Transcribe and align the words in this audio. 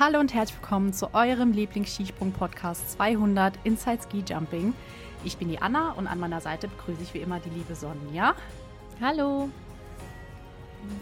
Hallo 0.00 0.18
und 0.18 0.32
herzlich 0.32 0.58
willkommen 0.58 0.94
zu 0.94 1.12
eurem 1.12 1.52
Lieblings-Skisprung-Podcast 1.52 2.92
200 2.92 3.52
Inside 3.64 3.98
Ski 4.02 4.24
Jumping. 4.26 4.72
Ich 5.24 5.36
bin 5.36 5.50
die 5.50 5.60
Anna 5.60 5.92
und 5.92 6.06
an 6.06 6.18
meiner 6.18 6.40
Seite 6.40 6.68
begrüße 6.68 7.02
ich 7.02 7.12
wie 7.12 7.18
immer 7.18 7.38
die 7.38 7.50
liebe 7.50 7.74
Sonja. 7.74 8.34
Hallo. 8.98 9.50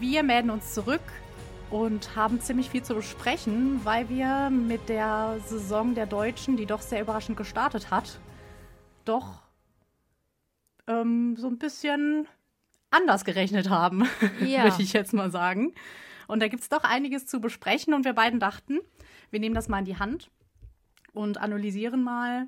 Wir 0.01 0.21
melden 0.21 0.49
uns 0.49 0.73
zurück 0.73 0.99
und 1.69 2.13
haben 2.17 2.41
ziemlich 2.41 2.71
viel 2.71 2.83
zu 2.83 2.93
besprechen, 2.93 3.79
weil 3.85 4.09
wir 4.09 4.49
mit 4.49 4.89
der 4.89 5.37
Saison 5.47 5.95
der 5.95 6.05
Deutschen, 6.05 6.57
die 6.57 6.65
doch 6.65 6.81
sehr 6.81 6.99
überraschend 6.99 7.37
gestartet 7.37 7.91
hat, 7.91 8.19
doch 9.05 9.43
ähm, 10.87 11.37
so 11.37 11.47
ein 11.47 11.57
bisschen 11.57 12.27
anders 12.91 13.23
gerechnet 13.23 13.69
haben, 13.69 14.09
ja. 14.45 14.63
würde 14.65 14.83
ich 14.83 14.91
jetzt 14.91 15.13
mal 15.13 15.31
sagen. 15.31 15.73
Und 16.29 16.41
da 16.41 16.47
gibt 16.47 16.61
es 16.61 16.69
doch 16.69 16.83
einiges 16.83 17.25
zu 17.25 17.41
besprechen 17.41 17.95
und 17.95 18.05
wir 18.05 18.13
beiden 18.13 18.39
dachten, 18.39 18.77
wir 19.31 19.39
nehmen 19.39 19.55
das 19.55 19.67
mal 19.67 19.79
in 19.79 19.85
die 19.85 19.97
Hand 19.97 20.29
und 21.11 21.39
analysieren 21.39 22.03
mal, 22.03 22.47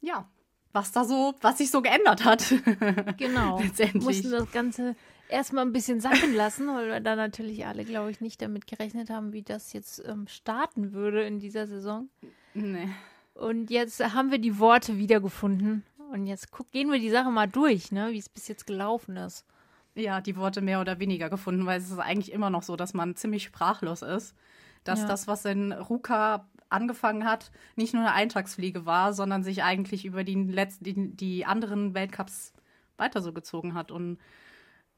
ja, 0.00 0.28
was 0.72 0.90
da 0.90 1.04
so, 1.04 1.36
was 1.40 1.58
sich 1.58 1.70
so 1.70 1.80
geändert 1.80 2.24
hat. 2.24 2.52
Genau. 3.16 3.60
Letztendlich. 3.60 4.02
Mussten 4.02 4.32
das 4.32 4.50
Ganze 4.50 4.96
erstmal 5.28 5.64
ein 5.64 5.72
bisschen 5.72 6.00
sacken 6.00 6.34
lassen, 6.34 6.66
weil 6.66 6.88
wir 6.88 6.98
da 6.98 7.14
natürlich 7.14 7.64
alle, 7.66 7.84
glaube 7.84 8.10
ich, 8.10 8.20
nicht 8.20 8.42
damit 8.42 8.66
gerechnet 8.66 9.10
haben, 9.10 9.32
wie 9.32 9.42
das 9.42 9.72
jetzt 9.72 10.02
ähm, 10.04 10.26
starten 10.26 10.92
würde 10.92 11.22
in 11.22 11.38
dieser 11.38 11.68
Saison. 11.68 12.08
Nee. 12.52 12.88
Und 13.34 13.70
jetzt 13.70 14.00
haben 14.12 14.32
wir 14.32 14.38
die 14.38 14.58
Worte 14.58 14.98
wiedergefunden. 14.98 15.84
Und 16.10 16.26
jetzt 16.26 16.50
guck, 16.50 16.68
gehen 16.72 16.90
wir 16.90 16.98
die 16.98 17.10
Sache 17.10 17.30
mal 17.30 17.46
durch, 17.46 17.92
ne, 17.92 18.10
wie 18.10 18.18
es 18.18 18.28
bis 18.28 18.48
jetzt 18.48 18.66
gelaufen 18.66 19.16
ist 19.16 19.46
ja, 19.94 20.20
die 20.20 20.36
Worte 20.36 20.60
mehr 20.60 20.80
oder 20.80 20.98
weniger 20.98 21.30
gefunden, 21.30 21.66
weil 21.66 21.78
es 21.78 21.90
ist 21.90 21.98
eigentlich 21.98 22.32
immer 22.32 22.50
noch 22.50 22.62
so, 22.62 22.76
dass 22.76 22.94
man 22.94 23.16
ziemlich 23.16 23.44
sprachlos 23.44 24.02
ist. 24.02 24.34
Dass 24.82 25.00
ja. 25.00 25.06
das, 25.06 25.26
was 25.26 25.44
in 25.44 25.72
Ruka 25.72 26.46
angefangen 26.68 27.24
hat, 27.24 27.52
nicht 27.76 27.94
nur 27.94 28.02
eine 28.02 28.12
Eintagsfliege 28.12 28.84
war, 28.84 29.12
sondern 29.12 29.42
sich 29.42 29.62
eigentlich 29.62 30.04
über 30.04 30.24
die, 30.24 30.34
letzten, 30.34 30.84
die, 30.84 31.16
die 31.16 31.46
anderen 31.46 31.94
Weltcups 31.94 32.52
weiter 32.96 33.22
so 33.22 33.32
gezogen 33.32 33.74
hat. 33.74 33.90
Und 33.90 34.18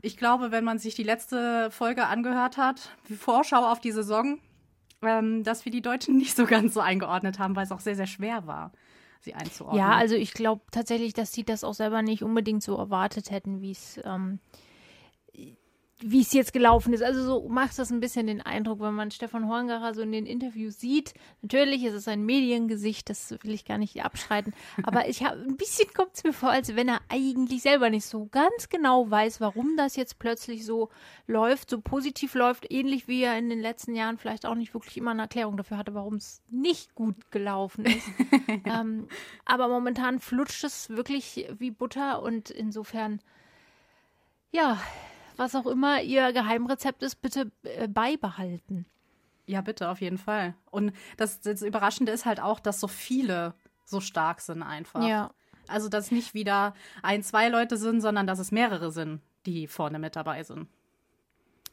ich 0.02 0.16
glaube, 0.16 0.50
wenn 0.50 0.64
man 0.64 0.78
sich 0.78 0.94
die 0.94 1.02
letzte 1.02 1.70
Folge 1.70 2.06
angehört 2.06 2.56
hat, 2.56 2.90
die 3.08 3.14
Vorschau 3.14 3.70
auf 3.70 3.80
die 3.80 3.92
Saison, 3.92 4.38
ähm, 5.02 5.44
dass 5.44 5.64
wir 5.64 5.72
die 5.72 5.82
Deutschen 5.82 6.16
nicht 6.18 6.34
so 6.34 6.46
ganz 6.46 6.74
so 6.74 6.80
eingeordnet 6.80 7.38
haben, 7.38 7.54
weil 7.54 7.64
es 7.64 7.72
auch 7.72 7.80
sehr, 7.80 7.96
sehr 7.96 8.06
schwer 8.06 8.46
war, 8.46 8.72
sie 9.20 9.34
einzuordnen. 9.34 9.80
Ja, 9.80 9.92
also 9.92 10.14
ich 10.14 10.32
glaube 10.32 10.62
tatsächlich, 10.70 11.12
dass 11.12 11.32
sie 11.32 11.44
das 11.44 11.62
auch 11.62 11.74
selber 11.74 12.02
nicht 12.02 12.22
unbedingt 12.22 12.62
so 12.62 12.76
erwartet 12.76 13.30
hätten, 13.30 13.60
wie 13.60 13.72
es. 13.72 14.00
Ähm 14.04 14.40
wie 16.00 16.20
es 16.20 16.32
jetzt 16.34 16.52
gelaufen 16.52 16.92
ist. 16.92 17.02
Also 17.02 17.24
so 17.24 17.48
macht 17.48 17.78
das 17.78 17.90
ein 17.90 18.00
bisschen 18.00 18.26
den 18.26 18.42
Eindruck, 18.42 18.80
wenn 18.80 18.92
man 18.92 19.10
Stefan 19.10 19.48
Horngacher 19.48 19.94
so 19.94 20.02
in 20.02 20.12
den 20.12 20.26
Interviews 20.26 20.78
sieht. 20.78 21.14
Natürlich 21.40 21.84
ist 21.84 21.94
es 21.94 22.06
ein 22.06 22.24
Mediengesicht, 22.26 23.08
das 23.08 23.30
will 23.42 23.54
ich 23.54 23.64
gar 23.64 23.78
nicht 23.78 24.04
abschreiten. 24.04 24.52
Aber 24.82 25.08
ich 25.08 25.24
habe 25.24 25.40
ein 25.40 25.56
bisschen 25.56 25.90
kommt 25.94 26.10
es 26.12 26.22
mir 26.22 26.34
vor, 26.34 26.50
als 26.50 26.76
wenn 26.76 26.88
er 26.88 27.00
eigentlich 27.08 27.62
selber 27.62 27.88
nicht 27.88 28.04
so 28.04 28.26
ganz 28.26 28.68
genau 28.68 29.10
weiß, 29.10 29.40
warum 29.40 29.76
das 29.78 29.96
jetzt 29.96 30.18
plötzlich 30.18 30.66
so 30.66 30.90
läuft, 31.26 31.70
so 31.70 31.80
positiv 31.80 32.34
läuft, 32.34 32.70
ähnlich 32.70 33.08
wie 33.08 33.22
er 33.22 33.38
in 33.38 33.48
den 33.48 33.60
letzten 33.60 33.94
Jahren 33.94 34.18
vielleicht 34.18 34.44
auch 34.44 34.54
nicht 34.54 34.74
wirklich 34.74 34.98
immer 34.98 35.12
eine 35.12 35.22
Erklärung 35.22 35.56
dafür 35.56 35.78
hatte, 35.78 35.94
warum 35.94 36.16
es 36.16 36.42
nicht 36.50 36.94
gut 36.94 37.30
gelaufen 37.30 37.86
ist. 37.86 38.06
ähm, 38.66 39.08
aber 39.46 39.68
momentan 39.68 40.20
flutscht 40.20 40.62
es 40.62 40.90
wirklich 40.90 41.48
wie 41.58 41.70
Butter 41.70 42.22
und 42.22 42.50
insofern 42.50 43.20
ja, 44.52 44.78
was 45.38 45.54
auch 45.54 45.66
immer 45.66 46.02
Ihr 46.02 46.32
Geheimrezept 46.32 47.02
ist, 47.02 47.22
bitte 47.22 47.50
äh, 47.62 47.88
beibehalten. 47.88 48.86
Ja, 49.46 49.60
bitte, 49.60 49.88
auf 49.90 50.00
jeden 50.00 50.18
Fall. 50.18 50.54
Und 50.70 50.92
das, 51.16 51.40
das 51.40 51.62
Überraschende 51.62 52.12
ist 52.12 52.26
halt 52.26 52.40
auch, 52.40 52.58
dass 52.58 52.80
so 52.80 52.88
viele 52.88 53.54
so 53.84 54.00
stark 54.00 54.40
sind 54.40 54.62
einfach. 54.62 55.06
Ja. 55.06 55.30
Also, 55.68 55.88
dass 55.88 56.10
nicht 56.10 56.34
wieder 56.34 56.74
ein, 57.02 57.22
zwei 57.22 57.48
Leute 57.48 57.76
sind, 57.76 58.00
sondern 58.00 58.26
dass 58.26 58.38
es 58.38 58.52
mehrere 58.52 58.90
sind, 58.90 59.20
die 59.46 59.66
vorne 59.66 59.98
mit 59.98 60.16
dabei 60.16 60.42
sind. 60.42 60.68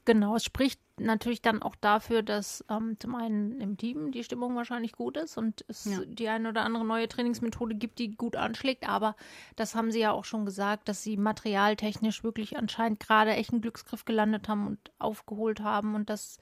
Genau, 0.06 0.36
es 0.36 0.44
spricht 0.44 0.80
natürlich 1.00 1.42
dann 1.42 1.62
auch 1.62 1.76
dafür, 1.76 2.22
dass 2.22 2.64
ähm, 2.70 2.98
zum 3.00 3.16
einen 3.16 3.60
im 3.60 3.78
Team 3.78 4.12
die 4.12 4.24
Stimmung 4.24 4.56
wahrscheinlich 4.56 4.92
gut 4.94 5.18
ist 5.18 5.38
und 5.38 5.66
es 5.68 5.86
ja. 5.86 6.00
die 6.06 6.28
eine 6.30 6.50
oder 6.50 6.64
andere 6.64 6.86
neue 6.86 7.08
Trainingsmethode 7.08 7.76
gibt, 7.76 8.00
die 8.00 8.16
gut 8.16 8.36
anschlägt. 8.36 8.88
Aber 8.88 9.16
das 9.56 9.76
haben 9.76 9.92
sie 9.92 10.00
ja 10.00 10.12
auch 10.12 10.26
schon 10.26 10.46
gesagt, 10.46 10.88
dass 10.88 11.02
sie 11.02 11.18
materialtechnisch 11.18 12.24
wirklich 12.24 12.58
anscheinend 12.58 13.00
gerade 13.00 13.32
echt 13.32 13.52
einen 13.52 13.62
Glücksgriff 13.62 14.06
gelandet 14.06 14.48
haben 14.48 14.68
und 14.68 14.80
aufgeholt 15.00 15.62
haben 15.62 15.96
und 15.96 16.10
das 16.10 16.38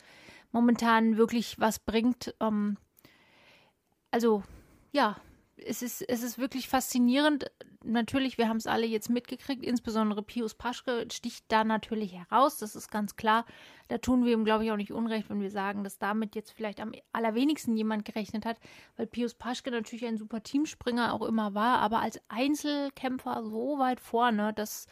momentan 0.52 1.18
wirklich 1.18 1.60
was 1.60 1.80
bringt. 1.80 2.36
Ähm, 2.40 2.78
also 4.12 4.44
ja, 4.92 5.16
es 5.66 5.82
ist, 5.82 6.02
es 6.02 6.24
ist 6.24 6.38
wirklich 6.38 6.68
faszinierend. 6.68 7.46
Natürlich, 7.84 8.38
wir 8.38 8.48
haben 8.48 8.58
es 8.58 8.68
alle 8.68 8.86
jetzt 8.86 9.10
mitgekriegt, 9.10 9.64
insbesondere 9.64 10.22
Pius 10.22 10.54
Paschke 10.54 11.08
sticht 11.12 11.46
da 11.48 11.64
natürlich 11.64 12.14
heraus, 12.14 12.58
das 12.58 12.76
ist 12.76 12.92
ganz 12.92 13.16
klar. 13.16 13.46
Da 13.88 13.98
tun 13.98 14.24
wir 14.24 14.34
ihm, 14.34 14.46
glaube 14.46 14.64
ich, 14.64 14.72
auch 14.72 14.78
nicht 14.78 14.92
unrecht, 14.92 15.30
wenn 15.30 15.42
wir 15.42 15.50
sagen, 15.50 15.84
dass 15.84 15.98
damit 15.98 16.36
jetzt 16.36 16.52
vielleicht 16.52 16.80
am 16.80 16.94
allerwenigsten 17.12 17.76
jemand 17.76 18.06
gerechnet 18.06 18.46
hat, 18.46 18.60
weil 18.98 19.08
Pius 19.08 19.34
Paschke 19.34 19.72
natürlich 19.72 20.06
ein 20.06 20.18
super 20.18 20.44
Teamspringer 20.44 21.14
auch 21.14 21.24
immer 21.24 21.54
war, 21.54 21.80
aber 21.80 22.00
als 22.00 22.22
Einzelkämpfer 22.30 23.44
so 23.44 23.80
weit 23.80 24.00
vorne, 24.00 24.54
dass 24.54 24.88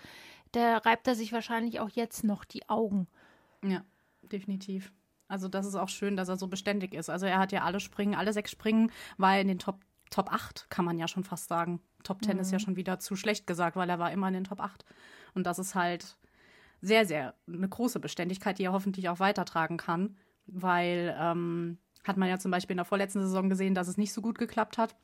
der 0.54 0.84
reibt 0.86 1.08
er 1.08 1.16
sich 1.16 1.32
wahrscheinlich 1.32 1.80
auch 1.80 1.90
jetzt 1.90 2.24
noch 2.24 2.44
die 2.44 2.68
Augen. 2.70 3.08
Ja, 3.64 3.84
definitiv. 4.24 4.92
Also 5.28 5.48
das 5.48 5.68
ist 5.68 5.76
auch 5.76 5.90
schön, 5.90 6.18
dass 6.18 6.28
er 6.28 6.38
so 6.38 6.48
beständig 6.48 6.96
ist. 6.96 7.10
Also 7.10 7.28
er 7.28 7.38
hat 7.38 7.52
ja 7.52 7.64
alle 7.64 7.80
Springen, 7.80 8.16
alle 8.16 8.34
sechs 8.34 8.50
Springen, 8.50 8.92
war 9.18 9.36
er 9.36 9.42
in 9.42 9.48
den 9.48 9.60
Top 9.60 9.80
Top 10.10 10.32
8, 10.32 10.70
kann 10.70 10.86
man 10.86 10.98
ja 10.98 11.08
schon 11.08 11.24
fast 11.24 11.48
sagen. 11.48 11.82
Top 12.04 12.24
10 12.24 12.36
mhm. 12.36 12.42
ist 12.42 12.52
ja 12.52 12.58
mhm. 12.58 12.64
schon 12.64 12.76
wieder 12.76 13.00
zu 13.00 13.16
schlecht 13.16 13.48
gesagt, 13.48 13.76
weil 13.76 13.90
er 13.90 14.00
war 14.00 14.12
immer 14.12 14.28
in 14.28 14.34
den 14.34 14.44
Top 14.44 14.60
8. 14.60 14.86
Und 15.36 15.46
das 15.46 15.60
ist 15.60 15.76
halt 15.76 16.18
sehr, 16.82 17.06
sehr 17.06 17.36
eine 17.48 17.68
große 17.68 18.00
Beständigkeit, 18.00 18.58
die 18.58 18.64
er 18.64 18.74
hoffentlich 18.74 19.10
auch 19.10 19.20
weitertragen 19.20 19.78
kann, 19.78 20.18
weil 20.48 21.16
ähm, 21.20 21.78
hat 22.04 22.18
man 22.18 22.30
ja 22.30 22.40
zum 22.40 22.52
Beispiel 22.52 22.74
in 22.74 22.78
der 22.78 22.86
vorletzten 22.86 23.22
Saison 23.22 23.50
gesehen, 23.50 23.76
dass 23.76 23.88
es 23.88 23.98
nicht 23.98 24.14
so 24.14 24.22
gut 24.22 24.38
geklappt 24.38 24.78
hat. 24.78 24.96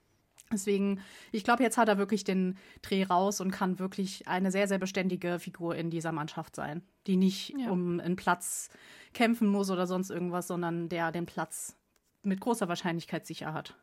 Deswegen, 0.51 1.01
ich 1.31 1.43
glaube, 1.43 1.63
jetzt 1.63 1.77
hat 1.77 1.89
er 1.89 1.97
wirklich 1.97 2.23
den 2.23 2.57
Dreh 2.83 3.03
raus 3.03 3.41
und 3.41 3.51
kann 3.51 3.79
wirklich 3.79 4.27
eine 4.27 4.51
sehr, 4.51 4.67
sehr 4.67 4.77
beständige 4.77 5.39
Figur 5.39 5.75
in 5.75 5.89
dieser 5.89 6.11
Mannschaft 6.11 6.55
sein, 6.55 6.83
die 7.07 7.17
nicht 7.17 7.55
ja. 7.57 7.71
um 7.71 7.99
einen 7.99 8.15
Platz 8.15 8.69
kämpfen 9.13 9.47
muss 9.47 9.71
oder 9.71 9.87
sonst 9.87 10.11
irgendwas, 10.11 10.47
sondern 10.47 10.87
der 10.87 11.11
den 11.11 11.25
Platz 11.25 11.75
mit 12.21 12.41
großer 12.41 12.67
Wahrscheinlichkeit 12.67 13.25
sicher 13.25 13.53
hat. 13.53 13.75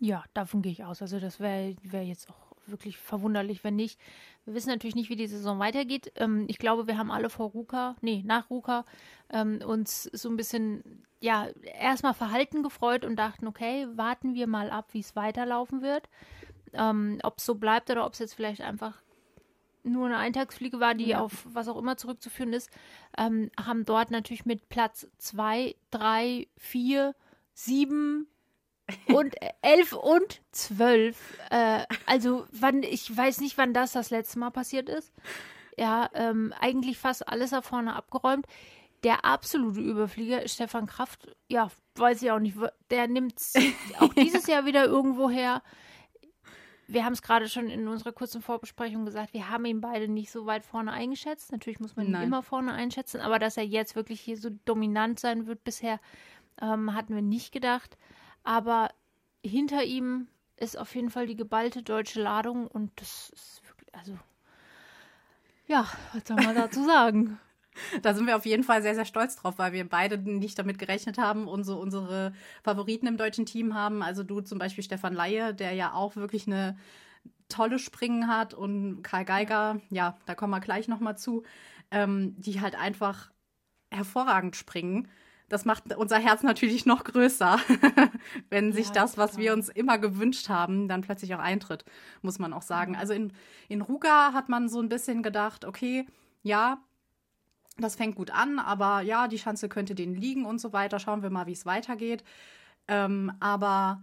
Ja, 0.00 0.24
davon 0.34 0.62
gehe 0.62 0.72
ich 0.72 0.84
aus. 0.84 1.02
Also 1.02 1.20
das 1.20 1.40
wäre 1.40 1.74
wär 1.82 2.04
jetzt 2.04 2.28
auch 2.28 2.46
wirklich 2.66 2.98
verwunderlich, 2.98 3.64
wenn 3.64 3.76
nicht. 3.76 3.98
Wir 4.44 4.54
wissen 4.54 4.68
natürlich 4.68 4.96
nicht, 4.96 5.08
wie 5.08 5.16
die 5.16 5.26
Saison 5.26 5.58
weitergeht. 5.58 6.12
Ähm, 6.16 6.44
ich 6.48 6.58
glaube, 6.58 6.86
wir 6.86 6.98
haben 6.98 7.10
alle 7.10 7.30
vor 7.30 7.50
Ruka, 7.50 7.96
nee, 8.00 8.22
nach 8.26 8.50
Ruka, 8.50 8.84
ähm, 9.30 9.60
uns 9.64 10.04
so 10.12 10.28
ein 10.28 10.36
bisschen, 10.36 11.04
ja, 11.20 11.48
erstmal 11.80 12.14
verhalten 12.14 12.62
gefreut 12.62 13.04
und 13.04 13.16
dachten, 13.16 13.46
okay, 13.46 13.86
warten 13.94 14.34
wir 14.34 14.46
mal 14.46 14.70
ab, 14.70 14.88
wie 14.92 15.00
es 15.00 15.16
weiterlaufen 15.16 15.82
wird. 15.82 16.08
Ähm, 16.72 17.18
ob 17.22 17.38
es 17.38 17.46
so 17.46 17.54
bleibt 17.54 17.90
oder 17.90 18.04
ob 18.04 18.12
es 18.12 18.18
jetzt 18.18 18.34
vielleicht 18.34 18.60
einfach 18.60 19.00
nur 19.82 20.06
eine 20.06 20.18
Eintagsfliege 20.18 20.80
war, 20.80 20.94
die 20.94 21.08
ja. 21.08 21.20
auf 21.20 21.46
was 21.48 21.68
auch 21.68 21.78
immer 21.78 21.96
zurückzuführen 21.96 22.52
ist, 22.52 22.70
ähm, 23.16 23.50
haben 23.58 23.84
dort 23.84 24.10
natürlich 24.10 24.44
mit 24.44 24.68
Platz 24.68 25.08
2, 25.18 25.76
3, 25.92 26.48
4, 26.56 27.14
7, 27.54 28.26
und 29.08 29.34
elf 29.62 29.92
und 29.92 30.42
zwölf. 30.52 31.38
Äh, 31.50 31.84
also 32.06 32.46
wann, 32.52 32.82
ich 32.82 33.14
weiß 33.14 33.40
nicht, 33.40 33.58
wann 33.58 33.74
das 33.74 33.92
das 33.92 34.10
letzte 34.10 34.38
Mal 34.38 34.50
passiert 34.50 34.88
ist. 34.88 35.12
Ja, 35.76 36.08
ähm, 36.14 36.54
eigentlich 36.58 36.98
fast 36.98 37.28
alles 37.28 37.50
da 37.50 37.62
vorne 37.62 37.94
abgeräumt. 37.94 38.46
Der 39.02 39.24
absolute 39.24 39.80
Überflieger, 39.80 40.46
Stefan 40.48 40.86
Kraft, 40.86 41.36
ja, 41.48 41.70
weiß 41.96 42.22
ich 42.22 42.30
auch 42.30 42.38
nicht, 42.38 42.56
der 42.90 43.08
nimmt 43.08 43.40
auch 43.98 44.14
dieses 44.14 44.46
Jahr 44.46 44.64
wieder 44.64 44.86
irgendwo 44.86 45.28
her. 45.28 45.62
Wir 46.88 47.04
haben 47.04 47.12
es 47.12 47.22
gerade 47.22 47.48
schon 47.48 47.68
in 47.68 47.88
unserer 47.88 48.12
kurzen 48.12 48.40
Vorbesprechung 48.40 49.04
gesagt, 49.04 49.34
wir 49.34 49.50
haben 49.50 49.64
ihn 49.64 49.80
beide 49.80 50.08
nicht 50.08 50.30
so 50.30 50.46
weit 50.46 50.64
vorne 50.64 50.92
eingeschätzt. 50.92 51.50
Natürlich 51.50 51.80
muss 51.80 51.96
man 51.96 52.06
ihn 52.06 52.14
immer 52.14 52.44
vorne 52.44 52.72
einschätzen, 52.72 53.20
aber 53.20 53.40
dass 53.40 53.56
er 53.56 53.64
jetzt 53.64 53.96
wirklich 53.96 54.20
hier 54.20 54.36
so 54.38 54.50
dominant 54.64 55.18
sein 55.18 55.46
wird 55.46 55.64
bisher, 55.64 55.98
ähm, 56.62 56.94
hatten 56.94 57.14
wir 57.14 57.22
nicht 57.22 57.52
gedacht. 57.52 57.98
Aber 58.46 58.90
hinter 59.44 59.82
ihm 59.82 60.28
ist 60.56 60.78
auf 60.78 60.94
jeden 60.94 61.10
Fall 61.10 61.26
die 61.26 61.34
geballte 61.34 61.82
deutsche 61.82 62.22
Ladung 62.22 62.68
und 62.68 62.92
das 62.94 63.30
ist 63.30 63.60
wirklich, 63.66 63.92
also, 63.92 64.16
ja, 65.66 65.84
was 66.12 66.28
soll 66.28 66.36
man 66.36 66.54
dazu 66.54 66.84
sagen? 66.86 67.40
Da 68.02 68.14
sind 68.14 68.28
wir 68.28 68.36
auf 68.36 68.46
jeden 68.46 68.62
Fall 68.62 68.82
sehr, 68.82 68.94
sehr 68.94 69.04
stolz 69.04 69.34
drauf, 69.34 69.58
weil 69.58 69.72
wir 69.72 69.86
beide 69.86 70.16
nicht 70.16 70.60
damit 70.60 70.78
gerechnet 70.78 71.18
haben 71.18 71.48
und 71.48 71.64
so 71.64 71.76
unsere 71.76 72.32
Favoriten 72.62 73.08
im 73.08 73.16
deutschen 73.16 73.46
Team 73.46 73.74
haben. 73.74 74.00
Also 74.00 74.22
du 74.22 74.40
zum 74.40 74.60
Beispiel 74.60 74.84
Stefan 74.84 75.12
Laie, 75.12 75.52
der 75.52 75.72
ja 75.72 75.92
auch 75.92 76.14
wirklich 76.14 76.46
eine 76.46 76.78
tolle 77.48 77.80
Springen 77.80 78.28
hat 78.28 78.54
und 78.54 79.02
Karl 79.02 79.24
Geiger, 79.24 79.80
ja, 79.90 80.16
da 80.24 80.36
kommen 80.36 80.52
wir 80.52 80.60
gleich 80.60 80.86
nochmal 80.86 81.18
zu, 81.18 81.42
ähm, 81.90 82.36
die 82.38 82.60
halt 82.60 82.76
einfach 82.76 83.32
hervorragend 83.90 84.54
springen 84.54 85.08
das 85.48 85.64
macht 85.64 85.96
unser 85.96 86.18
Herz 86.18 86.42
natürlich 86.42 86.86
noch 86.86 87.04
größer, 87.04 87.58
wenn 88.50 88.72
sich 88.72 88.88
Ja, 88.88 88.94
das, 88.94 89.16
was 89.16 89.36
wir 89.36 89.52
uns 89.52 89.68
immer 89.68 89.98
gewünscht 89.98 90.48
haben, 90.48 90.88
dann 90.88 91.02
plötzlich 91.02 91.34
auch 91.34 91.40
eintritt, 91.40 91.84
muss 92.22 92.38
man 92.38 92.52
auch 92.52 92.62
sagen. 92.62 92.96
Also 92.96 93.12
in, 93.12 93.32
in 93.68 93.80
Ruga 93.80 94.32
hat 94.32 94.48
man 94.48 94.68
so 94.68 94.80
ein 94.80 94.88
bisschen 94.88 95.22
gedacht, 95.22 95.64
okay, 95.64 96.06
ja, 96.42 96.78
das 97.78 97.96
fängt 97.96 98.16
gut 98.16 98.30
an, 98.30 98.58
aber 98.58 99.02
ja, 99.02 99.28
die 99.28 99.38
Schanze 99.38 99.68
könnte 99.68 99.94
denen 99.94 100.14
liegen 100.14 100.46
und 100.46 100.60
so 100.60 100.72
weiter. 100.72 100.98
Schauen 100.98 101.22
wir 101.22 101.30
mal, 101.30 101.46
wie 101.46 101.52
es 101.52 101.66
weitergeht. 101.66 102.24
Ähm, 102.88 103.32
aber 103.40 104.02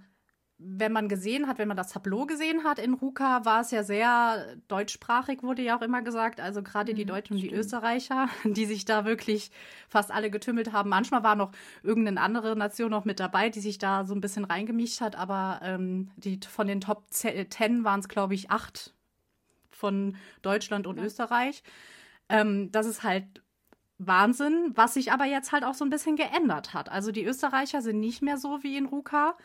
wenn 0.65 0.91
man 0.93 1.09
gesehen 1.09 1.47
hat, 1.47 1.57
wenn 1.57 1.67
man 1.67 1.77
das 1.77 1.89
Tableau 1.91 2.25
gesehen 2.25 2.63
hat 2.63 2.79
in 2.79 2.93
Ruka, 2.93 3.43
war 3.45 3.61
es 3.61 3.71
ja 3.71 3.83
sehr 3.83 4.55
deutschsprachig, 4.69 5.43
wurde 5.43 5.61
ja 5.61 5.77
auch 5.77 5.81
immer 5.81 6.01
gesagt. 6.01 6.39
Also 6.39 6.63
gerade 6.63 6.93
die 6.93 7.03
Mhm, 7.03 7.07
Deutschen 7.07 7.35
und 7.35 7.41
die. 7.43 7.53
Österreicher, 7.53 8.29
die 8.45 8.65
sich 8.65 8.85
da 8.85 9.05
wirklich 9.05 9.51
fast 9.89 10.11
alle 10.11 10.31
getümmelt 10.31 10.71
haben. 10.71 10.89
Manchmal 10.89 11.23
war 11.23 11.35
noch 11.35 11.51
irgendeine 11.83 12.21
andere 12.21 12.55
Nation 12.55 12.91
noch 12.91 13.05
mit 13.05 13.19
dabei, 13.19 13.49
die 13.49 13.59
sich 13.59 13.77
da 13.77 14.05
so 14.05 14.15
ein 14.15 14.21
bisschen 14.21 14.45
reingemischt 14.45 15.01
hat. 15.01 15.15
Aber 15.15 15.59
ähm, 15.63 16.11
die, 16.17 16.39
von 16.47 16.67
den 16.67 16.81
Top 16.81 17.05
10 17.09 17.83
waren 17.83 17.99
es, 17.99 18.07
glaube 18.07 18.33
ich, 18.33 18.49
acht 18.49 18.93
von 19.71 20.15
Deutschland 20.41 20.87
und 20.87 20.97
Ja. 20.97 21.03
Österreich. 21.03 21.63
Ähm, 22.29 22.71
das 22.71 22.85
ist 22.85 23.03
halt 23.03 23.25
Wahnsinn, 23.97 24.71
was 24.75 24.95
sich 24.95 25.11
aber 25.11 25.25
jetzt 25.25 25.51
halt 25.51 25.63
auch 25.63 25.73
so 25.75 25.85
ein 25.85 25.89
bisschen 25.89 26.15
geändert 26.15 26.73
hat. 26.73 26.89
Also 26.89 27.11
die 27.11 27.23
Österreicher 27.25 27.81
sind 27.81 27.99
nicht 27.99 28.21
mehr 28.21 28.37
so 28.37 28.63
wie 28.63 28.77
in 28.77 28.85
Ruka, 28.85 29.35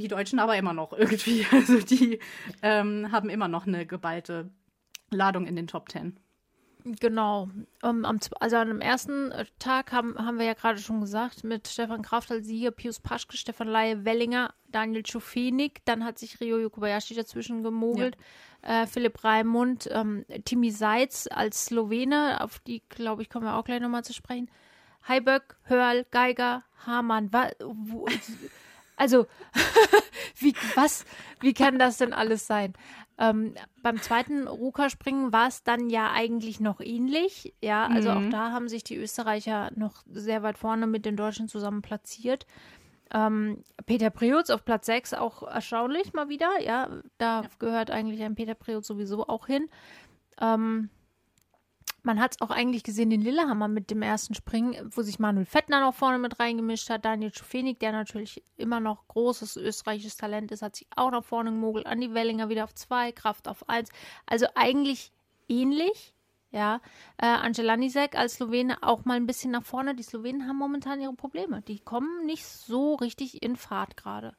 die 0.00 0.08
Deutschen 0.08 0.38
aber 0.38 0.56
immer 0.56 0.72
noch 0.72 0.92
irgendwie. 0.92 1.46
Also 1.52 1.80
die 1.80 2.18
ähm, 2.62 3.12
haben 3.12 3.28
immer 3.28 3.48
noch 3.48 3.66
eine 3.66 3.86
geballte 3.86 4.50
Ladung 5.10 5.46
in 5.46 5.56
den 5.56 5.66
Top 5.66 5.88
Ten. 5.88 6.18
Genau. 6.84 7.48
Ähm, 7.82 8.04
am, 8.04 8.18
also 8.38 8.56
an 8.56 8.68
dem 8.68 8.80
ersten 8.80 9.32
äh, 9.32 9.44
Tag 9.58 9.92
haben, 9.92 10.16
haben 10.18 10.38
wir 10.38 10.46
ja 10.46 10.54
gerade 10.54 10.78
schon 10.78 11.00
gesagt, 11.00 11.44
mit 11.44 11.68
Stefan 11.68 12.02
Kraft 12.02 12.30
als 12.30 12.46
Sieger, 12.46 12.70
Pius 12.70 13.00
Paschke, 13.00 13.36
Stefan 13.36 13.68
Laie, 13.68 14.04
Wellinger, 14.04 14.54
Daniel 14.68 15.04
Schufenig, 15.06 15.82
dann 15.84 16.04
hat 16.04 16.18
sich 16.18 16.40
Ryo 16.40 16.70
Kobayashi 16.70 17.14
dazwischen 17.14 17.62
gemogelt, 17.62 18.16
äh, 18.62 18.86
Philipp 18.86 19.22
Raimund, 19.24 19.88
ähm, 19.92 20.24
Timi 20.44 20.70
Seitz 20.70 21.28
als 21.30 21.66
Slowene, 21.66 22.40
auf 22.40 22.58
die, 22.60 22.82
glaube 22.88 23.22
ich, 23.22 23.30
kommen 23.30 23.44
wir 23.44 23.56
auch 23.56 23.64
gleich 23.64 23.80
nochmal 23.80 24.04
zu 24.04 24.14
sprechen, 24.14 24.50
Heiböck, 25.06 25.56
Hörl, 25.64 26.06
Geiger, 26.10 26.64
Hamann, 26.86 27.32
wa, 27.32 27.50
wo, 27.60 28.06
also, 29.00 29.26
wie, 30.36 30.54
was, 30.74 31.06
wie 31.40 31.54
kann 31.54 31.78
das 31.78 31.96
denn 31.96 32.12
alles 32.12 32.46
sein? 32.46 32.74
Ähm, 33.16 33.54
beim 33.82 34.00
zweiten 34.02 34.46
Ruka-Springen 34.46 35.32
war 35.32 35.48
es 35.48 35.62
dann 35.62 35.88
ja 35.88 36.12
eigentlich 36.12 36.60
noch 36.60 36.80
ähnlich. 36.80 37.54
Ja, 37.62 37.86
also 37.88 38.10
auch 38.10 38.20
Mhm. 38.20 38.30
da 38.30 38.52
haben 38.52 38.68
sich 38.68 38.84
die 38.84 38.96
Österreicher 38.96 39.70
noch 39.74 40.04
sehr 40.10 40.42
weit 40.42 40.58
vorne 40.58 40.86
mit 40.86 41.06
den 41.06 41.16
Deutschen 41.16 41.48
zusammen 41.48 41.80
platziert. 41.80 42.46
Ähm, 43.10 43.64
Peter 43.86 44.10
Preutz 44.10 44.50
auf 44.50 44.66
Platz 44.66 44.84
6 44.84 45.14
auch 45.14 45.42
erstaunlich 45.44 46.12
mal 46.12 46.28
wieder. 46.28 46.60
Ja, 46.60 46.90
da 47.16 47.42
gehört 47.58 47.90
eigentlich 47.90 48.22
ein 48.22 48.34
Peter 48.34 48.54
Preutz 48.54 48.86
sowieso 48.86 49.26
auch 49.26 49.46
hin. 49.46 49.70
Ähm, 50.40 50.90
man 52.02 52.20
hat 52.20 52.32
es 52.32 52.40
auch 52.40 52.50
eigentlich 52.50 52.82
gesehen 52.82 53.10
in 53.10 53.22
Lillehammer 53.22 53.68
mit 53.68 53.90
dem 53.90 54.02
ersten 54.02 54.34
Springen, 54.34 54.90
wo 54.94 55.02
sich 55.02 55.18
Manuel 55.18 55.46
Fettner 55.46 55.80
noch 55.80 55.94
vorne 55.94 56.18
mit 56.18 56.38
reingemischt 56.40 56.90
hat. 56.90 57.04
Daniel 57.04 57.34
Schufenig, 57.34 57.78
der 57.78 57.92
natürlich 57.92 58.42
immer 58.56 58.80
noch 58.80 59.06
großes 59.08 59.56
österreichisches 59.56 60.16
Talent 60.16 60.50
ist, 60.52 60.62
hat 60.62 60.76
sich 60.76 60.86
auch 60.96 61.10
nach 61.10 61.24
vorne 61.24 61.50
gemogelt. 61.50 61.86
Andi 61.86 62.12
Wellinger 62.14 62.48
wieder 62.48 62.64
auf 62.64 62.74
zwei, 62.74 63.12
Kraft 63.12 63.48
auf 63.48 63.68
eins. 63.68 63.90
Also 64.26 64.46
eigentlich 64.54 65.12
ähnlich. 65.48 66.14
Ja, 66.52 66.80
äh, 67.18 67.26
Angela 67.26 67.76
Nisek 67.76 68.16
als 68.16 68.34
Slowene 68.34 68.82
auch 68.82 69.04
mal 69.04 69.14
ein 69.14 69.26
bisschen 69.26 69.52
nach 69.52 69.62
vorne. 69.62 69.94
Die 69.94 70.02
Slowenen 70.02 70.48
haben 70.48 70.56
momentan 70.56 71.00
ihre 71.00 71.14
Probleme. 71.14 71.62
Die 71.62 71.78
kommen 71.78 72.26
nicht 72.26 72.44
so 72.44 72.96
richtig 72.96 73.44
in 73.44 73.54
Fahrt 73.54 73.96
gerade. 73.96 74.34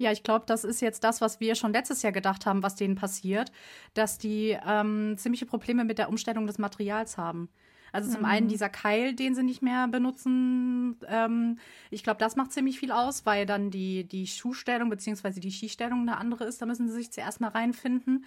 Ja, 0.00 0.10
ich 0.12 0.22
glaube, 0.22 0.46
das 0.46 0.64
ist 0.64 0.80
jetzt 0.80 1.04
das, 1.04 1.20
was 1.20 1.40
wir 1.40 1.54
schon 1.54 1.74
letztes 1.74 2.00
Jahr 2.00 2.12
gedacht 2.12 2.46
haben, 2.46 2.62
was 2.62 2.74
denen 2.74 2.94
passiert, 2.94 3.52
dass 3.92 4.16
die 4.16 4.56
ähm, 4.66 5.16
ziemliche 5.18 5.44
Probleme 5.44 5.84
mit 5.84 5.98
der 5.98 6.08
Umstellung 6.08 6.46
des 6.46 6.56
Materials 6.56 7.18
haben. 7.18 7.50
Also 7.92 8.10
zum 8.10 8.24
einen 8.24 8.48
dieser 8.48 8.70
Keil, 8.70 9.14
den 9.14 9.34
sie 9.34 9.42
nicht 9.42 9.60
mehr 9.60 9.88
benutzen. 9.88 10.96
Ähm, 11.06 11.58
ich 11.90 12.02
glaube, 12.02 12.18
das 12.18 12.34
macht 12.34 12.52
ziemlich 12.52 12.78
viel 12.78 12.92
aus, 12.92 13.26
weil 13.26 13.44
dann 13.44 13.70
die, 13.70 14.04
die 14.04 14.26
Schuhstellung 14.26 14.88
bzw. 14.88 15.38
die 15.38 15.50
Skistellung 15.50 16.00
eine 16.02 16.16
andere 16.16 16.44
ist. 16.44 16.62
Da 16.62 16.66
müssen 16.66 16.88
sie 16.88 16.94
sich 16.94 17.12
zuerst 17.12 17.42
mal 17.42 17.48
reinfinden. 17.48 18.24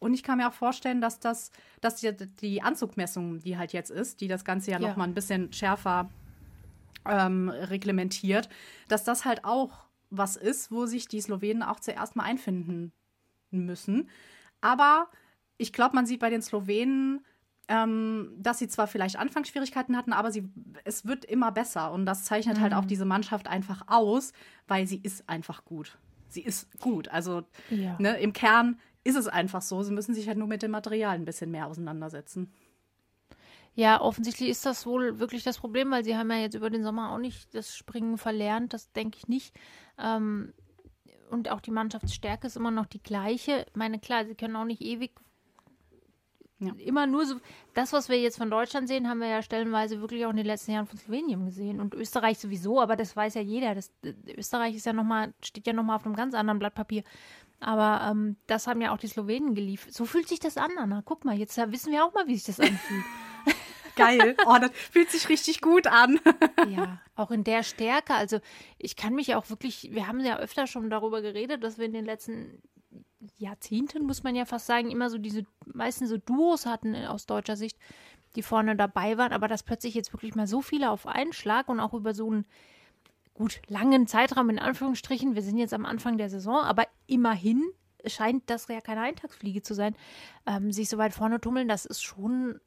Und 0.00 0.12
ich 0.12 0.24
kann 0.24 0.36
mir 0.36 0.48
auch 0.48 0.52
vorstellen, 0.52 1.00
dass 1.00 1.20
das, 1.20 1.52
dass 1.80 1.96
die, 1.96 2.12
die 2.40 2.60
Anzugmessung, 2.60 3.38
die 3.38 3.56
halt 3.56 3.72
jetzt 3.72 3.90
ist, 3.90 4.20
die 4.20 4.28
das 4.28 4.44
Ganze 4.44 4.72
ja, 4.72 4.78
Ja. 4.78 4.88
noch 4.88 4.96
mal 4.96 5.04
ein 5.04 5.14
bisschen 5.14 5.52
schärfer 5.54 6.10
ähm, 7.06 7.48
reglementiert, 7.48 8.50
dass 8.88 9.04
das 9.04 9.24
halt 9.24 9.44
auch 9.44 9.84
was 10.16 10.36
ist, 10.36 10.70
wo 10.70 10.86
sich 10.86 11.08
die 11.08 11.20
Slowenen 11.20 11.62
auch 11.62 11.80
zuerst 11.80 12.16
mal 12.16 12.24
einfinden 12.24 12.92
müssen. 13.50 14.08
Aber 14.60 15.08
ich 15.58 15.72
glaube, 15.72 15.94
man 15.94 16.06
sieht 16.06 16.20
bei 16.20 16.30
den 16.30 16.42
Slowenen, 16.42 17.24
ähm, 17.68 18.30
dass 18.38 18.58
sie 18.58 18.68
zwar 18.68 18.86
vielleicht 18.86 19.16
Anfangsschwierigkeiten 19.16 19.96
hatten, 19.96 20.12
aber 20.12 20.30
sie, 20.30 20.48
es 20.84 21.06
wird 21.06 21.24
immer 21.24 21.52
besser. 21.52 21.92
Und 21.92 22.06
das 22.06 22.24
zeichnet 22.24 22.60
halt 22.60 22.74
auch 22.74 22.84
diese 22.84 23.04
Mannschaft 23.04 23.46
einfach 23.46 23.84
aus, 23.86 24.32
weil 24.68 24.86
sie 24.86 24.98
ist 24.98 25.28
einfach 25.28 25.64
gut. 25.64 25.98
Sie 26.28 26.42
ist 26.42 26.78
gut. 26.80 27.08
Also 27.08 27.44
Ja. 27.70 27.96
ne, 27.98 28.18
im 28.18 28.32
Kern 28.32 28.78
ist 29.04 29.16
es 29.16 29.28
einfach 29.28 29.62
so. 29.62 29.82
Sie 29.82 29.92
müssen 29.92 30.14
sich 30.14 30.28
halt 30.28 30.38
nur 30.38 30.48
mit 30.48 30.62
dem 30.62 30.72
Material 30.72 31.14
ein 31.14 31.24
bisschen 31.24 31.50
mehr 31.50 31.66
auseinandersetzen. 31.66 32.50
Ja, 33.76 34.00
offensichtlich 34.00 34.50
ist 34.50 34.64
das 34.66 34.86
wohl 34.86 35.18
wirklich 35.18 35.42
das 35.42 35.58
Problem, 35.58 35.90
weil 35.90 36.04
sie 36.04 36.16
haben 36.16 36.30
ja 36.30 36.38
jetzt 36.38 36.54
über 36.54 36.70
den 36.70 36.84
Sommer 36.84 37.10
auch 37.12 37.18
nicht 37.18 37.52
das 37.54 37.76
Springen 37.76 38.18
verlernt, 38.18 38.72
das 38.72 38.92
denke 38.92 39.18
ich 39.18 39.26
nicht. 39.26 39.54
Ähm, 39.98 40.52
und 41.30 41.50
auch 41.50 41.60
die 41.60 41.72
Mannschaftsstärke 41.72 42.46
ist 42.46 42.56
immer 42.56 42.70
noch 42.70 42.86
die 42.86 43.02
gleiche. 43.02 43.66
Ich 43.68 43.74
meine, 43.74 43.98
klar, 43.98 44.24
sie 44.26 44.36
können 44.36 44.54
auch 44.54 44.64
nicht 44.64 44.80
ewig 44.80 45.10
Ja. 46.60 46.72
immer 46.78 47.06
nur 47.08 47.26
so. 47.26 47.36
Das, 47.74 47.92
was 47.92 48.08
wir 48.08 48.20
jetzt 48.20 48.38
von 48.38 48.48
Deutschland 48.48 48.86
sehen, 48.86 49.08
haben 49.08 49.18
wir 49.18 49.26
ja 49.26 49.42
stellenweise 49.42 50.00
wirklich 50.00 50.24
auch 50.24 50.30
in 50.30 50.36
den 50.36 50.46
letzten 50.46 50.70
Jahren 50.72 50.86
von 50.86 50.98
Slowenien 50.98 51.44
gesehen 51.44 51.80
und 51.80 51.94
Österreich 51.94 52.38
sowieso, 52.38 52.80
aber 52.80 52.94
das 52.94 53.16
weiß 53.16 53.34
ja 53.34 53.42
jeder. 53.42 53.74
Das, 53.74 53.90
Österreich 54.36 54.76
ist 54.76 54.86
ja 54.86 54.92
noch 54.92 55.02
mal, 55.02 55.34
steht 55.42 55.66
ja 55.66 55.72
nochmal 55.72 55.96
auf 55.96 56.06
einem 56.06 56.14
ganz 56.14 56.34
anderen 56.34 56.60
Blatt 56.60 56.76
Papier. 56.76 57.02
Aber 57.58 58.08
ähm, 58.08 58.36
das 58.46 58.68
haben 58.68 58.80
ja 58.80 58.92
auch 58.92 58.98
die 58.98 59.08
Slowenen 59.08 59.54
geliefert. 59.56 59.92
So 59.92 60.04
fühlt 60.04 60.28
sich 60.28 60.38
das 60.38 60.56
an, 60.58 60.70
Anna. 60.78 61.02
Guck 61.04 61.24
mal, 61.24 61.36
jetzt 61.36 61.56
wissen 61.72 61.92
wir 61.92 62.04
auch 62.04 62.14
mal, 62.14 62.28
wie 62.28 62.36
sich 62.36 62.44
das 62.44 62.60
anfühlt. 62.60 63.04
Geil. 63.96 64.36
Oh, 64.46 64.56
das 64.60 64.70
fühlt 64.72 65.10
sich 65.10 65.28
richtig 65.28 65.60
gut 65.60 65.86
an. 65.86 66.20
Ja, 66.68 67.00
auch 67.14 67.30
in 67.30 67.44
der 67.44 67.62
Stärke. 67.62 68.14
Also 68.14 68.40
ich 68.78 68.96
kann 68.96 69.14
mich 69.14 69.34
auch 69.34 69.50
wirklich, 69.50 69.90
wir 69.92 70.06
haben 70.06 70.20
ja 70.20 70.38
öfter 70.38 70.66
schon 70.66 70.90
darüber 70.90 71.22
geredet, 71.22 71.62
dass 71.62 71.78
wir 71.78 71.86
in 71.86 71.92
den 71.92 72.04
letzten 72.04 72.62
Jahrzehnten, 73.38 74.06
muss 74.06 74.22
man 74.22 74.34
ja 74.34 74.44
fast 74.44 74.66
sagen, 74.66 74.90
immer 74.90 75.10
so 75.10 75.18
diese, 75.18 75.44
meistens 75.66 76.10
so 76.10 76.18
Duos 76.18 76.66
hatten 76.66 76.94
aus 77.06 77.26
deutscher 77.26 77.56
Sicht, 77.56 77.78
die 78.36 78.42
vorne 78.42 78.76
dabei 78.76 79.16
waren, 79.16 79.32
aber 79.32 79.48
dass 79.48 79.62
plötzlich 79.62 79.94
jetzt 79.94 80.12
wirklich 80.12 80.34
mal 80.34 80.46
so 80.46 80.60
viele 80.60 80.90
auf 80.90 81.06
einen 81.06 81.32
Schlag 81.32 81.68
und 81.68 81.80
auch 81.80 81.94
über 81.94 82.14
so 82.14 82.30
einen 82.30 82.46
gut 83.32 83.60
langen 83.68 84.06
Zeitraum 84.06 84.50
in 84.50 84.58
Anführungsstrichen, 84.58 85.34
wir 85.34 85.42
sind 85.42 85.58
jetzt 85.58 85.74
am 85.74 85.86
Anfang 85.86 86.18
der 86.18 86.30
Saison, 86.30 86.60
aber 86.60 86.86
immerhin 87.06 87.62
scheint 88.06 88.48
das 88.50 88.68
ja 88.68 88.80
keine 88.80 89.00
Eintagsfliege 89.00 89.62
zu 89.62 89.74
sein, 89.74 89.96
ähm, 90.46 90.72
sich 90.72 90.88
so 90.88 90.98
weit 90.98 91.14
vorne 91.14 91.40
tummeln, 91.40 91.68
das 91.68 91.84
ist 91.84 92.02
schon 92.02 92.60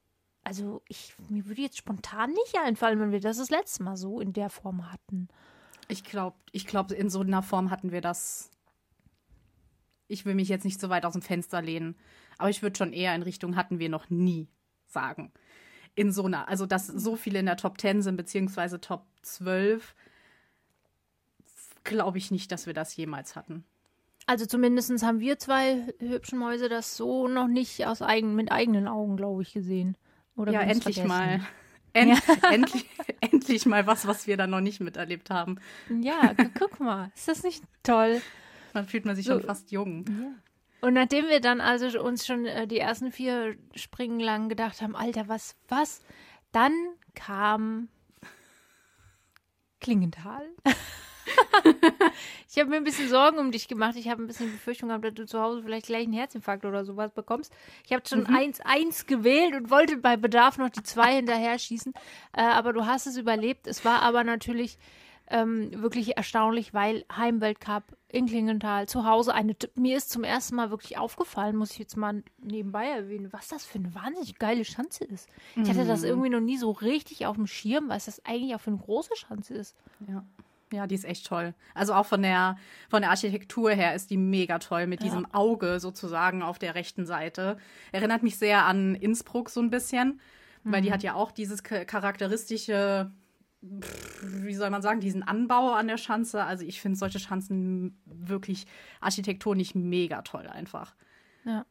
also 0.47 0.81
ich, 0.87 1.13
mir 1.27 1.45
würde 1.45 1.61
jetzt 1.61 1.77
spontan 1.77 2.31
nicht 2.31 2.57
einfallen, 2.63 3.01
wenn 3.01 3.11
wir 3.11 3.19
das 3.19 3.37
das 3.37 3.49
letzte 3.49 3.83
Mal 3.83 3.97
so 3.97 4.21
in 4.21 4.31
der 4.31 4.49
Form 4.49 4.89
hatten. 4.89 5.27
Ich 5.89 6.05
glaube, 6.05 6.37
ich 6.53 6.65
glaub, 6.65 6.91
in 6.93 7.09
so 7.09 7.19
einer 7.19 7.43
Form 7.43 7.69
hatten 7.69 7.91
wir 7.91 7.99
das. 7.99 8.49
Ich 10.07 10.25
will 10.25 10.35
mich 10.35 10.47
jetzt 10.47 10.63
nicht 10.63 10.79
so 10.79 10.87
weit 10.87 11.05
aus 11.05 11.13
dem 11.13 11.21
Fenster 11.21 11.61
lehnen, 11.61 11.97
aber 12.37 12.49
ich 12.49 12.61
würde 12.61 12.77
schon 12.77 12.93
eher 12.93 13.13
in 13.13 13.23
Richtung 13.23 13.57
hatten 13.57 13.77
wir 13.77 13.89
noch 13.89 14.09
nie 14.09 14.47
sagen. 14.85 15.33
In 15.95 16.13
so 16.13 16.23
einer, 16.23 16.47
also 16.47 16.65
dass 16.65 16.87
so 16.87 17.17
viele 17.17 17.39
in 17.39 17.45
der 17.45 17.57
Top 17.57 17.81
10 17.81 18.01
sind, 18.01 18.15
beziehungsweise 18.15 18.79
Top 18.79 19.05
12, 19.23 19.95
glaube 21.83 22.19
ich 22.19 22.31
nicht, 22.31 22.53
dass 22.53 22.67
wir 22.67 22.73
das 22.73 22.95
jemals 22.95 23.35
hatten. 23.35 23.65
Also 24.27 24.45
zumindest 24.45 25.03
haben 25.03 25.19
wir 25.19 25.39
zwei 25.39 25.93
hübschen 25.99 26.39
Mäuse 26.39 26.69
das 26.69 26.95
so 26.95 27.27
noch 27.27 27.47
nicht 27.47 27.85
aus 27.85 28.01
eigen, 28.01 28.33
mit 28.33 28.49
eigenen 28.49 28.87
Augen, 28.87 29.17
glaube 29.17 29.41
ich, 29.41 29.51
gesehen. 29.51 29.97
Oder 30.37 30.53
ja, 30.53 30.61
endlich 30.61 30.95
vergessen. 31.01 31.07
mal. 31.07 31.39
End, 31.93 32.21
endlich, 32.51 32.85
endlich 33.21 33.65
mal 33.65 33.87
was, 33.87 34.05
was 34.07 34.27
wir 34.27 34.37
da 34.37 34.45
noch 34.47 34.61
nicht 34.61 34.79
miterlebt 34.81 35.29
haben. 35.31 35.59
Ja, 35.89 36.33
gu- 36.33 36.51
guck 36.57 36.79
mal, 36.79 37.11
ist 37.15 37.27
das 37.27 37.41
nicht 37.43 37.63
toll? 37.81 38.21
Dann 38.73 38.85
fühlt 38.85 39.05
man 39.05 39.15
sich 39.15 39.25
So. 39.25 39.33
schon 39.33 39.41
fast 39.43 39.71
jung. 39.71 40.05
Und 40.81 40.93
nachdem 40.93 41.27
wir 41.27 41.39
dann 41.41 41.59
also 41.59 41.99
uns 42.03 42.27
schon 42.27 42.45
äh, 42.45 42.67
die 42.67 42.77
ersten 42.77 43.11
vier 43.11 43.55
Springen 43.75 44.19
lang 44.19 44.47
gedacht 44.47 44.81
haben, 44.83 44.95
Alter, 44.95 45.27
was, 45.27 45.55
was? 45.69 46.01
Dann 46.51 46.71
kam 47.15 47.87
Klingenthal. 49.79 50.45
ich 52.49 52.59
habe 52.59 52.69
mir 52.69 52.77
ein 52.77 52.83
bisschen 52.83 53.09
Sorgen 53.09 53.37
um 53.37 53.51
dich 53.51 53.67
gemacht. 53.67 53.95
Ich 53.95 54.09
habe 54.09 54.23
ein 54.23 54.27
bisschen 54.27 54.51
Befürchtung 54.51 54.89
gehabt, 54.89 55.05
dass 55.05 55.13
du 55.13 55.25
zu 55.25 55.41
Hause 55.41 55.63
vielleicht 55.63 55.87
gleich 55.87 56.03
einen 56.03 56.13
Herzinfarkt 56.13 56.65
oder 56.65 56.85
sowas 56.85 57.11
bekommst. 57.11 57.53
Ich 57.85 57.93
habe 57.93 58.03
schon 58.07 58.25
1-1 58.25 58.63
mhm. 59.03 59.07
gewählt 59.07 59.55
und 59.55 59.69
wollte 59.69 59.97
bei 59.97 60.17
Bedarf 60.17 60.57
noch 60.57 60.69
die 60.69 60.83
zwei 60.83 61.15
hinterher 61.15 61.57
schießen. 61.57 61.93
Äh, 62.33 62.41
aber 62.41 62.73
du 62.73 62.85
hast 62.85 63.07
es 63.07 63.17
überlebt. 63.17 63.67
Es 63.67 63.85
war 63.85 64.01
aber 64.01 64.23
natürlich 64.23 64.77
ähm, 65.29 65.69
wirklich 65.81 66.15
erstaunlich, 66.15 66.73
weil 66.73 67.05
Heimweltcup 67.15 67.83
in 68.09 68.27
Klingenthal 68.27 68.87
zu 68.87 69.05
Hause 69.05 69.33
eine. 69.33 69.55
Mir 69.75 69.97
ist 69.97 70.09
zum 70.09 70.23
ersten 70.23 70.55
Mal 70.55 70.69
wirklich 70.69 70.97
aufgefallen, 70.97 71.57
muss 71.57 71.71
ich 71.71 71.79
jetzt 71.79 71.97
mal 71.97 72.23
nebenbei 72.37 72.85
erwähnen, 72.87 73.33
was 73.33 73.49
das 73.49 73.65
für 73.65 73.79
eine 73.79 73.93
wahnsinnig 73.93 74.39
geile 74.39 74.63
Schanze 74.63 75.03
ist. 75.03 75.27
Ich 75.55 75.69
hatte 75.69 75.85
das 75.85 76.01
mhm. 76.01 76.07
irgendwie 76.07 76.29
noch 76.29 76.39
nie 76.39 76.57
so 76.57 76.71
richtig 76.71 77.25
auf 77.25 77.35
dem 77.35 77.47
Schirm, 77.47 77.89
was 77.89 78.05
das 78.05 78.23
eigentlich 78.25 78.55
auch 78.55 78.61
für 78.61 78.71
eine 78.71 78.79
große 78.79 79.15
Schanze 79.15 79.55
ist. 79.55 79.75
Ja. 80.07 80.23
Ja, 80.71 80.85
die 80.85 80.95
ist 80.95 81.05
echt 81.05 81.25
toll. 81.25 81.53
Also 81.73 81.93
auch 81.93 82.05
von 82.05 82.21
der, 82.21 82.57
von 82.89 83.01
der 83.01 83.11
Architektur 83.11 83.71
her 83.71 83.95
ist 83.95 84.09
die 84.09 84.17
mega 84.17 84.59
toll 84.59 84.85
mit 84.87 85.01
ja. 85.01 85.05
diesem 85.05 85.25
Auge 85.33 85.79
sozusagen 85.79 86.41
auf 86.41 86.59
der 86.59 86.75
rechten 86.75 87.05
Seite. 87.05 87.57
Erinnert 87.91 88.23
mich 88.23 88.37
sehr 88.37 88.65
an 88.65 88.95
Innsbruck 88.95 89.49
so 89.49 89.61
ein 89.61 89.69
bisschen, 89.69 90.19
mhm. 90.63 90.71
weil 90.71 90.81
die 90.81 90.89
mhm. 90.89 90.93
hat 90.93 91.03
ja 91.03 91.13
auch 91.13 91.31
dieses 91.31 91.63
charakteristische 91.63 93.11
wie 93.61 94.53
soll 94.53 94.69
man 94.69 94.81
sagen, 94.81 94.99
diesen 94.99 95.23
Anbau 95.23 95.73
an 95.73 95.87
der 95.87 95.97
Schanze. 95.97 96.43
Also 96.43 96.63
ich 96.63 96.79
finde 96.79 96.97
solche 96.97 97.19
Schanzen 97.19 97.99
wirklich 98.05 98.67
architektonisch 99.01 99.73
mega 99.75 100.21
toll 100.21 100.47
einfach. 100.47 100.95
Ja. 101.43 101.65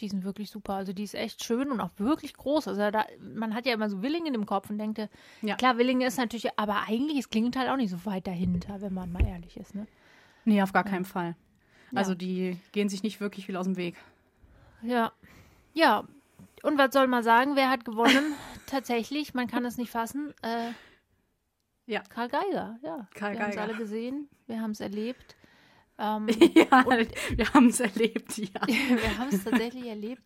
Die 0.00 0.08
sind 0.08 0.24
wirklich 0.24 0.50
super. 0.50 0.74
Also 0.74 0.92
die 0.92 1.04
ist 1.04 1.14
echt 1.14 1.44
schön 1.44 1.70
und 1.70 1.80
auch 1.80 1.90
wirklich 1.98 2.34
groß. 2.34 2.68
Also 2.68 2.90
da, 2.90 3.06
man 3.20 3.54
hat 3.54 3.64
ja 3.66 3.74
immer 3.74 3.88
so 3.88 4.02
Willingen 4.02 4.34
im 4.34 4.46
Kopf 4.46 4.70
und 4.70 4.78
denkt, 4.78 5.08
ja. 5.42 5.54
klar, 5.54 5.78
Willingen 5.78 6.06
ist 6.06 6.18
natürlich, 6.18 6.58
aber 6.58 6.82
eigentlich 6.88 7.18
ist 7.18 7.30
Klingenthal 7.30 7.68
auch 7.68 7.76
nicht 7.76 7.90
so 7.90 8.04
weit 8.04 8.26
dahinter, 8.26 8.80
wenn 8.80 8.92
man 8.92 9.12
mal 9.12 9.24
ehrlich 9.24 9.56
ist. 9.56 9.74
Ne? 9.74 9.86
Nee, 10.44 10.62
auf 10.62 10.72
gar 10.72 10.84
ja. 10.84 10.90
keinen 10.90 11.04
Fall. 11.04 11.36
Also 11.94 12.12
ja. 12.12 12.18
die 12.18 12.60
gehen 12.72 12.88
sich 12.88 13.02
nicht 13.02 13.20
wirklich 13.20 13.46
viel 13.46 13.56
aus 13.56 13.66
dem 13.66 13.76
Weg. 13.76 13.96
Ja. 14.82 15.12
Ja. 15.72 16.04
Und 16.62 16.78
was 16.78 16.92
soll 16.92 17.06
man 17.06 17.22
sagen? 17.22 17.56
Wer 17.56 17.70
hat 17.70 17.84
gewonnen? 17.84 18.34
Tatsächlich, 18.66 19.34
man 19.34 19.46
kann 19.46 19.64
es 19.64 19.76
nicht 19.76 19.90
fassen. 19.90 20.32
Äh, 20.42 20.70
ja. 21.86 22.02
Karl 22.08 22.28
Geiger, 22.28 22.78
ja. 22.82 23.06
Karl 23.14 23.34
wir 23.34 23.42
haben 23.42 23.50
es 23.50 23.58
alle 23.58 23.74
gesehen, 23.74 24.28
wir 24.46 24.60
haben 24.60 24.70
es 24.70 24.80
erlebt. 24.80 25.36
Ähm, 25.98 26.28
ja, 26.54 26.84
wir 27.36 27.54
haben 27.54 27.68
es 27.68 27.80
erlebt, 27.80 28.38
ja. 28.38 28.60
wir 28.66 29.18
haben 29.18 29.28
es 29.30 29.44
tatsächlich 29.44 29.86
erlebt. 29.86 30.22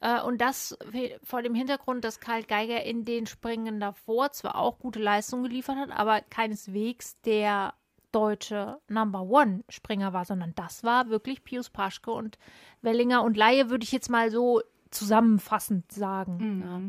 Äh, 0.00 0.22
und 0.22 0.40
das 0.40 0.76
vor 1.22 1.42
dem 1.42 1.54
Hintergrund, 1.54 2.04
dass 2.04 2.20
Karl 2.20 2.42
Geiger 2.42 2.84
in 2.84 3.04
den 3.04 3.26
Springen 3.26 3.80
davor 3.80 4.32
zwar 4.32 4.56
auch 4.56 4.78
gute 4.78 5.00
Leistungen 5.00 5.44
geliefert 5.44 5.76
hat, 5.76 5.90
aber 5.90 6.20
keineswegs 6.20 7.20
der 7.22 7.74
deutsche 8.12 8.78
Number 8.88 9.22
One 9.22 9.64
Springer 9.68 10.12
war, 10.12 10.24
sondern 10.24 10.54
das 10.54 10.82
war 10.82 11.10
wirklich 11.10 11.44
Pius 11.44 11.70
Paschke 11.70 12.10
und 12.10 12.38
Wellinger 12.80 13.22
und 13.22 13.36
Laie, 13.36 13.70
würde 13.70 13.84
ich 13.84 13.92
jetzt 13.92 14.10
mal 14.10 14.30
so 14.30 14.62
zusammenfassend 14.90 15.92
sagen. 15.92 16.38
Mhm. 16.38 16.62
Ja. 16.62 16.80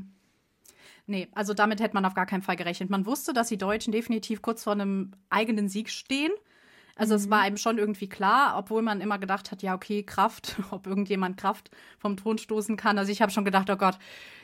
Nee, 1.08 1.28
also 1.34 1.54
damit 1.54 1.82
hätte 1.82 1.96
man 1.96 2.06
auf 2.06 2.14
gar 2.14 2.28
keinen 2.28 2.44
Fall 2.44 2.56
gerechnet. 2.56 2.92
Man 2.92 3.06
wusste, 3.06 3.34
dass 3.34 3.48
die 3.48 3.58
Deutschen 3.58 3.92
definitiv 3.92 4.42
kurz 4.44 4.64
vor 4.64 4.74
einem 4.74 5.12
eigenen 5.30 5.68
Sieg 5.68 5.90
stehen. 5.90 6.32
Also 7.00 7.14
mhm. 7.14 7.20
es 7.20 7.30
war 7.30 7.42
einem 7.42 7.58
schon 7.58 7.78
irgendwie 7.78 8.10
klar, 8.10 8.58
obwohl 8.58 8.82
man 8.82 9.00
immer 9.02 9.18
gedacht 9.18 9.52
hat, 9.52 9.64
ja, 9.64 9.74
okay, 9.74 10.04
Kraft, 10.04 10.58
ob 10.72 10.86
irgendjemand 10.86 11.38
Kraft 11.38 11.72
vom 11.98 12.18
Thron 12.18 12.38
stoßen 12.38 12.76
kann. 12.76 12.98
Also 12.98 13.12
ich 13.12 13.22
habe 13.22 13.32
schon 13.32 13.46
gedacht, 13.46 13.70
oh 13.70 13.78
Gott, 13.78 13.98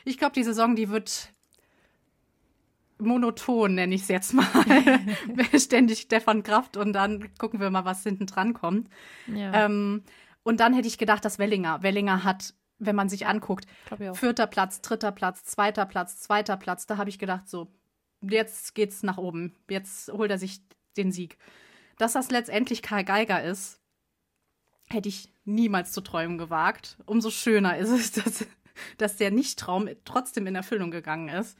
ich 0.04 0.18
glaube, 0.18 0.32
die 0.32 0.42
Saison, 0.42 0.74
die 0.74 0.88
wird 0.88 1.32
monoton, 2.98 3.74
nenne 3.74 3.94
ich 3.94 4.02
es 4.02 4.08
jetzt 4.08 4.32
mal. 4.32 4.46
Ständig 5.58 6.00
Stefan 6.00 6.42
Kraft 6.42 6.76
und 6.76 6.94
dann 6.94 7.28
gucken 7.36 7.60
wir 7.60 7.70
mal, 7.70 7.84
was 7.84 8.02
hinten 8.02 8.26
dran 8.26 8.54
kommt. 8.54 8.88
Ja. 9.26 9.66
Ähm, 9.66 10.02
und 10.42 10.60
dann 10.60 10.72
hätte 10.72 10.88
ich 10.88 10.96
gedacht, 10.96 11.24
dass 11.24 11.38
Wellinger. 11.38 11.82
Wellinger 11.82 12.24
hat 12.24 12.54
wenn 12.78 12.94
man 12.94 13.08
sich 13.08 13.26
anguckt. 13.26 13.66
Vierter 14.12 14.46
Platz, 14.46 14.82
dritter 14.82 15.10
Platz, 15.10 15.44
zweiter 15.44 15.86
Platz, 15.86 16.20
zweiter 16.20 16.58
Platz. 16.58 16.86
Da 16.86 16.98
habe 16.98 17.08
ich 17.08 17.18
gedacht, 17.18 17.48
so, 17.48 17.68
jetzt 18.20 18.74
geht's 18.74 19.02
nach 19.02 19.16
oben. 19.16 19.54
Jetzt 19.70 20.12
holt 20.12 20.30
er 20.30 20.38
sich 20.38 20.60
den 20.96 21.10
Sieg. 21.10 21.38
Dass 21.98 22.12
das 22.12 22.30
letztendlich 22.30 22.82
Karl 22.82 23.04
Geiger 23.04 23.42
ist, 23.42 23.80
hätte 24.88 25.08
ich 25.08 25.32
niemals 25.44 25.92
zu 25.92 26.00
träumen 26.00 26.38
gewagt. 26.38 26.98
Umso 27.06 27.30
schöner 27.30 27.76
ist 27.76 27.90
es, 27.90 28.12
dass, 28.24 28.46
dass 28.98 29.16
der 29.16 29.30
Nicht-Traum 29.30 29.88
trotzdem 30.04 30.46
in 30.46 30.54
Erfüllung 30.54 30.90
gegangen 30.90 31.28
ist, 31.28 31.58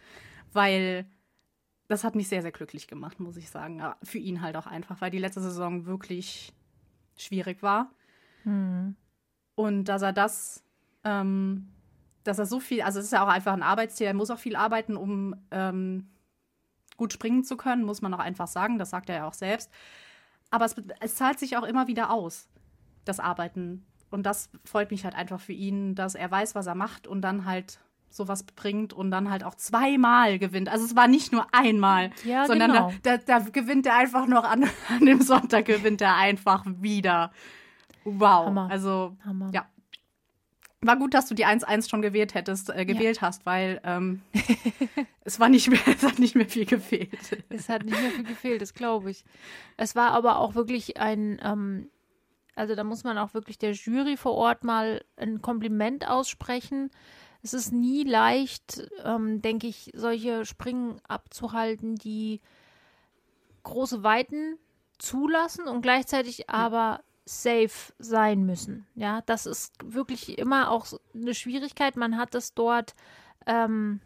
weil 0.53 1.07
das 1.89 2.03
hat 2.03 2.17
mich 2.17 2.29
sehr, 2.29 2.43
sehr 2.43 2.53
glücklich 2.53 2.89
gemacht, 2.89 3.21
muss 3.21 3.37
ich 3.37 3.49
sagen. 3.49 3.81
Aber 3.81 3.97
für 4.03 4.19
ihn 4.19 4.43
halt 4.43 4.57
auch 4.57 4.67
einfach, 4.67 5.01
weil 5.01 5.11
die 5.11 5.19
letzte 5.19 5.41
Saison 5.41 5.87
wirklich 5.87 6.53
schwierig 7.17 7.63
war. 7.63 7.91
Mhm. 8.45 8.97
Und 9.55 9.85
dass 9.85 10.03
er 10.03 10.13
das 10.13 10.65
ähm, 11.05 11.69
dass 12.27 12.39
er 12.39 12.47
so 12.47 12.61
viel, 12.61 12.83
also 12.83 12.99
es 12.99 13.07
ist 13.07 13.13
ja 13.13 13.25
auch 13.25 13.29
einfach 13.29 13.53
ein 13.53 13.63
Arbeitstier, 13.63 14.09
er 14.09 14.15
muss 14.15 14.31
auch 14.31 14.39
viel 14.39 14.57
arbeiten, 14.57 14.97
um 14.97 15.37
ähm, 15.51 16.09
gut 16.97 17.13
springen 17.13 17.45
zu 17.45 17.57
können, 17.57 17.85
muss 17.85 18.03
man 18.03 18.13
auch 18.15 18.19
einfach 18.19 18.49
sagen, 18.49 18.79
das 18.79 18.91
sagt 18.91 19.09
er 19.09 19.17
ja 19.17 19.29
auch 19.29 19.35
selbst. 19.35 19.71
Aber 20.51 20.65
es, 20.65 20.75
es 21.01 21.15
zahlt 21.17 21.39
sich 21.39 21.57
auch 21.57 21.65
immer 21.65 21.87
wieder 21.87 22.11
aus, 22.11 22.49
das 23.05 23.21
Arbeiten. 23.21 23.85
Und 24.11 24.25
das 24.25 24.51
freut 24.65 24.91
mich 24.91 25.05
halt 25.05 25.15
einfach 25.15 25.41
für 25.41 25.53
ihn, 25.53 25.95
dass 25.95 26.15
er 26.15 26.31
weiß, 26.31 26.55
was 26.55 26.67
er 26.67 26.75
macht 26.75 27.07
und 27.07 27.23
dann 27.23 27.45
halt 27.45 27.81
sowas 28.09 28.45
bringt 28.45 28.93
und 28.93 29.11
dann 29.11 29.31
halt 29.31 29.45
auch 29.45 29.55
zweimal 29.55 30.39
gewinnt. 30.39 30.69
Also 30.69 30.85
es 30.85 30.97
war 30.97 31.09
nicht 31.09 31.33
nur 31.33 31.47
einmal, 31.53 32.11
ja, 32.25 32.47
sondern 32.47 32.73
genau. 32.73 32.93
da, 33.03 33.19
da, 33.19 33.39
da, 33.41 33.51
gewinnt 33.51 33.87
er 33.87 33.97
einfach 33.97 34.27
noch 34.27 34.45
an, 34.45 34.65
an 34.89 35.05
dem 35.05 35.21
Sonntag 35.21 35.67
gewinnt 35.67 36.01
er 36.01 36.17
einfach 36.17 36.65
wieder. 36.67 37.33
Wow. 38.05 38.47
Hammer. 38.47 38.69
Also 38.71 39.17
Hammer. 39.25 39.51
ja, 39.53 39.67
war 40.87 40.97
gut, 40.97 41.15
dass 41.15 41.27
du 41.27 41.35
die 41.35 41.47
1-1 41.47 41.89
schon 41.89 42.03
gewählt 42.03 42.35
hättest, 42.35 42.71
äh, 42.71 42.85
gewählt 42.85 43.17
ja. 43.17 43.23
hast, 43.23 43.47
weil 43.47 43.81
ähm, 43.85 44.23
es 45.25 45.41
war 45.41 45.49
nicht 45.49 45.69
mehr, 45.69 45.81
es 45.87 46.03
hat 46.03 46.19
nicht 46.19 46.35
mehr 46.35 46.49
viel 46.49 46.67
gefehlt. 46.67 47.11
Es 47.49 47.69
hat 47.69 47.85
nicht 47.85 48.01
mehr 48.01 48.11
viel 48.11 48.25
gefehlt, 48.25 48.63
das 48.63 48.75
glaube 48.75 49.11
ich. 49.11 49.25
Es 49.77 49.97
war 49.97 50.11
aber 50.13 50.39
auch 50.39 50.55
wirklich 50.55 50.99
ein, 50.99 51.41
ähm, 51.43 51.91
also 52.55 52.75
da 52.75 52.85
muss 52.85 53.05
man 53.05 53.19
auch 53.19 53.35
wirklich 53.35 53.59
der 53.59 53.73
Jury 53.73 54.17
vor 54.17 54.35
Ort 54.35 54.65
mal 54.65 55.05
ein 55.17 55.43
Kompliment 55.43 56.09
aussprechen. 56.09 56.91
Es 57.43 57.55
ist 57.55 57.73
nie 57.73 58.05
leicht, 58.05 58.91
ähm, 59.05 59.43
denke 59.43 59.67
ich, 59.67 59.93
solche 59.95 60.45
Springen 60.45 61.01
abzuhalten, 61.07 61.97
die 61.97 62.41
große 63.63 64.03
Weiten 64.03 64.59
zulassen 64.99 65.69
und 65.69 65.83
gleichzeitig 65.83 66.49
aber 66.49 67.03
safe 67.27 67.93
sein 67.99 68.47
müssen. 68.47 68.87
Ja, 68.95 69.21
das 69.27 69.47
ist 69.47 69.75
wirklich 69.85 70.39
immer 70.39 70.71
auch 70.71 70.87
eine 71.15 71.35
Schwierigkeit. 71.35 71.97
Man 71.97 72.17
hat 72.17 72.35
es 72.35 72.55
dort 72.55 72.95
ähm, 73.47 74.01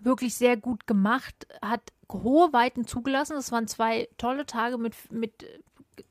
wirklich 0.00 0.34
sehr 0.34 0.56
gut 0.56 0.86
gemacht, 0.86 1.46
hat 1.62 1.92
hohe 2.12 2.52
Weiten 2.52 2.86
zugelassen. 2.86 3.36
Es 3.36 3.50
waren 3.50 3.66
zwei 3.66 4.08
tolle 4.18 4.44
Tage 4.46 4.78
mit, 4.78 4.94
mit 5.10 5.46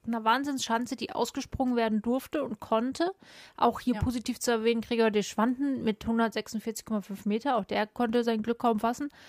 einer 0.06 0.24
Wahnsinnsschanze, 0.24 0.96
die 0.96 1.12
ausgesprungen 1.12 1.76
werden 1.76 2.02
durfte 2.02 2.44
und 2.44 2.60
konnte. 2.60 3.12
Auch 3.56 3.80
hier 3.80 3.96
ja. 3.96 4.02
positiv 4.02 4.40
zu 4.40 4.52
erwähnen, 4.52 4.82
Gregor 4.82 5.12
de 5.12 5.24
Schwanden 5.24 5.84
mit 5.84 6.06
146,5 6.06 7.28
Meter. 7.28 7.58
Auch 7.58 7.66
der 7.66 7.86
konnte 7.88 8.24
sein 8.24 8.42
Glück 8.42 8.60
kaum 8.60 8.80
fassen. 8.80 9.10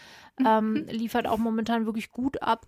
Ähm, 0.44 0.87
liefert 0.90 1.28
auch 1.28 1.38
momentan 1.38 1.87
wirklich 1.87 2.11
gut 2.11 2.42
ab. 2.42 2.66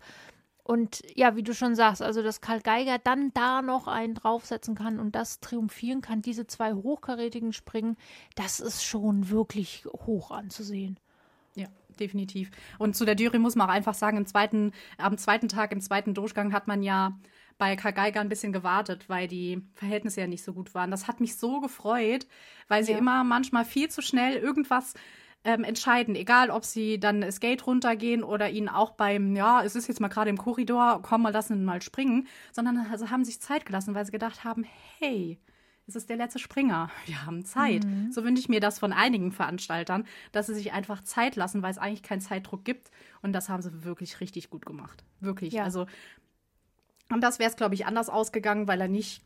Und 0.66 1.04
ja, 1.14 1.36
wie 1.36 1.44
du 1.44 1.54
schon 1.54 1.76
sagst, 1.76 2.02
also 2.02 2.24
dass 2.24 2.40
Karl 2.40 2.60
Geiger 2.60 2.98
dann 2.98 3.32
da 3.34 3.62
noch 3.62 3.86
einen 3.86 4.14
draufsetzen 4.14 4.74
kann 4.74 4.98
und 4.98 5.14
das 5.14 5.38
triumphieren 5.38 6.00
kann, 6.00 6.22
diese 6.22 6.48
zwei 6.48 6.74
hochkarätigen 6.74 7.52
Springen, 7.52 7.96
das 8.34 8.58
ist 8.58 8.82
schon 8.82 9.30
wirklich 9.30 9.84
hoch 9.86 10.32
anzusehen. 10.32 10.98
Ja, 11.54 11.68
definitiv. 12.00 12.50
Und 12.80 12.96
zu 12.96 13.04
der 13.04 13.14
Jury 13.14 13.38
muss 13.38 13.54
man 13.54 13.68
auch 13.68 13.72
einfach 13.72 13.94
sagen, 13.94 14.16
im 14.16 14.26
zweiten, 14.26 14.72
am 14.98 15.16
zweiten 15.18 15.46
Tag, 15.46 15.70
im 15.70 15.80
zweiten 15.80 16.14
Durchgang 16.14 16.52
hat 16.52 16.66
man 16.66 16.82
ja 16.82 17.16
bei 17.58 17.76
Karl 17.76 17.92
Geiger 17.92 18.20
ein 18.20 18.28
bisschen 18.28 18.52
gewartet, 18.52 19.08
weil 19.08 19.28
die 19.28 19.62
Verhältnisse 19.74 20.20
ja 20.20 20.26
nicht 20.26 20.42
so 20.42 20.52
gut 20.52 20.74
waren. 20.74 20.90
Das 20.90 21.06
hat 21.06 21.20
mich 21.20 21.36
so 21.36 21.60
gefreut, 21.60 22.26
weil 22.66 22.82
sie 22.82 22.90
ja. 22.90 22.98
immer 22.98 23.22
manchmal 23.22 23.64
viel 23.64 23.88
zu 23.88 24.02
schnell 24.02 24.34
irgendwas 24.34 24.94
ähm, 25.46 25.62
entscheiden, 25.62 26.16
egal 26.16 26.50
ob 26.50 26.64
sie 26.64 26.98
dann 26.98 27.20
das 27.20 27.38
Gate 27.38 27.66
runtergehen 27.66 28.24
oder 28.24 28.50
ihn 28.50 28.68
auch 28.68 28.90
beim, 28.90 29.36
ja, 29.36 29.62
es 29.62 29.76
ist 29.76 29.86
jetzt 29.86 30.00
mal 30.00 30.08
gerade 30.08 30.28
im 30.28 30.36
Korridor, 30.36 31.00
komm 31.02 31.22
mal, 31.22 31.32
lassen 31.32 31.54
ihn 31.54 31.64
mal 31.64 31.80
springen, 31.80 32.26
sondern 32.52 32.86
also 32.90 33.10
haben 33.10 33.24
sich 33.24 33.40
Zeit 33.40 33.64
gelassen, 33.64 33.94
weil 33.94 34.04
sie 34.04 34.12
gedacht 34.12 34.42
haben, 34.42 34.64
hey, 34.98 35.38
es 35.86 35.94
ist 35.94 36.10
der 36.10 36.16
letzte 36.16 36.40
Springer, 36.40 36.90
wir 37.06 37.24
haben 37.24 37.44
Zeit. 37.44 37.84
Mhm. 37.84 38.10
So 38.10 38.24
wünsche 38.24 38.40
ich 38.40 38.48
mir 38.48 38.58
das 38.58 38.80
von 38.80 38.92
einigen 38.92 39.30
Veranstaltern, 39.30 40.04
dass 40.32 40.48
sie 40.48 40.54
sich 40.54 40.72
einfach 40.72 41.02
Zeit 41.04 41.36
lassen, 41.36 41.62
weil 41.62 41.70
es 41.70 41.78
eigentlich 41.78 42.02
keinen 42.02 42.20
Zeitdruck 42.20 42.64
gibt. 42.64 42.90
Und 43.22 43.32
das 43.32 43.48
haben 43.48 43.62
sie 43.62 43.84
wirklich 43.84 44.20
richtig 44.20 44.50
gut 44.50 44.66
gemacht. 44.66 45.04
Wirklich. 45.20 45.52
Ja. 45.52 45.62
Also, 45.62 45.86
und 47.08 47.20
das 47.20 47.38
wäre 47.38 47.48
es, 47.48 47.56
glaube 47.56 47.76
ich, 47.76 47.86
anders 47.86 48.08
ausgegangen, 48.08 48.66
weil 48.66 48.80
er 48.80 48.88
nicht 48.88 49.22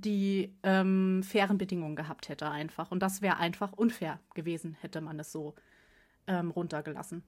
die 0.00 0.54
ähm, 0.62 1.22
fairen 1.22 1.58
Bedingungen 1.58 1.96
gehabt 1.96 2.28
hätte 2.28 2.50
einfach. 2.50 2.90
Und 2.90 3.00
das 3.00 3.22
wäre 3.22 3.38
einfach 3.38 3.72
unfair 3.72 4.20
gewesen, 4.34 4.76
hätte 4.80 5.00
man 5.00 5.18
es 5.20 5.32
so 5.32 5.54
ähm, 6.26 6.50
runtergelassen. 6.50 7.22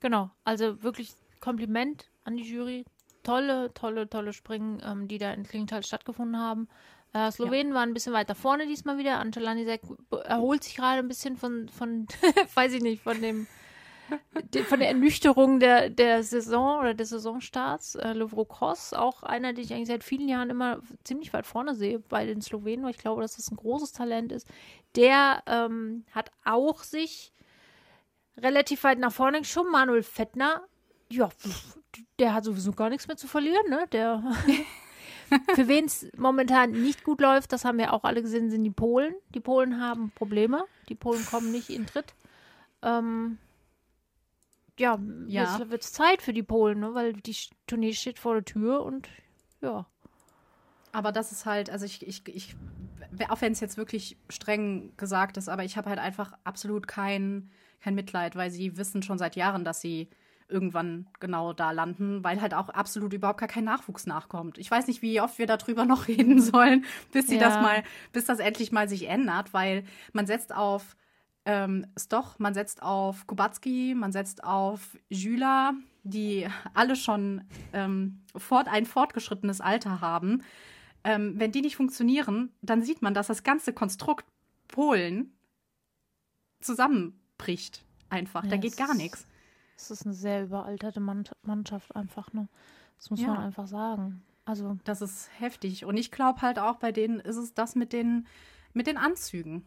Genau, 0.00 0.30
also 0.44 0.82
wirklich 0.82 1.14
Kompliment 1.40 2.10
an 2.24 2.36
die 2.36 2.44
Jury. 2.44 2.84
tolle, 3.22 3.72
tolle, 3.74 4.08
tolle 4.08 4.32
Springen, 4.32 4.82
ähm, 4.84 5.08
die 5.08 5.18
da 5.18 5.32
in 5.32 5.44
Klingenthal 5.44 5.82
stattgefunden 5.84 6.38
haben. 6.38 6.68
Äh, 7.12 7.30
Slowenen 7.30 7.68
ja. 7.68 7.74
waren 7.74 7.90
ein 7.90 7.94
bisschen 7.94 8.12
weiter 8.12 8.34
vorne 8.34 8.66
diesmal 8.66 8.98
wieder. 8.98 9.20
Angela 9.20 9.54
Nisek 9.54 9.82
erholt 10.24 10.64
sich 10.64 10.76
gerade 10.76 10.98
ein 10.98 11.08
bisschen 11.08 11.36
von, 11.36 11.68
von 11.68 12.06
weiß 12.54 12.72
ich 12.72 12.82
nicht, 12.82 13.02
von 13.02 13.20
dem 13.20 13.46
von 14.68 14.78
der 14.78 14.88
Ernüchterung 14.88 15.60
der, 15.60 15.90
der 15.90 16.22
Saison 16.22 16.80
oder 16.80 16.94
des 16.94 17.10
Saisonstarts. 17.10 17.94
Äh, 17.96 18.12
Lovro 18.12 18.44
Cross, 18.44 18.92
auch 18.92 19.22
einer, 19.22 19.52
den 19.52 19.64
ich 19.64 19.72
eigentlich 19.72 19.88
seit 19.88 20.04
vielen 20.04 20.28
Jahren 20.28 20.50
immer 20.50 20.80
ziemlich 21.04 21.32
weit 21.32 21.46
vorne 21.46 21.74
sehe 21.74 21.98
bei 21.98 22.26
den 22.26 22.42
Slowenen, 22.42 22.84
weil 22.84 22.92
ich 22.92 22.98
glaube, 22.98 23.22
dass 23.22 23.36
das 23.36 23.50
ein 23.50 23.56
großes 23.56 23.92
Talent 23.92 24.32
ist. 24.32 24.46
Der 24.96 25.42
ähm, 25.46 26.04
hat 26.12 26.30
auch 26.44 26.82
sich 26.82 27.32
relativ 28.36 28.84
weit 28.84 28.98
nach 28.98 29.12
vorne 29.12 29.38
geschoben. 29.38 29.70
Manuel 29.70 30.02
Fettner, 30.02 30.62
ja, 31.10 31.28
der 32.18 32.34
hat 32.34 32.44
sowieso 32.44 32.72
gar 32.72 32.90
nichts 32.90 33.06
mehr 33.06 33.16
zu 33.16 33.26
verlieren, 33.26 33.68
ne? 33.68 33.86
Der. 33.92 34.22
Für 35.54 35.66
wen 35.66 35.86
es 35.86 36.06
momentan 36.16 36.72
nicht 36.72 37.04
gut 37.04 37.22
läuft, 37.22 37.52
das 37.52 37.64
haben 37.64 37.78
wir 37.78 37.94
auch 37.94 38.04
alle 38.04 38.20
gesehen, 38.20 38.50
sind 38.50 38.64
die 38.64 38.70
Polen. 38.70 39.14
Die 39.34 39.40
Polen 39.40 39.80
haben 39.80 40.12
Probleme. 40.14 40.64
Die 40.90 40.94
Polen 40.94 41.24
kommen 41.24 41.50
nicht 41.52 41.70
in 41.70 41.86
Tritt. 41.86 42.14
Ähm, 42.82 43.38
ja, 44.82 44.98
ja. 45.28 45.42
jetzt 45.42 45.70
wird 45.70 45.82
es 45.82 45.92
Zeit 45.92 46.22
für 46.22 46.32
die 46.32 46.42
Polen, 46.42 46.80
ne? 46.80 46.92
weil 46.92 47.12
die 47.12 47.36
Tournee 47.68 47.92
steht 47.92 48.18
vor 48.18 48.34
der 48.34 48.44
Tür 48.44 48.82
und 48.82 49.08
ja. 49.60 49.86
Aber 50.90 51.12
das 51.12 51.30
ist 51.30 51.46
halt, 51.46 51.70
also 51.70 51.86
ich, 51.86 52.04
ich, 52.04 52.26
ich 52.26 52.56
auch 53.28 53.40
wenn 53.40 53.52
es 53.52 53.60
jetzt 53.60 53.76
wirklich 53.76 54.16
streng 54.28 54.92
gesagt 54.96 55.36
ist, 55.36 55.48
aber 55.48 55.62
ich 55.62 55.76
habe 55.76 55.88
halt 55.88 56.00
einfach 56.00 56.32
absolut 56.42 56.88
kein, 56.88 57.50
kein 57.80 57.94
Mitleid, 57.94 58.34
weil 58.34 58.50
sie 58.50 58.76
wissen 58.76 59.04
schon 59.04 59.18
seit 59.18 59.36
Jahren, 59.36 59.64
dass 59.64 59.80
sie 59.80 60.08
irgendwann 60.48 61.06
genau 61.20 61.52
da 61.52 61.70
landen, 61.70 62.24
weil 62.24 62.40
halt 62.40 62.52
auch 62.52 62.68
absolut 62.68 63.12
überhaupt 63.12 63.38
gar 63.38 63.48
kein 63.48 63.64
Nachwuchs 63.64 64.06
nachkommt. 64.06 64.58
Ich 64.58 64.70
weiß 64.70 64.88
nicht, 64.88 65.00
wie 65.00 65.20
oft 65.20 65.38
wir 65.38 65.46
darüber 65.46 65.84
noch 65.86 66.08
reden 66.08 66.42
sollen, 66.42 66.84
bis 67.12 67.28
sie 67.28 67.36
ja. 67.36 67.42
das 67.42 67.54
mal, 67.62 67.84
bis 68.12 68.24
das 68.24 68.40
endlich 68.40 68.72
mal 68.72 68.88
sich 68.88 69.08
ändert, 69.08 69.54
weil 69.54 69.84
man 70.12 70.26
setzt 70.26 70.52
auf 70.52 70.96
ähm, 71.44 71.86
Stoch, 71.98 72.38
man 72.38 72.54
setzt 72.54 72.82
auf 72.82 73.26
Kubacki, 73.26 73.94
man 73.96 74.12
setzt 74.12 74.44
auf 74.44 74.96
Jüla, 75.08 75.74
die 76.04 76.46
alle 76.74 76.96
schon 76.96 77.44
ähm, 77.72 78.20
fort, 78.36 78.68
ein 78.68 78.86
fortgeschrittenes 78.86 79.60
Alter 79.60 80.00
haben. 80.00 80.42
Ähm, 81.04 81.34
wenn 81.36 81.50
die 81.50 81.62
nicht 81.62 81.76
funktionieren, 81.76 82.52
dann 82.62 82.82
sieht 82.82 83.02
man, 83.02 83.14
dass 83.14 83.26
das 83.26 83.42
ganze 83.42 83.72
Konstrukt 83.72 84.24
Polen 84.68 85.32
zusammenbricht. 86.60 87.84
Einfach. 88.08 88.44
Ja, 88.44 88.50
da 88.50 88.56
geht 88.56 88.76
gar 88.76 88.94
nichts. 88.94 89.26
Es 89.76 89.90
ist 89.90 90.04
eine 90.04 90.14
sehr 90.14 90.44
überalterte 90.44 91.00
Mannschaft 91.00 91.96
einfach, 91.96 92.32
ne? 92.32 92.48
Das 92.98 93.10
muss 93.10 93.20
ja. 93.20 93.28
man 93.28 93.38
einfach 93.38 93.66
sagen. 93.66 94.22
Also. 94.44 94.78
Das 94.84 95.02
ist 95.02 95.28
heftig. 95.38 95.84
Und 95.84 95.96
ich 95.96 96.10
glaube 96.12 96.42
halt 96.42 96.58
auch, 96.58 96.76
bei 96.76 96.92
denen 96.92 97.20
ist 97.20 97.36
es 97.36 97.54
das 97.54 97.74
mit 97.74 97.92
den, 97.92 98.26
mit 98.74 98.86
den 98.86 98.96
Anzügen. 98.96 99.64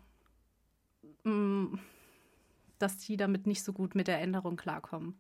Mm, 1.26 1.80
dass 2.80 2.98
die 2.98 3.18
damit 3.18 3.48
nicht 3.48 3.64
so 3.64 3.74
gut 3.74 3.96
mit 3.96 4.08
der 4.08 4.22
Änderung 4.22 4.56
klarkommen. 4.58 5.20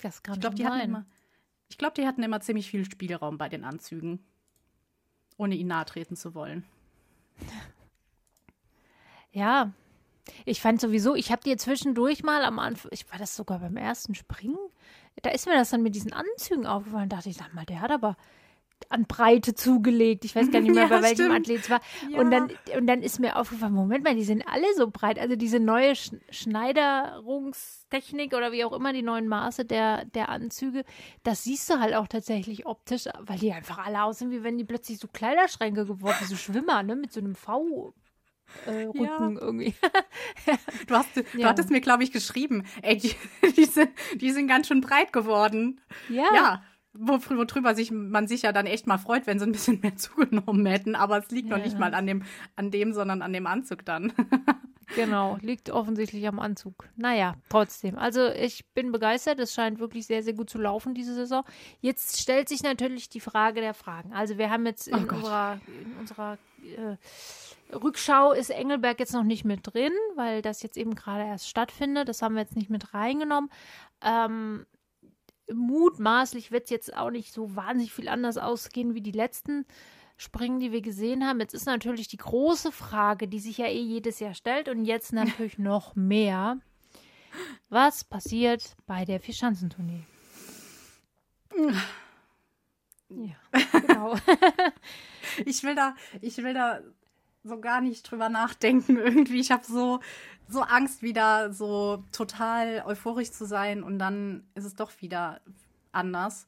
Das 0.00 0.22
kann 0.22 0.34
ich 0.34 0.40
glaub, 0.40 0.54
die 0.54 0.66
hatten 0.66 0.80
immer, 0.80 1.06
Ich 1.68 1.78
glaube, 1.78 1.94
die 1.94 2.06
hatten 2.06 2.22
immer 2.22 2.40
ziemlich 2.40 2.70
viel 2.70 2.84
Spielraum 2.84 3.36
bei 3.36 3.48
den 3.48 3.64
Anzügen, 3.64 4.24
ohne 5.36 5.56
ihnen 5.56 5.68
nahe 5.68 5.84
treten 5.84 6.16
zu 6.16 6.34
wollen. 6.34 6.64
Ja, 9.36 9.72
ich 10.44 10.60
fand 10.60 10.80
sowieso, 10.80 11.16
ich 11.16 11.32
habe 11.32 11.42
dir 11.42 11.58
zwischendurch 11.58 12.22
mal 12.22 12.44
am 12.44 12.60
Anfang, 12.60 12.92
ich 12.94 13.10
war 13.10 13.18
das 13.18 13.34
sogar 13.34 13.58
beim 13.58 13.76
ersten 13.76 14.14
Springen, 14.14 14.56
da 15.22 15.30
ist 15.30 15.46
mir 15.46 15.54
das 15.54 15.70
dann 15.70 15.82
mit 15.82 15.96
diesen 15.96 16.12
Anzügen 16.12 16.66
aufgefallen, 16.66 17.08
dachte 17.08 17.30
ich, 17.30 17.36
sag 17.36 17.52
mal, 17.52 17.66
der 17.66 17.80
hat 17.80 17.90
aber 17.90 18.16
an 18.90 19.06
Breite 19.06 19.54
zugelegt. 19.54 20.24
Ich 20.24 20.34
weiß 20.34 20.50
gar 20.50 20.60
nicht 20.60 20.70
mehr, 20.74 20.84
ja, 20.84 20.88
bei 20.88 21.02
welchem 21.02 21.26
stimmt. 21.26 21.34
Athlet 21.34 21.60
es 21.60 21.70
war. 21.70 21.80
Ja. 22.10 22.18
Und, 22.18 22.30
dann, 22.30 22.50
und 22.76 22.86
dann 22.86 23.02
ist 23.02 23.20
mir 23.20 23.36
aufgefallen, 23.36 23.72
Moment 23.72 24.04
mal, 24.04 24.14
die 24.14 24.24
sind 24.24 24.46
alle 24.46 24.66
so 24.76 24.90
breit. 24.90 25.18
Also 25.18 25.36
diese 25.36 25.60
neue 25.60 25.94
Sch 25.94 26.12
Schneiderungstechnik 26.30 28.34
oder 28.34 28.52
wie 28.52 28.64
auch 28.64 28.72
immer, 28.72 28.92
die 28.92 29.02
neuen 29.02 29.28
Maße 29.28 29.64
der, 29.64 30.04
der 30.06 30.28
Anzüge, 30.28 30.84
das 31.22 31.44
siehst 31.44 31.70
du 31.70 31.80
halt 31.80 31.94
auch 31.94 32.08
tatsächlich 32.08 32.66
optisch, 32.66 33.04
weil 33.20 33.38
die 33.38 33.52
einfach 33.52 33.78
alle 33.78 34.02
aussehen, 34.02 34.30
wie 34.30 34.42
wenn 34.42 34.58
die 34.58 34.64
plötzlich 34.64 34.98
so 34.98 35.08
Kleiderschränke 35.08 35.86
geworden 35.86 36.16
sind, 36.18 36.28
so 36.28 36.36
Schwimmer, 36.36 36.82
ne, 36.82 36.96
mit 36.96 37.12
so 37.12 37.20
einem 37.20 37.34
V 37.34 37.94
äh, 38.66 38.84
Rücken 38.84 39.04
ja. 39.04 39.40
irgendwie. 39.40 39.74
du, 40.86 40.94
hast, 40.94 41.16
du 41.16 41.22
ja. 41.34 41.48
hattest 41.48 41.70
mir, 41.70 41.80
glaube 41.80 42.04
ich, 42.04 42.12
geschrieben, 42.12 42.64
ey, 42.82 42.96
die, 42.96 43.14
die, 43.56 43.64
sind, 43.64 43.90
die 44.14 44.30
sind 44.30 44.48
ganz 44.48 44.68
schön 44.68 44.80
breit 44.80 45.12
geworden. 45.12 45.80
Ja. 46.08 46.26
Ja, 46.34 46.62
worüber 46.94 47.74
sich, 47.74 47.90
man 47.90 48.28
sich 48.28 48.42
ja 48.42 48.52
dann 48.52 48.66
echt 48.66 48.86
mal 48.86 48.98
freut, 48.98 49.26
wenn 49.26 49.38
sie 49.38 49.46
ein 49.46 49.52
bisschen 49.52 49.80
mehr 49.80 49.96
zugenommen 49.96 50.64
hätten. 50.66 50.94
Aber 50.94 51.18
es 51.18 51.30
liegt 51.30 51.50
ja. 51.50 51.56
noch 51.56 51.64
nicht 51.64 51.78
mal 51.78 51.94
an 51.94 52.06
dem, 52.06 52.22
an 52.56 52.70
dem, 52.70 52.92
sondern 52.92 53.22
an 53.22 53.32
dem 53.32 53.46
Anzug 53.46 53.84
dann. 53.84 54.12
genau, 54.94 55.38
liegt 55.40 55.70
offensichtlich 55.70 56.26
am 56.28 56.38
Anzug. 56.38 56.88
Naja, 56.96 57.34
trotzdem. 57.48 57.98
Also 57.98 58.28
ich 58.28 58.66
bin 58.74 58.92
begeistert. 58.92 59.40
Es 59.40 59.54
scheint 59.54 59.78
wirklich 59.78 60.06
sehr, 60.06 60.22
sehr 60.22 60.34
gut 60.34 60.50
zu 60.50 60.58
laufen, 60.58 60.94
diese 60.94 61.14
Saison. 61.14 61.44
Jetzt 61.80 62.20
stellt 62.20 62.48
sich 62.48 62.62
natürlich 62.62 63.08
die 63.08 63.20
Frage 63.20 63.60
der 63.60 63.74
Fragen. 63.74 64.12
Also 64.12 64.38
wir 64.38 64.50
haben 64.50 64.66
jetzt 64.66 64.88
oh 64.92 64.96
in, 64.96 65.10
unserer, 65.10 65.60
in 65.66 65.98
unserer 65.98 66.38
äh, 66.62 66.96
Rückschau 67.74 68.32
ist 68.32 68.50
Engelberg 68.50 69.00
jetzt 69.00 69.14
noch 69.14 69.24
nicht 69.24 69.44
mit 69.44 69.60
drin, 69.62 69.92
weil 70.14 70.42
das 70.42 70.62
jetzt 70.62 70.76
eben 70.76 70.94
gerade 70.94 71.24
erst 71.24 71.48
stattfindet. 71.48 72.08
Das 72.08 72.22
haben 72.22 72.34
wir 72.34 72.42
jetzt 72.42 72.56
nicht 72.56 72.70
mit 72.70 72.94
reingenommen. 72.94 73.50
Ähm, 74.02 74.66
mutmaßlich 75.52 76.50
wird 76.50 76.64
es 76.64 76.70
jetzt 76.70 76.96
auch 76.96 77.10
nicht 77.10 77.32
so 77.32 77.56
wahnsinnig 77.56 77.92
viel 77.92 78.08
anders 78.08 78.38
ausgehen 78.38 78.94
wie 78.94 79.00
die 79.00 79.12
letzten 79.12 79.66
Springen, 80.16 80.60
die 80.60 80.72
wir 80.72 80.80
gesehen 80.80 81.26
haben. 81.26 81.40
Jetzt 81.40 81.54
ist 81.54 81.66
natürlich 81.66 82.08
die 82.08 82.16
große 82.18 82.72
Frage, 82.72 83.28
die 83.28 83.40
sich 83.40 83.58
ja 83.58 83.66
eh 83.66 83.80
jedes 83.80 84.20
Jahr 84.20 84.34
stellt 84.34 84.68
und 84.68 84.84
jetzt 84.84 85.12
natürlich 85.14 85.58
noch 85.58 85.94
mehr. 85.94 86.58
Was 87.68 88.04
passiert 88.04 88.76
bei 88.86 89.04
der 89.04 89.20
Vierschanzentournee? 89.20 90.04
Ja, 93.08 93.34
genau. 93.80 94.16
ich 95.44 95.62
will 95.62 95.74
da, 95.74 95.94
ich 96.20 96.36
will 96.38 96.54
da 96.54 96.80
so 97.44 97.60
gar 97.60 97.80
nicht 97.80 98.10
drüber 98.10 98.28
nachdenken 98.28 98.96
irgendwie. 98.98 99.40
Ich 99.40 99.52
habe 99.52 99.64
so 99.64 100.00
so 100.48 100.60
Angst, 100.60 101.02
wieder 101.02 101.52
so 101.52 102.04
total 102.12 102.82
euphorisch 102.86 103.30
zu 103.30 103.46
sein 103.46 103.82
und 103.82 103.98
dann 103.98 104.44
ist 104.54 104.64
es 104.64 104.74
doch 104.74 104.90
wieder 105.00 105.40
anders. 105.92 106.46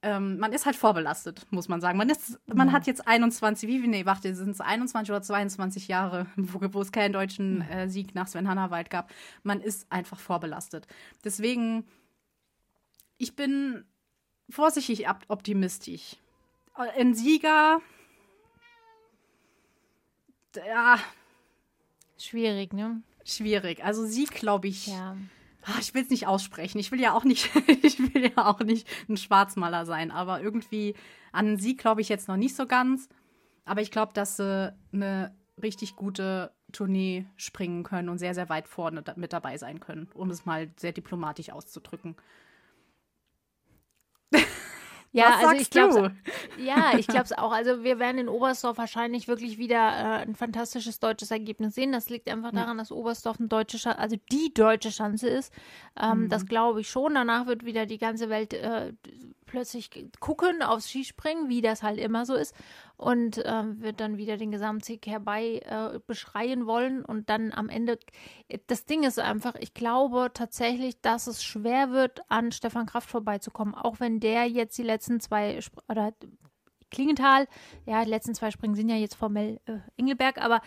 Ähm, 0.00 0.38
man 0.38 0.52
ist 0.52 0.64
halt 0.64 0.76
vorbelastet, 0.76 1.44
muss 1.50 1.68
man 1.68 1.80
sagen. 1.80 1.98
Man, 1.98 2.08
ist, 2.08 2.38
man 2.46 2.68
mhm. 2.68 2.72
hat 2.72 2.86
jetzt 2.86 3.06
21, 3.06 3.68
wie, 3.68 3.86
nee, 3.86 4.06
warte, 4.06 4.32
sind 4.34 4.50
es 4.50 4.60
21 4.60 5.10
oder 5.10 5.22
22 5.22 5.88
Jahre, 5.88 6.26
wo, 6.36 6.60
wo 6.72 6.80
es 6.80 6.92
keinen 6.92 7.12
deutschen 7.12 7.62
äh, 7.62 7.88
Sieg 7.88 8.14
nach 8.14 8.28
Sven 8.28 8.48
Hannawald 8.48 8.90
gab. 8.90 9.10
Man 9.42 9.60
ist 9.60 9.90
einfach 9.90 10.20
vorbelastet. 10.20 10.86
Deswegen, 11.24 11.84
ich 13.16 13.34
bin 13.34 13.84
vorsichtig 14.48 15.06
optimistisch. 15.26 16.16
Ein 16.74 17.14
Sieger, 17.14 17.80
ja. 20.66 20.98
Schwierig, 22.18 22.72
ne? 22.72 23.02
schwierig. 23.28 23.84
Also 23.84 24.06
sie, 24.06 24.24
glaube 24.24 24.68
ich. 24.68 24.88
Ja. 24.88 25.16
Ah, 25.62 25.78
ich 25.80 25.92
will 25.94 26.02
es 26.02 26.10
nicht 26.10 26.26
aussprechen. 26.26 26.78
Ich 26.78 26.90
will 26.92 27.00
ja 27.00 27.12
auch 27.12 27.24
nicht, 27.24 27.50
ich 27.82 27.98
will 27.98 28.32
ja 28.36 28.46
auch 28.46 28.60
nicht 28.60 28.88
ein 29.08 29.16
Schwarzmaler 29.16 29.86
sein, 29.86 30.10
aber 30.10 30.40
irgendwie 30.40 30.94
an 31.32 31.58
sie 31.58 31.76
glaube 31.76 32.00
ich 32.00 32.08
jetzt 32.08 32.28
noch 32.28 32.36
nicht 32.36 32.56
so 32.56 32.66
ganz. 32.66 33.08
Aber 33.64 33.82
ich 33.82 33.90
glaube, 33.90 34.12
dass 34.14 34.36
sie 34.36 34.74
eine 34.92 35.34
richtig 35.62 35.96
gute 35.96 36.52
Tournee 36.72 37.26
springen 37.36 37.82
können 37.82 38.08
und 38.08 38.18
sehr, 38.18 38.34
sehr 38.34 38.48
weit 38.48 38.68
vorne 38.68 39.02
mit 39.16 39.32
dabei 39.32 39.58
sein 39.58 39.80
können, 39.80 40.08
um 40.14 40.30
es 40.30 40.46
mal 40.46 40.70
sehr 40.76 40.92
diplomatisch 40.92 41.50
auszudrücken. 41.50 42.16
Ja, 45.12 45.36
Was 45.38 45.46
also 45.46 45.62
ich 45.62 45.70
glaube, 45.70 46.12
ja, 46.58 46.92
ich 46.98 47.06
glaube 47.06 47.24
es 47.24 47.32
auch. 47.32 47.52
Also 47.52 47.82
wir 47.82 47.98
werden 47.98 48.18
in 48.18 48.28
Oberstdorf 48.28 48.76
wahrscheinlich 48.76 49.26
wirklich 49.26 49.56
wieder 49.56 49.78
äh, 49.78 50.22
ein 50.22 50.34
fantastisches 50.34 51.00
deutsches 51.00 51.30
Ergebnis 51.30 51.74
sehen. 51.74 51.92
Das 51.92 52.10
liegt 52.10 52.28
einfach 52.28 52.52
daran, 52.52 52.78
dass 52.78 52.92
Oberstdorf 52.92 53.38
eine 53.38 53.48
deutsche, 53.48 53.78
Schanze, 53.78 53.98
also 53.98 54.16
die 54.30 54.52
deutsche 54.52 54.92
Schanze 54.92 55.28
ist. 55.28 55.52
Ähm, 56.00 56.24
mhm. 56.24 56.28
Das 56.28 56.46
glaube 56.46 56.82
ich 56.82 56.90
schon. 56.90 57.14
Danach 57.14 57.46
wird 57.46 57.64
wieder 57.64 57.86
die 57.86 57.98
ganze 57.98 58.28
Welt 58.28 58.52
äh, 58.52 58.92
plötzlich 59.48 59.90
gucken 60.20 60.62
aufs 60.62 60.88
Skispringen, 60.88 61.48
wie 61.48 61.60
das 61.60 61.82
halt 61.82 61.98
immer 61.98 62.24
so 62.24 62.34
ist, 62.34 62.54
und 62.96 63.38
äh, 63.38 63.80
wird 63.80 64.00
dann 64.00 64.16
wieder 64.16 64.36
den 64.36 64.52
Gesamtsieg 64.52 65.06
herbei 65.06 65.60
äh, 65.64 65.98
beschreien 66.06 66.66
wollen. 66.66 67.04
Und 67.04 67.28
dann 67.30 67.52
am 67.52 67.68
Ende, 67.68 67.98
das 68.68 68.84
Ding 68.84 69.02
ist 69.02 69.18
einfach, 69.18 69.54
ich 69.56 69.74
glaube 69.74 70.30
tatsächlich, 70.32 71.00
dass 71.00 71.26
es 71.26 71.42
schwer 71.42 71.90
wird, 71.90 72.20
an 72.28 72.52
Stefan 72.52 72.86
Kraft 72.86 73.10
vorbeizukommen, 73.10 73.74
auch 73.74 73.98
wenn 73.98 74.20
der 74.20 74.46
jetzt 74.46 74.78
die 74.78 74.82
letzten 74.82 75.20
zwei, 75.20 75.58
oder 75.88 76.12
Klingenthal, 76.90 77.46
ja, 77.86 78.04
die 78.04 78.10
letzten 78.10 78.34
zwei 78.34 78.50
Springen 78.50 78.74
sind 78.74 78.88
ja 78.88 78.96
jetzt 78.96 79.14
formell 79.14 79.60
äh, 79.66 79.78
Engelberg, 79.96 80.38
aber 80.38 80.62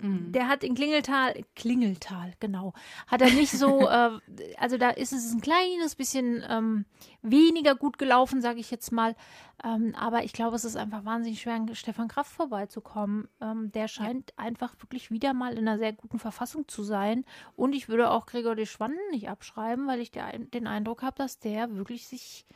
mhm. 0.00 0.32
der 0.32 0.48
hat 0.48 0.64
in 0.64 0.74
Klingeltal, 0.74 1.34
Klingeltal, 1.56 2.32
genau, 2.40 2.72
hat 3.06 3.22
er 3.22 3.30
nicht 3.30 3.52
so, 3.52 3.80
äh, 3.88 4.18
also 4.58 4.76
da 4.76 4.90
ist 4.90 5.12
es 5.12 5.32
ein 5.32 5.40
kleines 5.40 5.94
bisschen 5.94 6.42
ähm, 6.48 6.84
weniger 7.22 7.74
gut 7.74 7.98
gelaufen, 7.98 8.40
sage 8.40 8.60
ich 8.60 8.70
jetzt 8.70 8.92
mal. 8.92 9.14
Ähm, 9.62 9.94
aber 9.94 10.24
ich 10.24 10.32
glaube, 10.32 10.56
es 10.56 10.64
ist 10.64 10.76
einfach 10.76 11.04
wahnsinnig 11.04 11.40
schwer, 11.40 11.54
an 11.54 11.74
Stefan 11.74 12.08
Kraft 12.08 12.32
vorbeizukommen. 12.32 13.28
Ähm, 13.40 13.70
der 13.72 13.88
scheint 13.88 14.32
ja. 14.36 14.44
einfach 14.44 14.74
wirklich 14.80 15.10
wieder 15.10 15.34
mal 15.34 15.52
in 15.52 15.68
einer 15.68 15.78
sehr 15.78 15.92
guten 15.92 16.18
Verfassung 16.18 16.66
zu 16.68 16.82
sein. 16.82 17.24
Und 17.56 17.74
ich 17.74 17.88
würde 17.88 18.10
auch 18.10 18.26
Gregor 18.26 18.56
de 18.56 18.66
Schwanden 18.66 18.98
nicht 19.10 19.28
abschreiben, 19.28 19.86
weil 19.86 20.00
ich 20.00 20.10
der, 20.10 20.38
den 20.38 20.66
Eindruck 20.66 21.02
habe, 21.02 21.16
dass 21.16 21.38
der 21.38 21.74
wirklich 21.76 22.06
sich 22.06 22.46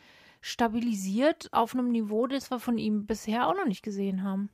stabilisiert 0.41 1.49
auf 1.53 1.75
einem 1.75 1.91
Niveau, 1.91 2.27
das 2.27 2.51
wir 2.51 2.59
von 2.59 2.79
ihm 2.79 3.07
bisher 3.07 3.49
auch 3.49 3.55
noch 3.55 3.67
nicht 3.67 3.83
gesehen 3.83 4.23
haben. 4.23 4.51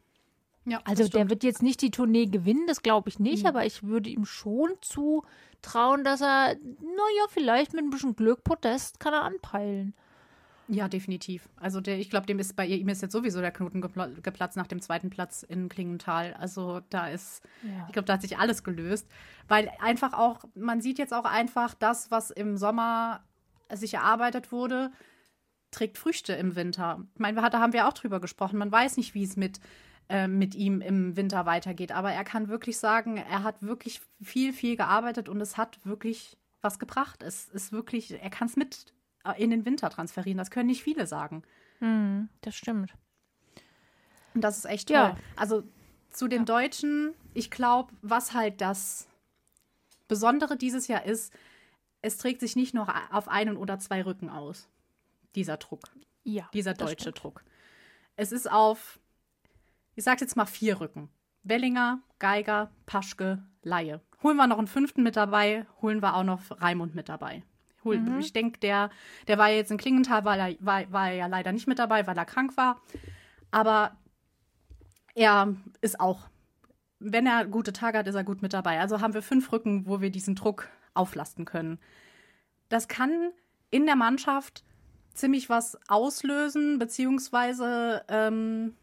Ja, 0.67 0.81
also 0.85 1.09
der 1.09 1.31
wird 1.31 1.43
jetzt 1.43 1.63
nicht 1.63 1.81
die 1.81 1.91
Tournee 1.91 2.27
gewinnen, 2.27 2.67
das 2.67 2.83
glaube 2.83 3.09
ich 3.09 3.19
nicht, 3.19 3.43
mhm. 3.43 3.49
aber 3.49 3.65
ich 3.65 3.83
würde 3.83 4.11
ihm 4.11 4.27
schon 4.27 4.71
zutrauen, 4.83 6.05
dass 6.05 6.21
er, 6.21 6.55
naja, 6.55 7.27
vielleicht 7.29 7.73
mit 7.73 7.83
ein 7.83 7.91
bisschen 7.91 8.15
Glück 8.15 8.45
Podest 8.45 9.01
kann 9.01 9.15
er 9.15 9.23
anpeilen. 9.23 9.95
Ja, 10.73 10.87
definitiv. 10.87 11.49
Also 11.57 11.81
der, 11.81 11.99
ich 11.99 12.11
glaube, 12.11 12.27
dem 12.27 12.39
ist 12.39 12.55
bei 12.55 12.65
ihm 12.65 12.89
ist 12.89 13.03
jetzt 13.03 13.13
sowieso 13.13 13.41
der 13.41 13.51
Knoten 13.51 13.81
geplatzt 13.81 14.57
nach 14.57 14.69
dem 14.69 14.81
zweiten 14.81 15.11
Platz 15.11 15.43
in 15.43 15.69
Klingenthal. 15.69 16.35
Also 16.35 16.81
da 16.91 17.09
ist, 17.09 17.43
ja. 17.65 17.87
ich 17.89 17.93
glaube, 17.93 18.07
da 18.07 18.13
hat 18.13 18.23
sich 18.23 18.39
alles 18.39 18.63
gelöst. 18.63 19.09
Weil 19.49 19.69
einfach 19.81 20.13
auch, 20.13 20.45
man 20.55 20.81
sieht 20.81 20.99
jetzt 20.99 21.13
auch 21.13 21.25
einfach 21.25 21.75
das, 21.75 22.13
was 22.13 22.31
im 22.31 22.57
Sommer 22.57 23.25
sich 23.73 23.95
erarbeitet 23.95 24.53
wurde, 24.53 24.93
trägt 25.73 25.99
Früchte 25.99 26.35
im 26.35 26.55
Winter. 26.55 27.05
Ich 27.15 27.21
meine, 27.21 27.41
da 27.51 27.59
haben 27.59 27.73
wir 27.73 27.89
auch 27.89 27.93
drüber 27.93 28.21
gesprochen. 28.21 28.59
Man 28.59 28.71
weiß 28.71 28.97
nicht, 28.97 29.15
wie 29.15 29.25
es 29.25 29.37
mit 29.37 29.59
äh, 30.11 30.27
mit 30.27 30.57
ihm 30.57 30.81
im 30.81 31.17
Winter 31.17 31.47
weitergeht. 31.47 31.93
Aber 31.93 32.11
er 32.11 32.25
kann 32.25 32.49
wirklich 32.49 32.79
sagen, 32.79 33.17
er 33.17 33.45
hat 33.45 33.63
wirklich 33.63 34.01
viel, 34.21 34.53
viel 34.53 34.77
gearbeitet 34.77 35.29
und 35.29 35.41
es 35.41 35.57
hat 35.57 35.79
wirklich 35.85 36.37
was 36.63 36.81
gebracht. 36.81 37.23
Es 37.23 37.49
ist 37.49 37.71
wirklich, 37.71 38.21
er 38.21 38.29
kann 38.29 38.49
es 38.49 38.57
mit 38.57 38.93
äh, 39.25 39.41
in 39.41 39.51
den 39.51 39.65
Winter 39.65 39.89
transferieren. 39.89 40.37
Das 40.37 40.51
können 40.51 40.67
nicht 40.67 40.83
viele 40.83 41.07
sagen. 41.07 41.45
Mm, 41.79 42.25
das 42.41 42.57
stimmt. 42.57 42.93
Und 44.35 44.43
das 44.43 44.59
ist 44.59 44.65
echt 44.65 44.89
toll. 44.89 44.97
Ja. 44.97 45.17
Also 45.37 45.63
zu 46.11 46.27
den 46.27 46.41
ja. 46.41 46.45
Deutschen, 46.45 47.15
ich 47.33 47.53
glaube, 47.53 47.93
was 48.03 48.35
halt 48.35 48.61
das 48.61 49.07
Besondere 50.09 50.57
dieses 50.57 50.89
Jahr 50.89 51.05
ist, 51.05 51.33
es 52.03 52.19
trägt 52.19 52.41
sich 52.41 52.57
nicht 52.57 52.75
nur 52.75 52.93
auf 53.13 53.29
einen 53.29 53.57
oder 53.57 53.79
zwei 53.79 54.03
Rücken 54.03 54.29
aus, 54.29 54.69
dieser 55.37 55.57
Druck. 55.57 55.85
Ja. 56.25 56.49
Dieser 56.53 56.75
deutsche 56.75 57.13
Druck. 57.13 57.45
Es 58.17 58.33
ist 58.33 58.51
auf 58.51 58.99
ich 60.01 60.05
sage 60.05 60.23
jetzt 60.23 60.35
mal 60.35 60.47
vier 60.47 60.81
Rücken. 60.81 61.11
Wellinger, 61.43 62.01
Geiger, 62.19 62.71
Paschke, 62.87 63.45
Laie. 63.63 64.01
Holen 64.23 64.39
wir 64.39 64.47
noch 64.47 64.57
einen 64.57 64.67
fünften 64.67 65.03
mit 65.03 65.15
dabei, 65.15 65.67
holen 65.83 66.01
wir 66.01 66.17
auch 66.17 66.25
noch 66.25 66.41
Raimund 66.63 66.95
mit 66.95 67.11
dabei. 67.11 67.43
Mhm. 67.85 68.19
Ich 68.19 68.33
denke, 68.33 68.61
der, 68.61 68.89
der 69.29 69.37
war 69.37 69.51
jetzt 69.51 69.71
in 69.71 69.77
Klingenthal, 69.77 70.25
war, 70.25 70.39
er, 70.39 70.57
war, 70.61 70.91
war 70.91 71.11
er 71.11 71.17
ja 71.17 71.27
leider 71.27 71.53
nicht 71.53 71.67
mit 71.67 71.79
dabei, 71.79 72.07
weil 72.07 72.17
er 72.17 72.25
krank 72.25 72.57
war. 72.57 72.81
Aber 73.51 73.95
er 75.15 75.55
ist 75.83 76.01
auch, 76.01 76.31
wenn 76.99 77.27
er 77.27 77.45
gute 77.45 77.75
Tage 77.75 77.99
hat, 77.99 78.07
ist 78.07 78.15
er 78.15 78.25
gut 78.25 78.41
mit 78.41 78.55
dabei. 78.55 78.81
Also 78.81 79.03
haben 79.03 79.13
wir 79.13 79.21
fünf 79.21 79.53
Rücken, 79.53 79.87
wo 79.87 80.01
wir 80.01 80.09
diesen 80.09 80.35
Druck 80.35 80.69
auflasten 80.95 81.45
können. 81.45 81.79
Das 82.71 82.89
kann 82.89 83.33
in 83.71 83.85
der 83.85 83.97
Mannschaft 83.97 84.65
ziemlich 85.13 85.51
was 85.51 85.79
auslösen, 85.89 86.79
beziehungsweise 86.79 88.03
ähm, 88.09 88.77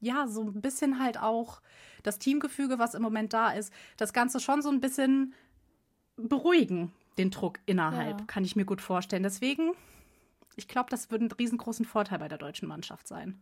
ja, 0.00 0.26
so 0.26 0.42
ein 0.42 0.60
bisschen 0.60 0.98
halt 0.98 1.18
auch 1.18 1.60
das 2.02 2.18
Teamgefüge, 2.18 2.78
was 2.78 2.94
im 2.94 3.02
Moment 3.02 3.32
da 3.32 3.50
ist, 3.50 3.72
das 3.96 4.12
Ganze 4.12 4.40
schon 4.40 4.62
so 4.62 4.70
ein 4.70 4.80
bisschen 4.80 5.34
beruhigen, 6.16 6.92
den 7.18 7.30
Druck 7.30 7.58
innerhalb, 7.66 8.20
ja. 8.20 8.26
kann 8.26 8.44
ich 8.44 8.56
mir 8.56 8.64
gut 8.64 8.80
vorstellen. 8.80 9.22
Deswegen, 9.22 9.72
ich 10.56 10.68
glaube, 10.68 10.90
das 10.90 11.10
würde 11.10 11.24
einen 11.24 11.32
riesengroßen 11.32 11.84
Vorteil 11.84 12.18
bei 12.18 12.28
der 12.28 12.38
deutschen 12.38 12.68
Mannschaft 12.68 13.06
sein. 13.06 13.40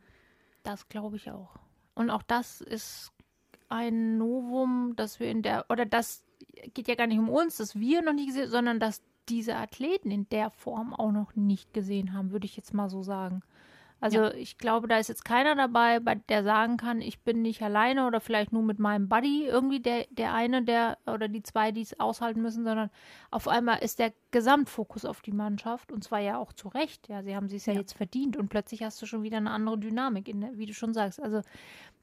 Das 0.63 0.89
glaube 0.89 1.17
ich 1.17 1.31
auch. 1.31 1.57
Und 1.95 2.11
auch 2.11 2.23
das 2.23 2.61
ist 2.61 3.13
ein 3.69 4.19
Novum, 4.19 4.95
dass 4.97 5.21
wir 5.21 5.31
in 5.31 5.43
der, 5.43 5.67
oder 5.69 5.87
das 5.87 6.25
geht 6.75 6.89
ja 6.89 6.95
gar 6.95 7.07
nicht 7.07 7.19
um 7.19 7.29
uns, 7.29 7.57
dass 7.57 7.79
wir 7.79 8.03
noch 8.03 8.13
nicht 8.13 8.29
gesehen, 8.29 8.51
sondern 8.51 8.81
dass 8.81 9.03
diese 9.29 9.57
Athleten 9.57 10.11
in 10.11 10.29
der 10.31 10.51
Form 10.51 10.95
auch 10.95 11.13
noch 11.13 11.37
nicht 11.37 11.75
gesehen 11.75 12.13
haben, 12.15 12.33
würde 12.33 12.47
ich 12.47 12.57
jetzt 12.57 12.73
mal 12.73 12.89
so 12.89 13.03
sagen. 13.03 13.43
Also 14.01 14.19
ja. 14.19 14.35
ich 14.35 14.59
glaube, 14.59 14.87
da 14.87 14.99
ist 14.99 15.09
jetzt 15.09 15.25
keiner 15.25 15.57
dabei, 15.57 15.99
der 16.29 16.45
sagen 16.45 16.77
kann, 16.77 17.01
ich 17.01 17.21
bin 17.21 17.43
nicht 17.43 17.63
alleine 17.63 18.07
oder 18.07 18.21
vielleicht 18.21 18.53
nur 18.53 18.63
mit 18.63 18.79
meinem 18.79 19.09
Buddy 19.09 19.47
irgendwie 19.47 19.81
der, 19.81 20.07
der 20.11 20.35
eine, 20.35 20.63
der 20.63 20.99
oder 21.07 21.27
die 21.29 21.43
zwei, 21.43 21.73
die 21.73 21.83
es 21.83 21.99
aushalten 21.99 22.41
müssen, 22.41 22.65
sondern 22.65 22.91
auf 23.31 23.49
einmal 23.49 23.81
ist 23.81 23.99
der 23.99 24.13
Gesamtfokus 24.31 25.05
auf 25.05 25.21
die 25.21 25.33
Mannschaft 25.33 25.91
und 25.91 26.05
zwar 26.05 26.21
ja 26.21 26.39
auch 26.39 26.53
zu 26.53 26.69
Recht. 26.69 27.09
Ja, 27.09 27.23
sie 27.23 27.35
haben 27.35 27.49
sich 27.49 27.67
ja, 27.67 27.73
ja, 27.73 27.81
jetzt 27.81 27.95
verdient 27.95 28.37
und 28.37 28.49
plötzlich 28.49 28.83
hast 28.83 29.03
du 29.03 29.07
schon 29.07 29.23
wieder 29.23 29.39
eine 29.39 29.51
andere 29.51 29.79
Dynamik, 29.79 30.29
in 30.29 30.43
der, 30.43 30.57
wie 30.57 30.67
du 30.67 30.75
schon 30.75 30.95
sagst. 30.95 31.21
Also 31.21 31.43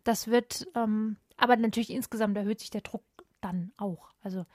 das 0.03 0.27
wird, 0.27 0.67
ähm, 0.75 1.15
aber 1.38 1.55
natürlich 1.55 1.91
insgesamt 1.91 2.36
erhöht 2.36 2.60
sich 2.60 2.71
der 2.71 2.81
Druck 2.81 3.03
dann 3.45 3.71
auch. 3.77 4.10
Also 4.21 4.45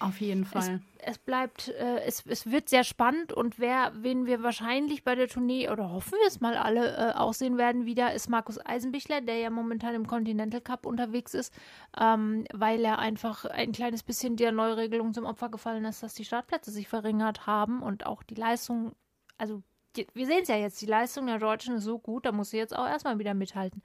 auf 0.00 0.20
jeden 0.20 0.46
Fall. 0.46 0.80
Es, 0.98 1.12
es 1.12 1.18
bleibt, 1.18 1.68
äh, 1.68 2.00
es, 2.04 2.24
es 2.26 2.50
wird 2.50 2.70
sehr 2.70 2.84
spannend 2.84 3.32
und 3.32 3.58
wer, 3.58 3.92
wen 3.94 4.26
wir 4.26 4.42
wahrscheinlich 4.42 5.04
bei 5.04 5.14
der 5.14 5.28
Tournee 5.28 5.68
oder 5.68 5.90
hoffen 5.90 6.12
wir 6.18 6.26
es 6.26 6.40
mal 6.40 6.56
alle 6.56 6.96
äh, 6.96 7.12
aussehen 7.12 7.58
werden 7.58 7.84
wieder, 7.84 8.14
ist 8.14 8.30
Markus 8.30 8.58
Eisenbichler, 8.64 9.20
der 9.20 9.36
ja 9.36 9.50
momentan 9.50 9.94
im 9.94 10.06
Continental 10.06 10.62
Cup 10.62 10.86
unterwegs 10.86 11.34
ist, 11.34 11.52
ähm, 12.00 12.46
weil 12.52 12.82
er 12.82 12.98
einfach 12.98 13.44
ein 13.44 13.72
kleines 13.72 14.02
bisschen 14.02 14.36
der 14.36 14.52
Neuregelung 14.52 15.12
zum 15.12 15.26
Opfer 15.26 15.50
gefallen 15.50 15.84
ist, 15.84 16.02
dass 16.02 16.14
die 16.14 16.24
Startplätze 16.24 16.70
sich 16.70 16.88
verringert 16.88 17.46
haben 17.46 17.82
und 17.82 18.06
auch 18.06 18.22
die 18.22 18.36
Leistung, 18.36 18.92
also 19.36 19.62
die, 19.96 20.06
wir 20.14 20.26
sehen 20.26 20.40
es 20.42 20.48
ja 20.48 20.56
jetzt, 20.56 20.80
die 20.80 20.86
Leistung 20.86 21.26
der 21.26 21.38
Deutschen 21.38 21.74
ist 21.74 21.84
so 21.84 21.98
gut, 21.98 22.24
da 22.24 22.32
muss 22.32 22.50
sie 22.50 22.56
jetzt 22.56 22.76
auch 22.76 22.86
erstmal 22.86 23.18
wieder 23.18 23.34
mithalten. 23.34 23.82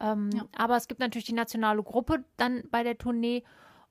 Ähm, 0.00 0.30
ja. 0.32 0.46
Aber 0.56 0.76
es 0.76 0.88
gibt 0.88 1.00
natürlich 1.00 1.26
die 1.26 1.34
nationale 1.34 1.82
Gruppe 1.82 2.24
dann 2.38 2.62
bei 2.70 2.82
der 2.82 2.96
Tournee 2.96 3.44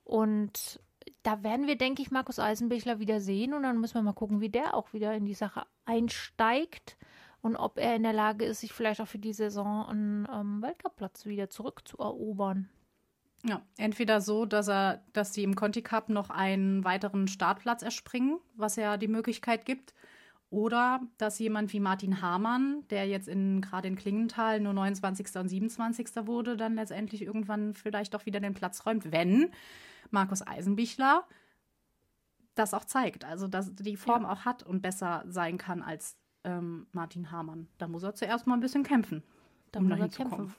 und 0.10 0.82
da 1.22 1.44
werden 1.44 1.68
wir, 1.68 1.78
denke 1.78 2.02
ich, 2.02 2.10
Markus 2.10 2.40
Eisenbichler 2.40 3.00
wieder 3.00 3.20
sehen 3.20 3.54
und 3.54 3.62
dann 3.62 3.80
müssen 3.80 3.94
wir 3.94 4.02
mal 4.02 4.14
gucken, 4.14 4.42
wie 4.42 4.50
der 4.50 4.74
auch 4.74 4.92
wieder 4.92 5.14
in 5.14 5.26
die 5.26 5.36
Sache 5.36 5.68
einsteigt 5.86 6.98
und 7.42 7.56
ob 7.56 7.78
er 7.78 7.96
in 7.96 8.02
der 8.02 8.14
Lage 8.14 8.46
ist, 8.46 8.62
sich 8.62 8.74
vielleicht 8.74 9.02
auch 9.02 9.08
für 9.08 9.20
die 9.20 9.34
Saison 9.34 9.86
einen 9.86 10.28
ähm, 10.34 10.62
Weltcup-Platz 10.64 11.28
wieder 11.28 11.52
zurückzuerobern. 11.52 12.70
Ja, 13.46 13.62
entweder 13.78 14.20
so, 14.20 14.46
dass 14.46 14.68
er, 14.68 15.04
dass 15.14 15.34
sie 15.36 15.44
im 15.44 15.56
Conti 15.56 15.84
Cup 15.84 16.10
noch 16.10 16.32
einen 16.32 16.84
weiteren 16.84 17.28
Startplatz 17.28 17.84
erspringen, 17.84 18.40
was 18.56 18.78
ja 18.78 18.98
die 18.98 19.08
Möglichkeit 19.08 19.66
gibt, 19.66 19.94
oder 20.50 21.02
dass 21.20 21.38
jemand 21.38 21.72
wie 21.72 21.80
Martin 21.80 22.24
Hamann, 22.24 22.84
der 22.90 23.08
jetzt 23.08 23.28
in, 23.28 23.62
gerade 23.62 23.88
in 23.88 23.96
Klingenthal 23.96 24.60
nur 24.60 24.74
29. 24.74 25.36
und 25.36 25.50
27. 25.50 26.08
wurde, 26.26 26.58
dann 26.58 26.74
letztendlich 26.74 27.22
irgendwann 27.22 27.76
vielleicht 27.76 28.16
doch 28.16 28.26
wieder 28.26 28.40
den 28.40 28.56
Platz 28.56 28.88
räumt, 28.88 29.12
wenn 29.12 29.52
Markus 30.12 30.46
Eisenbichler 30.46 31.26
das 32.60 32.74
auch 32.74 32.86
zeigt. 32.86 33.26
Also, 33.26 33.48
dass 33.48 33.74
die 33.74 33.98
Form 33.98 34.24
ja. 34.24 34.32
auch 34.32 34.46
hat 34.46 34.64
und 34.64 34.82
besser 34.82 35.24
sein 35.28 35.58
kann 35.58 35.82
als 35.82 36.18
ähm, 36.44 36.88
Martin 36.92 37.32
Hamann. 37.32 37.68
Da 37.78 37.88
muss 37.88 38.04
er 38.04 38.14
zuerst 38.14 38.48
mal 38.48 38.56
ein 38.56 38.60
bisschen 38.60 38.84
kämpfen. 38.84 39.24
Da 39.72 39.80
um 39.80 39.88
muss 39.88 40.00
er 40.00 40.10
kämpfen. 40.10 40.54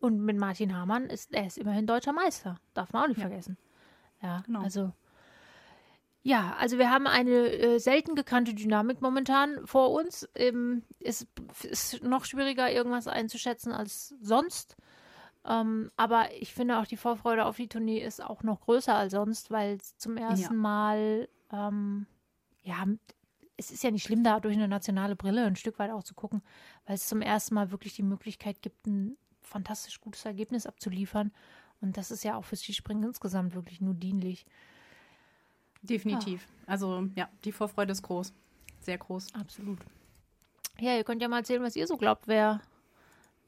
Und 0.00 0.20
mit 0.20 0.36
Martin 0.36 0.76
Hamann 0.76 1.04
ist 1.04 1.32
er 1.32 1.46
ist 1.46 1.58
immerhin 1.58 1.86
deutscher 1.86 2.12
Meister. 2.12 2.56
Darf 2.74 2.92
man 2.92 3.04
auch 3.04 3.08
nicht 3.08 3.18
ja. 3.18 3.28
vergessen. 3.28 3.56
Ja, 4.20 4.42
genau. 4.46 4.62
also. 4.62 4.92
Ja, 6.24 6.54
also 6.56 6.78
wir 6.78 6.88
haben 6.88 7.08
eine 7.08 7.30
äh, 7.30 7.78
selten 7.78 8.14
gekannte 8.14 8.54
Dynamik 8.54 9.02
momentan 9.02 9.66
vor 9.66 9.90
uns. 9.90 10.28
Ähm, 10.36 10.84
es 11.00 11.26
ist 11.62 12.04
noch 12.04 12.24
schwieriger, 12.24 12.70
irgendwas 12.70 13.08
einzuschätzen 13.08 13.72
als 13.72 14.14
sonst. 14.20 14.76
Ähm, 15.44 15.90
aber 15.96 16.28
ich 16.40 16.54
finde 16.54 16.78
auch 16.78 16.86
die 16.86 16.96
Vorfreude 16.96 17.44
auf 17.44 17.56
die 17.56 17.68
Tournee 17.68 17.98
ist 17.98 18.22
auch 18.22 18.42
noch 18.42 18.60
größer 18.60 18.94
als 18.94 19.12
sonst, 19.12 19.50
weil 19.50 19.76
es 19.76 19.96
zum 19.98 20.16
ersten 20.16 20.54
ja. 20.54 20.60
Mal, 20.60 21.28
ähm, 21.52 22.06
ja, 22.62 22.86
es 23.56 23.70
ist 23.70 23.82
ja 23.82 23.90
nicht 23.90 24.04
schlimm, 24.04 24.22
da 24.22 24.40
durch 24.40 24.56
eine 24.56 24.68
nationale 24.68 25.16
Brille 25.16 25.44
ein 25.44 25.56
Stück 25.56 25.78
weit 25.78 25.90
auch 25.90 26.04
zu 26.04 26.14
gucken, 26.14 26.42
weil 26.86 26.94
es 26.94 27.08
zum 27.08 27.22
ersten 27.22 27.54
Mal 27.54 27.70
wirklich 27.72 27.94
die 27.94 28.02
Möglichkeit 28.04 28.62
gibt, 28.62 28.86
ein 28.86 29.16
fantastisch 29.40 30.00
gutes 30.00 30.24
Ergebnis 30.24 30.66
abzuliefern. 30.66 31.32
Und 31.80 31.96
das 31.96 32.12
ist 32.12 32.22
ja 32.22 32.36
auch 32.36 32.44
fürs 32.44 32.62
Skispringen 32.62 33.02
insgesamt 33.02 33.54
wirklich 33.54 33.80
nur 33.80 33.94
dienlich. 33.94 34.46
Definitiv. 35.82 36.42
Ja. 36.42 36.68
Also 36.68 37.08
ja, 37.16 37.28
die 37.44 37.50
Vorfreude 37.50 37.90
ist 37.92 38.02
groß. 38.02 38.32
Sehr 38.80 38.98
groß. 38.98 39.34
Absolut. 39.34 39.80
Ja, 40.78 40.96
ihr 40.96 41.04
könnt 41.04 41.20
ja 41.20 41.28
mal 41.28 41.38
erzählen, 41.38 41.62
was 41.62 41.74
ihr 41.76 41.86
so 41.88 41.96
glaubt, 41.96 42.28
wer 42.28 42.60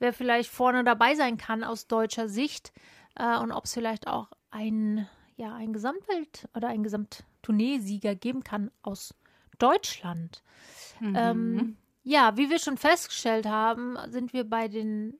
wer 0.05 0.12
vielleicht 0.12 0.51
vorne 0.51 0.85
dabei 0.85 1.14
sein 1.14 1.38
kann 1.38 1.64
aus 1.64 1.87
deutscher 1.87 2.29
Sicht 2.29 2.73
äh, 3.17 3.38
und 3.38 3.53
ob 3.53 3.64
es 3.64 3.73
vielleicht 3.73 4.07
auch 4.07 4.29
ein, 4.51 5.09
ja, 5.37 5.55
ein 5.55 5.73
Gesamtwelt- 5.73 6.47
oder 6.55 6.69
ein 6.69 6.83
Gesamttourneesieger 6.83 8.14
geben 8.14 8.45
kann 8.45 8.71
aus 8.83 9.14
Deutschland. 9.59 10.43
Mhm. 11.01 11.17
Ähm, 11.17 11.77
ja, 12.03 12.37
wie 12.37 12.51
wir 12.51 12.59
schon 12.59 12.77
festgestellt 12.77 13.47
haben, 13.47 13.97
sind 14.11 14.35
wir 14.35 14.45
bei 14.45 14.69
den 14.69 15.19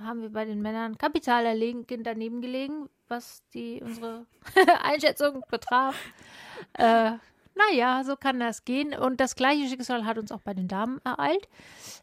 haben 0.00 0.22
wir 0.22 0.30
bei 0.30 0.44
den 0.44 0.60
Männern 0.60 0.98
kapital 0.98 1.44
daneben 1.44 2.40
gelegen, 2.40 2.88
was 3.06 3.44
die 3.54 3.80
unsere 3.80 4.26
Einschätzung 4.82 5.44
betraf. 5.48 5.94
Äh, 6.72 7.12
naja, 7.54 8.02
so 8.04 8.16
kann 8.16 8.40
das 8.40 8.64
gehen. 8.64 8.94
Und 8.94 9.20
das 9.20 9.36
gleiche 9.36 9.68
Schicksal 9.68 10.04
hat 10.04 10.18
uns 10.18 10.32
auch 10.32 10.40
bei 10.40 10.54
den 10.54 10.68
Damen 10.68 11.00
ereilt, 11.04 11.48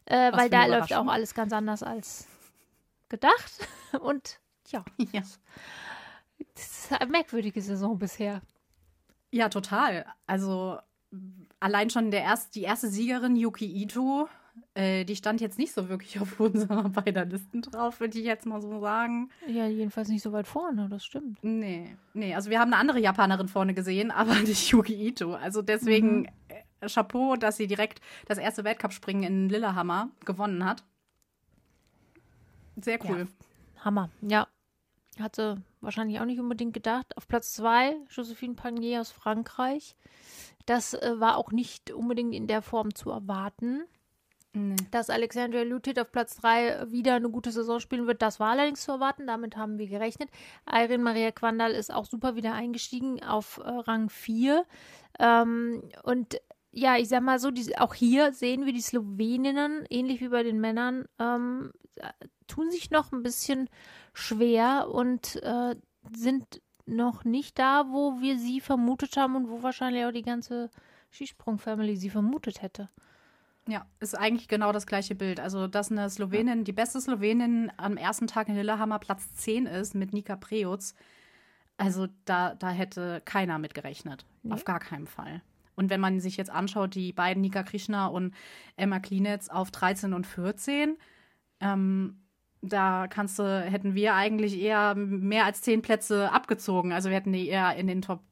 äh, 0.06 0.32
weil 0.32 0.50
da 0.50 0.66
läuft 0.66 0.92
auch 0.94 1.06
alles 1.06 1.34
ganz 1.34 1.52
anders 1.52 1.82
als 1.82 2.26
gedacht. 3.08 3.68
Und 4.00 4.40
ja, 4.68 4.84
ja. 5.12 5.22
das 6.54 6.64
ist 6.64 6.92
eine 6.92 7.10
merkwürdige 7.10 7.60
Saison 7.60 7.98
bisher. 7.98 8.40
Ja, 9.30 9.48
total. 9.48 10.06
Also 10.26 10.78
allein 11.60 11.90
schon 11.90 12.10
der 12.10 12.22
erst, 12.22 12.54
die 12.54 12.62
erste 12.62 12.88
Siegerin, 12.88 13.36
Yuki 13.36 13.66
Ito, 13.66 14.28
äh, 14.74 15.04
die 15.04 15.16
stand 15.16 15.40
jetzt 15.40 15.58
nicht 15.58 15.72
so 15.72 15.88
wirklich 15.88 16.18
auf 16.20 16.40
unserer 16.40 16.88
beider 16.88 17.24
Listen 17.24 17.62
drauf, 17.62 18.00
würde 18.00 18.18
ich 18.18 18.24
jetzt 18.24 18.46
mal 18.46 18.60
so 18.60 18.80
sagen. 18.80 19.30
Ja, 19.46 19.66
jedenfalls 19.66 20.08
nicht 20.08 20.22
so 20.22 20.32
weit 20.32 20.46
vorne, 20.46 20.88
das 20.88 21.04
stimmt. 21.04 21.38
Nee, 21.42 21.96
nee, 22.14 22.34
also 22.34 22.50
wir 22.50 22.60
haben 22.60 22.72
eine 22.72 22.80
andere 22.80 23.00
Japanerin 23.00 23.48
vorne 23.48 23.74
gesehen, 23.74 24.10
aber 24.12 24.34
nicht 24.34 24.70
Yuki 24.70 24.94
Ito. 24.94 25.34
Also 25.34 25.62
deswegen 25.62 26.20
mhm. 26.20 26.28
äh, 26.80 26.88
Chapeau, 26.88 27.36
dass 27.36 27.56
sie 27.56 27.66
direkt 27.66 28.00
das 28.26 28.38
erste 28.38 28.64
Weltcup-Springen 28.64 29.24
in 29.24 29.48
Lillehammer 29.48 30.10
gewonnen 30.24 30.64
hat. 30.64 30.84
Sehr 32.76 32.98
cool. 33.04 33.28
Ja. 33.28 33.84
Hammer, 33.84 34.10
ja. 34.22 34.48
Hatte 35.20 35.62
wahrscheinlich 35.82 36.20
auch 36.20 36.24
nicht 36.24 36.40
unbedingt 36.40 36.72
gedacht. 36.72 37.14
Auf 37.18 37.28
Platz 37.28 37.52
zwei 37.52 37.96
Josephine 38.08 38.54
Panier 38.54 39.02
aus 39.02 39.10
Frankreich. 39.10 39.94
Das 40.64 40.94
äh, 40.94 41.20
war 41.20 41.36
auch 41.36 41.50
nicht 41.50 41.90
unbedingt 41.90 42.34
in 42.34 42.46
der 42.46 42.62
Form 42.62 42.94
zu 42.94 43.10
erwarten. 43.10 43.84
Nee. 44.54 44.76
Dass 44.90 45.08
Alexandria 45.08 45.62
Lutit 45.62 45.98
auf 45.98 46.12
Platz 46.12 46.36
3 46.36 46.90
wieder 46.90 47.14
eine 47.14 47.30
gute 47.30 47.50
Saison 47.50 47.80
spielen 47.80 48.06
wird, 48.06 48.20
das 48.20 48.38
war 48.38 48.50
allerdings 48.50 48.82
zu 48.82 48.92
erwarten. 48.92 49.26
Damit 49.26 49.56
haben 49.56 49.78
wir 49.78 49.86
gerechnet. 49.86 50.28
Irene 50.70 51.02
Maria 51.02 51.30
Quandal 51.30 51.72
ist 51.72 51.92
auch 51.92 52.04
super 52.04 52.36
wieder 52.36 52.52
eingestiegen 52.52 53.22
auf 53.22 53.58
äh, 53.58 53.68
Rang 53.68 54.10
4. 54.10 54.66
Ähm, 55.18 55.82
und 56.02 56.38
ja, 56.70 56.96
ich 56.96 57.08
sag 57.08 57.22
mal 57.22 57.38
so, 57.38 57.50
die, 57.50 57.78
auch 57.78 57.94
hier 57.94 58.32
sehen 58.32 58.66
wir 58.66 58.72
die 58.72 58.82
Sloweninnen, 58.82 59.86
ähnlich 59.88 60.20
wie 60.20 60.28
bei 60.28 60.42
den 60.42 60.60
Männern, 60.60 61.06
ähm, 61.18 61.72
tun 62.46 62.70
sich 62.70 62.90
noch 62.90 63.12
ein 63.12 63.22
bisschen 63.22 63.70
schwer 64.12 64.88
und 64.90 65.36
äh, 65.42 65.76
sind 66.14 66.60
noch 66.84 67.24
nicht 67.24 67.58
da, 67.58 67.86
wo 67.88 68.20
wir 68.20 68.38
sie 68.38 68.60
vermutet 68.60 69.16
haben 69.16 69.36
und 69.36 69.48
wo 69.48 69.62
wahrscheinlich 69.62 70.04
auch 70.04 70.12
die 70.12 70.22
ganze 70.22 70.70
Skisprung-Family 71.10 71.96
sie 71.96 72.10
vermutet 72.10 72.60
hätte. 72.62 72.90
Ja, 73.68 73.86
ist 74.00 74.18
eigentlich 74.18 74.48
genau 74.48 74.72
das 74.72 74.86
gleiche 74.86 75.14
Bild. 75.14 75.38
Also, 75.38 75.68
dass 75.68 75.92
eine 75.92 76.10
Slowenin, 76.10 76.58
ja. 76.58 76.64
die 76.64 76.72
beste 76.72 77.00
Slowenin 77.00 77.70
am 77.76 77.96
ersten 77.96 78.26
Tag 78.26 78.48
in 78.48 78.56
Lillehammer 78.56 78.98
Platz 78.98 79.32
10 79.34 79.66
ist 79.66 79.94
mit 79.94 80.12
Nika 80.12 80.36
Preutz, 80.36 80.94
also 81.76 82.08
da, 82.24 82.54
da 82.54 82.70
hätte 82.70 83.22
keiner 83.24 83.58
mit 83.58 83.74
gerechnet. 83.74 84.24
Nee. 84.42 84.52
Auf 84.52 84.64
gar 84.64 84.80
keinen 84.80 85.06
Fall. 85.06 85.42
Und 85.74 85.90
wenn 85.90 86.00
man 86.00 86.20
sich 86.20 86.36
jetzt 86.36 86.50
anschaut, 86.50 86.94
die 86.94 87.12
beiden 87.12 87.40
Nika 87.40 87.62
Krishna 87.62 88.08
und 88.08 88.34
Emma 88.76 88.98
Klinetz 88.98 89.48
auf 89.48 89.70
13 89.70 90.12
und 90.12 90.26
14, 90.26 90.98
ähm, 91.60 92.20
da 92.60 93.06
kannst 93.08 93.38
du, 93.38 93.44
hätten 93.44 93.94
wir 93.94 94.14
eigentlich 94.14 94.60
eher 94.60 94.94
mehr 94.94 95.44
als 95.44 95.62
zehn 95.62 95.82
Plätze 95.82 96.30
abgezogen. 96.30 96.92
Also 96.92 97.08
wir 97.08 97.16
hätten 97.16 97.32
die 97.32 97.48
eher 97.48 97.74
in 97.76 97.86
den 97.86 98.02
Top 98.02 98.22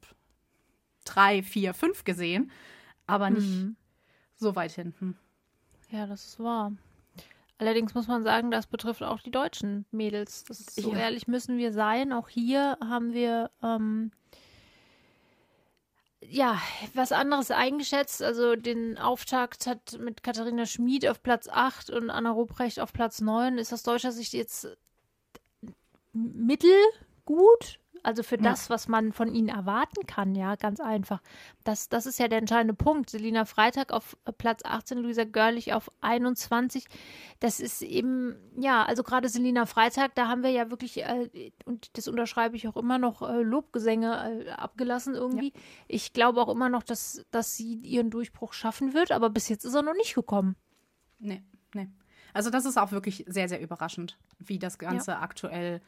3, 1.05 1.41
4, 1.41 1.73
5 1.73 2.03
gesehen, 2.03 2.51
aber 3.07 3.29
nicht 3.29 3.47
mhm 3.47 3.75
so 4.41 4.55
weit 4.55 4.71
hinten. 4.71 5.17
Ja, 5.89 6.05
das 6.05 6.25
ist 6.25 6.39
wahr. 6.39 6.73
Allerdings 7.57 7.93
muss 7.93 8.07
man 8.07 8.23
sagen, 8.23 8.49
das 8.49 8.65
betrifft 8.65 9.03
auch 9.03 9.21
die 9.21 9.29
deutschen 9.29 9.85
Mädels. 9.91 10.43
Das, 10.45 10.65
so 10.65 10.93
ja. 10.93 10.99
ehrlich 10.99 11.27
müssen 11.27 11.57
wir 11.57 11.71
sein. 11.71 12.11
Auch 12.11 12.27
hier 12.27 12.75
haben 12.83 13.13
wir 13.13 13.51
ähm, 13.61 14.11
ja 16.25 16.59
was 16.95 17.11
anderes 17.11 17.51
eingeschätzt. 17.51 18.23
Also 18.23 18.55
den 18.55 18.97
Auftakt 18.97 19.67
hat 19.67 19.99
mit 19.99 20.23
Katharina 20.23 20.65
Schmid 20.65 21.07
auf 21.07 21.21
Platz 21.21 21.47
8 21.47 21.91
und 21.91 22.09
Anna 22.09 22.31
Ruprecht 22.31 22.79
auf 22.79 22.93
Platz 22.93 23.21
9. 23.21 23.59
Ist 23.59 23.73
aus 23.73 23.83
deutscher 23.83 24.11
Sicht 24.11 24.33
jetzt 24.33 24.67
mittelgut. 26.13 27.79
Also 28.03 28.23
für 28.23 28.37
das, 28.37 28.69
was 28.69 28.87
man 28.87 29.13
von 29.13 29.33
ihnen 29.33 29.49
erwarten 29.49 30.07
kann, 30.07 30.33
ja, 30.33 30.55
ganz 30.55 30.79
einfach. 30.79 31.21
Das, 31.63 31.89
das 31.89 32.05
ist 32.05 32.17
ja 32.19 32.27
der 32.27 32.39
entscheidende 32.39 32.73
Punkt. 32.73 33.09
Selina 33.09 33.45
Freitag 33.45 33.91
auf 33.91 34.17
äh, 34.25 34.31
Platz 34.31 34.61
18, 34.63 34.97
Luisa 34.97 35.23
Görlich 35.23 35.73
auf 35.73 35.91
21. 36.01 36.85
Das 37.39 37.59
ist 37.59 37.81
eben, 37.83 38.35
ja, 38.57 38.83
also 38.83 39.03
gerade 39.03 39.29
Selina 39.29 39.65
Freitag, 39.65 40.15
da 40.15 40.27
haben 40.27 40.41
wir 40.41 40.49
ja 40.49 40.71
wirklich, 40.71 41.03
äh, 41.03 41.51
und 41.65 41.95
das 41.97 42.07
unterschreibe 42.07 42.55
ich 42.55 42.67
auch 42.67 42.77
immer 42.77 42.97
noch, 42.97 43.21
äh, 43.21 43.41
Lobgesänge 43.43 44.45
äh, 44.45 44.49
abgelassen 44.51 45.13
irgendwie. 45.13 45.53
Ja. 45.53 45.61
Ich 45.87 46.13
glaube 46.13 46.41
auch 46.41 46.49
immer 46.49 46.69
noch, 46.69 46.83
dass, 46.83 47.23
dass 47.29 47.55
sie 47.55 47.75
ihren 47.75 48.09
Durchbruch 48.09 48.53
schaffen 48.53 48.93
wird, 48.93 49.11
aber 49.11 49.29
bis 49.29 49.47
jetzt 49.49 49.63
ist 49.63 49.75
er 49.75 49.83
noch 49.83 49.95
nicht 49.95 50.15
gekommen. 50.15 50.55
Nee, 51.19 51.43
nee. 51.75 51.87
Also 52.33 52.49
das 52.49 52.65
ist 52.65 52.77
auch 52.77 52.91
wirklich 52.91 53.25
sehr, 53.27 53.47
sehr 53.47 53.61
überraschend, 53.61 54.17
wie 54.39 54.57
das 54.57 54.79
Ganze 54.79 55.11
ja. 55.11 55.19
aktuell 55.19 55.81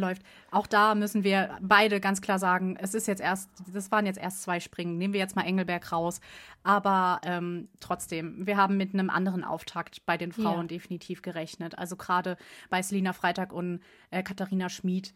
läuft. 0.00 0.22
Auch 0.50 0.66
da 0.66 0.94
müssen 0.94 1.24
wir 1.24 1.58
beide 1.60 2.00
ganz 2.00 2.20
klar 2.20 2.38
sagen, 2.38 2.76
es 2.80 2.94
ist 2.94 3.06
jetzt 3.06 3.20
erst, 3.20 3.50
das 3.72 3.90
waren 3.90 4.06
jetzt 4.06 4.18
erst 4.18 4.42
zwei 4.42 4.60
Springen. 4.60 4.98
Nehmen 4.98 5.14
wir 5.14 5.20
jetzt 5.20 5.36
mal 5.36 5.44
Engelberg 5.44 5.92
raus. 5.92 6.20
Aber 6.62 7.20
ähm, 7.24 7.68
trotzdem, 7.80 8.46
wir 8.46 8.56
haben 8.56 8.76
mit 8.76 8.94
einem 8.94 9.10
anderen 9.10 9.44
Auftakt 9.44 10.04
bei 10.06 10.16
den 10.16 10.32
Frauen 10.32 10.62
ja. 10.62 10.68
definitiv 10.68 11.22
gerechnet. 11.22 11.78
Also 11.78 11.96
gerade 11.96 12.36
bei 12.70 12.82
Selina 12.82 13.12
Freitag 13.12 13.52
und 13.52 13.80
äh, 14.10 14.22
Katharina 14.22 14.68
Schmid 14.68 15.12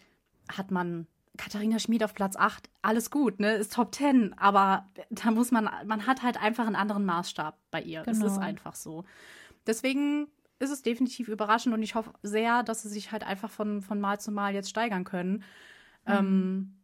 hat 0.49 0.71
man 0.71 1.07
Katharina 1.37 1.79
Schmid 1.79 2.03
auf 2.03 2.15
Platz 2.15 2.37
8, 2.37 2.69
alles 2.83 3.11
gut, 3.11 3.41
ne? 3.41 3.53
Ist 3.53 3.75
Top 3.75 3.95
10, 3.95 4.35
aber 4.39 4.89
da 5.11 5.31
muss 5.31 5.51
man, 5.51 5.69
man 5.87 6.07
hat 6.07 6.23
halt 6.23 6.41
einfach 6.43 6.67
einen 6.67 6.77
anderen 6.77 7.05
Maßstab 7.05 7.59
bei 7.71 7.83
ihr. 7.83 8.03
Genau. 8.03 8.27
Es 8.27 8.33
ist 8.33 8.39
einfach 8.39 8.75
so. 8.75 9.05
Deswegen 9.67 10.29
ist 10.59 10.71
es 10.71 10.83
definitiv 10.83 11.29
überraschend 11.29 11.75
und 11.75 11.83
ich 11.83 11.95
hoffe 11.95 12.13
sehr, 12.23 12.63
dass 12.63 12.83
sie 12.83 12.89
sich 12.89 13.13
halt 13.13 13.25
einfach 13.25 13.51
von, 13.51 13.83
von 13.83 14.01
Mal 14.01 14.21
zu 14.21 14.33
Mal 14.33 14.55
jetzt 14.55 14.71
steigern 14.71 15.05
können. 15.05 15.45
Mhm. 16.07 16.13
Ähm, 16.13 16.75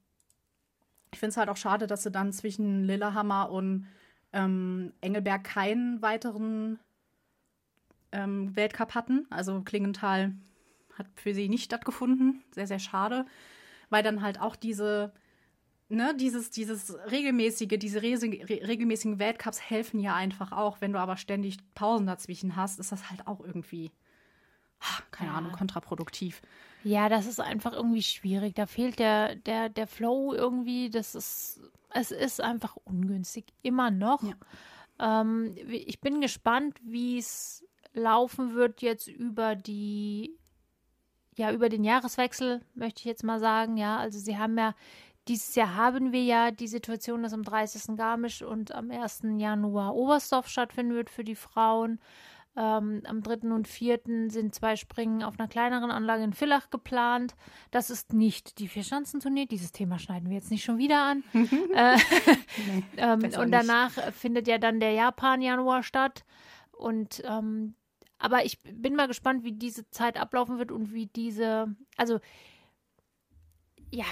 ich 1.13 1.19
finde 1.19 1.31
es 1.31 1.37
halt 1.37 1.49
auch 1.49 1.57
schade, 1.57 1.87
dass 1.87 2.03
sie 2.03 2.11
dann 2.11 2.33
zwischen 2.33 2.85
Lillehammer 2.85 3.51
und 3.51 3.87
ähm, 4.33 4.93
Engelberg 5.01 5.45
keinen 5.45 6.01
weiteren 6.03 6.79
ähm, 8.13 8.55
Weltcup 8.57 8.95
hatten. 8.95 9.27
Also 9.31 9.61
Klingenthal 9.63 10.35
hat 10.99 11.07
für 11.17 11.35
sie 11.35 11.49
nicht 11.49 11.65
stattgefunden. 11.65 12.43
Sehr, 12.53 12.67
sehr 12.67 12.79
schade. 12.79 13.27
Weil 13.91 14.03
dann 14.03 14.23
halt 14.23 14.41
auch 14.41 14.57
diese 14.57 15.13
ne, 15.93 16.15
dieses, 16.17 16.51
dieses 16.51 16.97
regelmäßige, 17.11 17.79
diese 17.79 18.03
re 18.03 18.11
regelmäßigen 18.67 19.19
Weltcups 19.19 19.61
helfen 19.61 20.01
ja 20.01 20.15
einfach 20.15 20.53
auch. 20.53 20.81
Wenn 20.81 20.93
du 20.93 20.99
aber 20.99 21.17
ständig 21.17 21.59
Pausen 21.75 22.07
dazwischen 22.07 22.57
hast, 22.57 22.81
ist 22.81 22.93
das 22.93 23.11
halt 23.11 23.27
auch 23.27 23.41
irgendwie, 23.41 23.93
keine 25.11 25.31
ja. 25.31 25.37
Ahnung, 25.37 25.53
kontraproduktiv. 25.53 26.43
Ja, 26.85 27.09
das 27.09 27.27
ist 27.27 27.41
einfach 27.41 27.73
irgendwie 27.73 28.03
schwierig. 28.03 28.55
Da 28.55 28.67
fehlt 28.67 28.99
der, 28.99 29.37
der, 29.37 29.69
der 29.69 29.87
Flow 29.87 30.35
irgendwie. 30.35 30.91
Das 30.91 31.15
ist, 31.15 31.61
es 31.91 32.11
ist 32.11 32.41
einfach 32.41 32.77
ungünstig. 32.85 33.47
Immer 33.63 33.91
noch. 33.91 34.23
Ja. 34.23 35.21
Ähm, 35.21 35.55
ich 35.69 36.01
bin 36.01 36.21
gespannt, 36.21 36.79
wie 36.83 37.19
es 37.19 37.65
laufen 37.93 38.55
wird 38.55 38.83
jetzt 38.83 39.07
über 39.07 39.55
die 39.55 40.37
ja, 41.35 41.51
über 41.51 41.69
den 41.69 41.85
Jahreswechsel, 41.85 42.61
möchte 42.75 43.01
ich 43.01 43.05
jetzt 43.07 43.25
mal 43.25 43.41
sagen, 43.41 43.77
ja. 43.77 43.97
Also 43.97 44.19
sie 44.19 44.37
haben 44.37 44.59
ja 44.59 44.75
dieses 45.29 45.55
Jahr 45.55 45.77
haben 45.77 46.13
wir 46.13 46.23
ja 46.23 46.51
die 46.51 46.67
Situation, 46.67 47.23
dass 47.23 47.33
am 47.33 47.45
30. 47.45 47.97
Garmisch 47.97 48.43
und 48.43 48.75
am 48.75 48.91
1. 48.91 49.23
Januar 49.37 49.95
Oberstdorf 49.95 50.49
stattfinden 50.49 50.95
wird 50.95 51.11
für 51.11 51.25
die 51.25 51.37
Frauen. 51.37 52.01
Ähm, 52.55 53.03
am 53.07 53.23
3. 53.23 53.49
und 53.51 53.67
4. 53.67 54.01
sind 54.29 54.55
zwei 54.55 54.77
Springen 54.77 55.23
auf 55.23 55.39
einer 55.39 55.49
kleineren 55.49 55.91
Anlage 55.91 56.23
in 56.23 56.35
Villach 56.35 56.69
geplant. 56.69 57.35
Das 57.71 57.89
ist 57.89 58.13
nicht 58.13 58.59
die 58.59 58.69
Vierschanzentournee. 58.69 59.47
Dieses 59.47 59.73
Thema 59.73 59.99
schneiden 59.99 60.29
wir 60.29 60.37
jetzt 60.37 60.51
nicht 60.51 60.65
schon 60.65 60.77
wieder 60.77 61.03
an. 61.03 61.25
äh, 61.33 61.97
nee, 61.97 62.85
ähm, 62.99 63.23
und 63.39 63.51
danach 63.53 63.97
nicht. 63.97 64.13
findet 64.13 64.49
ja 64.49 64.59
dann 64.59 64.81
der 64.81 64.93
Japan-Januar 64.93 65.83
statt. 65.83 66.25
Und 66.73 67.23
ähm, 67.25 67.75
aber 68.19 68.45
ich 68.45 68.61
bin 68.63 68.97
mal 68.97 69.09
gespannt, 69.09 69.45
wie 69.45 69.53
diese 69.53 69.89
Zeit 69.91 70.17
ablaufen 70.17 70.59
wird 70.59 70.71
und 70.71 70.93
wie 70.93 71.07
diese, 71.07 71.75
also 71.97 72.21
ja, 73.91 74.05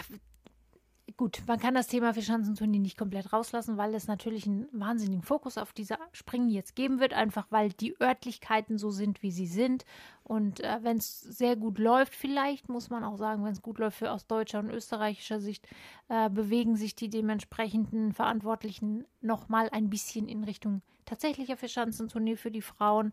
gut, 1.21 1.43
man 1.47 1.61
kann 1.61 1.75
das 1.75 1.87
Thema 1.87 2.15
Vierschanzenturnier 2.15 2.81
nicht 2.81 2.97
komplett 2.97 3.31
rauslassen, 3.31 3.77
weil 3.77 3.95
es 3.95 4.07
natürlich 4.07 4.47
einen 4.47 4.67
wahnsinnigen 4.73 5.21
Fokus 5.21 5.59
auf 5.59 5.75
dieser 5.75 5.99
Springen 6.13 6.49
jetzt 6.49 6.75
geben 6.75 6.99
wird, 6.99 7.13
einfach 7.13 7.47
weil 7.51 7.69
die 7.75 7.95
Örtlichkeiten 8.01 8.79
so 8.79 8.91
sind, 8.91 9.23
wie 9.23 9.31
sie 9.31 9.47
sind. 9.47 9.85
Und 10.25 10.61
äh, 10.61 10.79
wenn 10.81 10.97
es 10.97 11.21
sehr 11.21 11.57
gut 11.57 11.79
läuft, 11.79 12.15
vielleicht 12.15 12.71
muss 12.71 12.89
man 12.89 13.05
auch 13.05 13.19
sagen, 13.19 13.45
wenn 13.45 13.53
es 13.53 13.61
gut 13.61 13.79
läuft 13.79 13.99
für 13.99 14.11
aus 14.11 14.27
deutscher 14.29 14.61
und 14.61 14.71
österreichischer 14.71 15.41
Sicht, 15.41 15.69
äh, 16.09 16.31
bewegen 16.31 16.75
sich 16.75 16.95
die 16.95 17.11
dementsprechenden 17.11 18.15
Verantwortlichen 18.15 19.05
nochmal 19.21 19.69
ein 19.73 19.91
bisschen 19.91 20.27
in 20.27 20.43
Richtung 20.43 20.81
tatsächlicher 21.05 21.59
Vierschanzenturnier 21.59 22.39
für 22.39 22.51
die 22.51 22.63
Frauen. 22.63 23.13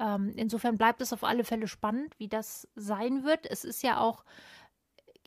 Ähm, 0.00 0.32
insofern 0.34 0.76
bleibt 0.76 1.00
es 1.02 1.12
auf 1.12 1.22
alle 1.22 1.44
Fälle 1.44 1.68
spannend, 1.68 2.18
wie 2.18 2.26
das 2.26 2.66
sein 2.74 3.22
wird. 3.22 3.48
Es 3.48 3.64
ist 3.64 3.84
ja 3.84 4.00
auch 4.00 4.24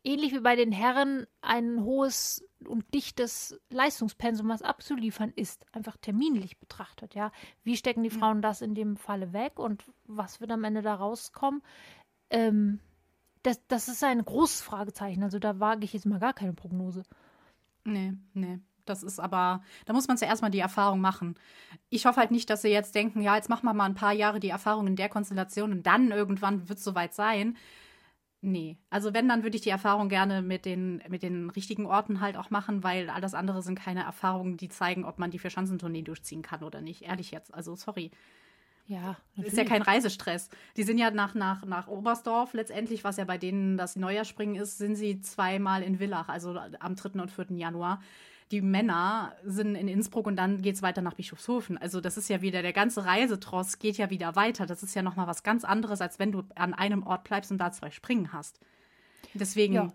ähnlich 0.08 0.34
wie 0.34 0.40
bei 0.40 0.56
den 0.56 0.72
Herren 0.72 1.28
ein 1.42 1.84
hohes 1.84 2.44
und 2.66 2.92
dichtes 2.94 3.60
Leistungspensum, 3.70 4.48
was 4.48 4.62
abzuliefern 4.62 5.32
ist, 5.36 5.66
einfach 5.74 5.98
terminlich 5.98 6.58
betrachtet. 6.58 7.14
Ja, 7.14 7.32
wie 7.64 7.78
stecken 7.78 8.04
die 8.04 8.10
Frauen 8.10 8.42
das 8.42 8.62
in 8.62 8.74
dem 8.74 8.98
Falle 8.98 9.34
weg 9.34 9.60
und 9.60 9.84
was 10.06 10.40
wird 10.42 10.52
am 10.52 10.64
Ende 10.64 10.82
da 10.82 10.96
rauskommen? 10.96 11.62
Ähm, 12.30 12.80
das, 13.44 13.62
das 13.68 13.88
ist 13.88 14.04
ein 14.04 14.24
großes 14.24 14.62
Fragezeichen. 14.62 15.24
Also 15.24 15.40
da 15.40 15.60
wage 15.60 15.84
ich 15.84 15.94
jetzt 15.94 16.06
mal 16.06 16.20
gar 16.20 16.34
keine 16.34 16.54
Prognose. 16.54 17.04
Nee, 17.84 18.14
nee. 18.34 18.60
Das 18.86 19.04
ist 19.04 19.20
aber, 19.20 19.62
da 19.86 19.92
muss 19.92 20.08
man 20.08 20.18
zuerst 20.18 20.42
mal 20.42 20.50
die 20.50 20.60
Erfahrung 20.60 21.02
machen. 21.02 21.36
Ich 21.90 22.06
hoffe 22.06 22.22
halt 22.22 22.32
nicht, 22.32 22.50
dass 22.50 22.62
sie 22.62 22.70
jetzt 22.70 22.96
denken, 22.96 23.22
ja, 23.22 23.36
jetzt 23.36 23.50
machen 23.50 23.66
wir 23.66 23.74
mal 23.74 23.86
ein 23.86 23.96
paar 23.96 24.14
Jahre 24.14 24.40
die 24.40 24.50
Erfahrung 24.50 24.88
in 24.88 24.96
der 24.96 25.10
Konstellation 25.10 25.74
und 25.74 25.86
dann 25.86 26.12
irgendwann 26.12 26.70
wird 26.70 26.80
es 26.80 26.86
soweit 26.86 27.14
sein. 27.14 27.58
Nee, 28.42 28.78
also 28.92 29.14
wenn, 29.16 29.28
dann 29.28 29.42
würde 29.44 29.56
ich 29.56 29.64
die 29.64 29.72
Erfahrung 29.72 30.10
gerne 30.10 30.44
mit 30.44 30.66
den, 30.66 31.02
mit 31.10 31.24
den 31.24 31.50
richtigen 31.50 31.88
Orten 31.88 32.22
halt 32.22 32.38
auch 32.38 32.52
machen, 32.52 32.84
weil 32.84 33.10
alles 33.10 33.34
andere 33.34 33.64
sind 33.64 33.80
keine 33.80 34.04
Erfahrungen, 34.04 34.58
die 34.58 34.70
zeigen, 34.70 35.06
ob 35.06 35.18
man 35.18 35.32
die 35.32 35.40
Vier-Schanzentournee 35.40 36.04
durchziehen 36.04 36.44
kann 36.44 36.64
oder 36.64 36.82
nicht. 36.82 37.02
Ehrlich 37.02 37.32
jetzt, 37.32 37.54
also 37.54 37.76
sorry. 37.76 38.12
Ja, 38.86 39.18
natürlich. 39.36 39.54
Ist 39.54 39.58
ja 39.58 39.66
kein 39.66 39.82
Reisestress. 39.82 40.50
Die 40.78 40.84
sind 40.84 40.98
ja 40.98 41.12
nach, 41.12 41.34
nach, 41.34 41.66
nach 41.66 41.88
Oberstdorf 41.88 42.54
letztendlich, 42.54 43.04
was 43.04 43.18
ja 43.18 43.26
bei 43.26 43.38
denen 43.38 43.76
das 43.76 43.96
Neujahrspringen 43.96 44.56
ist, 44.56 44.78
sind 44.78 44.96
sie 44.96 45.20
zweimal 45.20 45.82
in 45.82 45.98
Villach, 45.98 46.30
also 46.30 46.58
am 46.80 46.96
3. 46.96 47.20
und 47.20 47.32
4. 47.32 47.58
Januar 47.58 48.02
die 48.52 48.62
Männer 48.62 49.34
sind 49.44 49.76
in 49.76 49.88
Innsbruck 49.88 50.26
und 50.26 50.38
dann 50.38 50.62
geht 50.62 50.76
es 50.76 50.82
weiter 50.82 51.02
nach 51.02 51.14
Bischofshofen. 51.14 51.78
Also 51.78 52.00
das 52.00 52.18
ist 52.18 52.30
ja 52.30 52.42
wieder, 52.42 52.62
der 52.62 52.74
ganze 52.74 53.06
Reisetross 53.06 53.80
geht 53.80 53.98
ja 53.98 54.10
wieder 54.10 54.36
weiter. 54.36 54.66
Das 54.66 54.84
ist 54.84 54.96
ja 54.96 55.02
nochmal 55.02 55.28
was 55.28 55.44
ganz 55.44 55.66
anderes, 55.66 56.02
als 56.02 56.18
wenn 56.20 56.32
du 56.32 56.44
an 56.56 56.74
einem 56.74 57.04
Ort 57.04 57.26
bleibst 57.26 57.52
und 57.52 57.58
da 57.58 57.72
zwei 57.72 57.92
Springen 57.92 58.32
hast. 58.32 58.60
Deswegen. 59.34 59.74
Ja. 59.74 59.94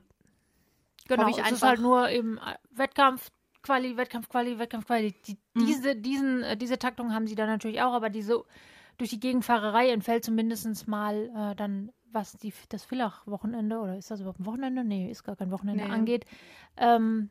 Genau, 1.09 1.29
ich 1.29 1.39
es 1.39 1.53
ist 1.53 1.63
halt 1.63 1.81
nur 1.81 2.09
im 2.11 2.39
äh, 2.39 2.55
Wettkampf, 2.71 3.31
Quali, 3.63 3.97
Wettkampf, 3.97 4.29
Quali, 4.29 4.59
Wettkampf, 4.59 4.87
Quali. 4.87 5.15
Die, 5.27 5.37
mhm. 5.55 5.67
diese, 5.67 5.97
diesen, 5.97 6.43
äh, 6.43 6.57
diese 6.57 6.79
Taktung 6.79 7.13
haben 7.13 7.27
sie 7.27 7.35
dann 7.35 7.49
natürlich 7.49 7.81
auch, 7.81 7.93
aber 7.93 8.11
diese 8.11 8.45
durch 8.99 9.11
die 9.11 9.21
Gegenfahrerei 9.21 9.91
entfällt 9.91 10.25
zumindest 10.25 10.87
mal 10.87 11.31
äh, 11.35 11.57
dann, 11.57 11.91
was 12.13 12.35
die, 12.35 12.53
das 12.69 12.85
Villach-Wochenende, 12.85 13.79
oder 13.79 13.97
ist 13.97 14.11
das 14.11 14.21
überhaupt 14.21 14.41
ein 14.41 14.47
Wochenende? 14.47 14.85
Nee, 14.85 15.11
ist 15.11 15.25
gar 15.25 15.35
kein 15.35 15.51
Wochenende, 15.51 15.85
nee. 15.85 15.91
angeht. 15.91 16.27
Ähm, 16.77 17.31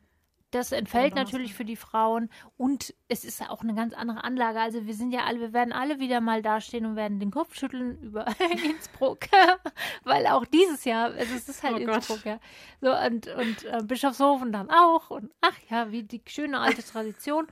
das 0.52 0.70
entfällt 0.70 1.14
natürlich 1.14 1.54
für 1.54 1.64
die 1.64 1.76
Frauen 1.76 2.30
und 2.56 2.94
es 3.08 3.24
ist 3.24 3.42
auch 3.42 3.62
eine 3.62 3.74
ganz 3.74 3.94
andere 3.94 4.22
Anlage. 4.22 4.60
Also 4.60 4.86
wir 4.86 4.94
sind 4.94 5.12
ja 5.12 5.24
alle, 5.24 5.40
wir 5.40 5.52
werden 5.52 5.72
alle 5.72 5.98
wieder 5.98 6.20
mal 6.20 6.42
dastehen 6.42 6.86
und 6.86 6.94
werden 6.94 7.18
den 7.18 7.30
Kopf 7.30 7.54
schütteln 7.54 7.98
über 8.00 8.26
Innsbruck, 8.64 9.20
weil 10.04 10.26
auch 10.26 10.44
dieses 10.44 10.84
Jahr, 10.84 11.12
also 11.12 11.34
es 11.34 11.48
ist 11.48 11.62
halt 11.62 11.74
oh 11.74 11.78
Innsbruck, 11.78 12.22
Gott. 12.22 12.24
ja. 12.24 12.40
So 12.80 12.94
und, 12.94 13.26
und 13.26 13.64
äh, 13.64 13.82
Bischofshofen 13.82 14.52
dann 14.52 14.70
auch 14.70 15.10
und 15.10 15.30
ach 15.40 15.56
ja, 15.70 15.90
wie 15.90 16.04
die 16.04 16.22
schöne 16.26 16.60
alte 16.60 16.82
Tradition. 16.84 17.46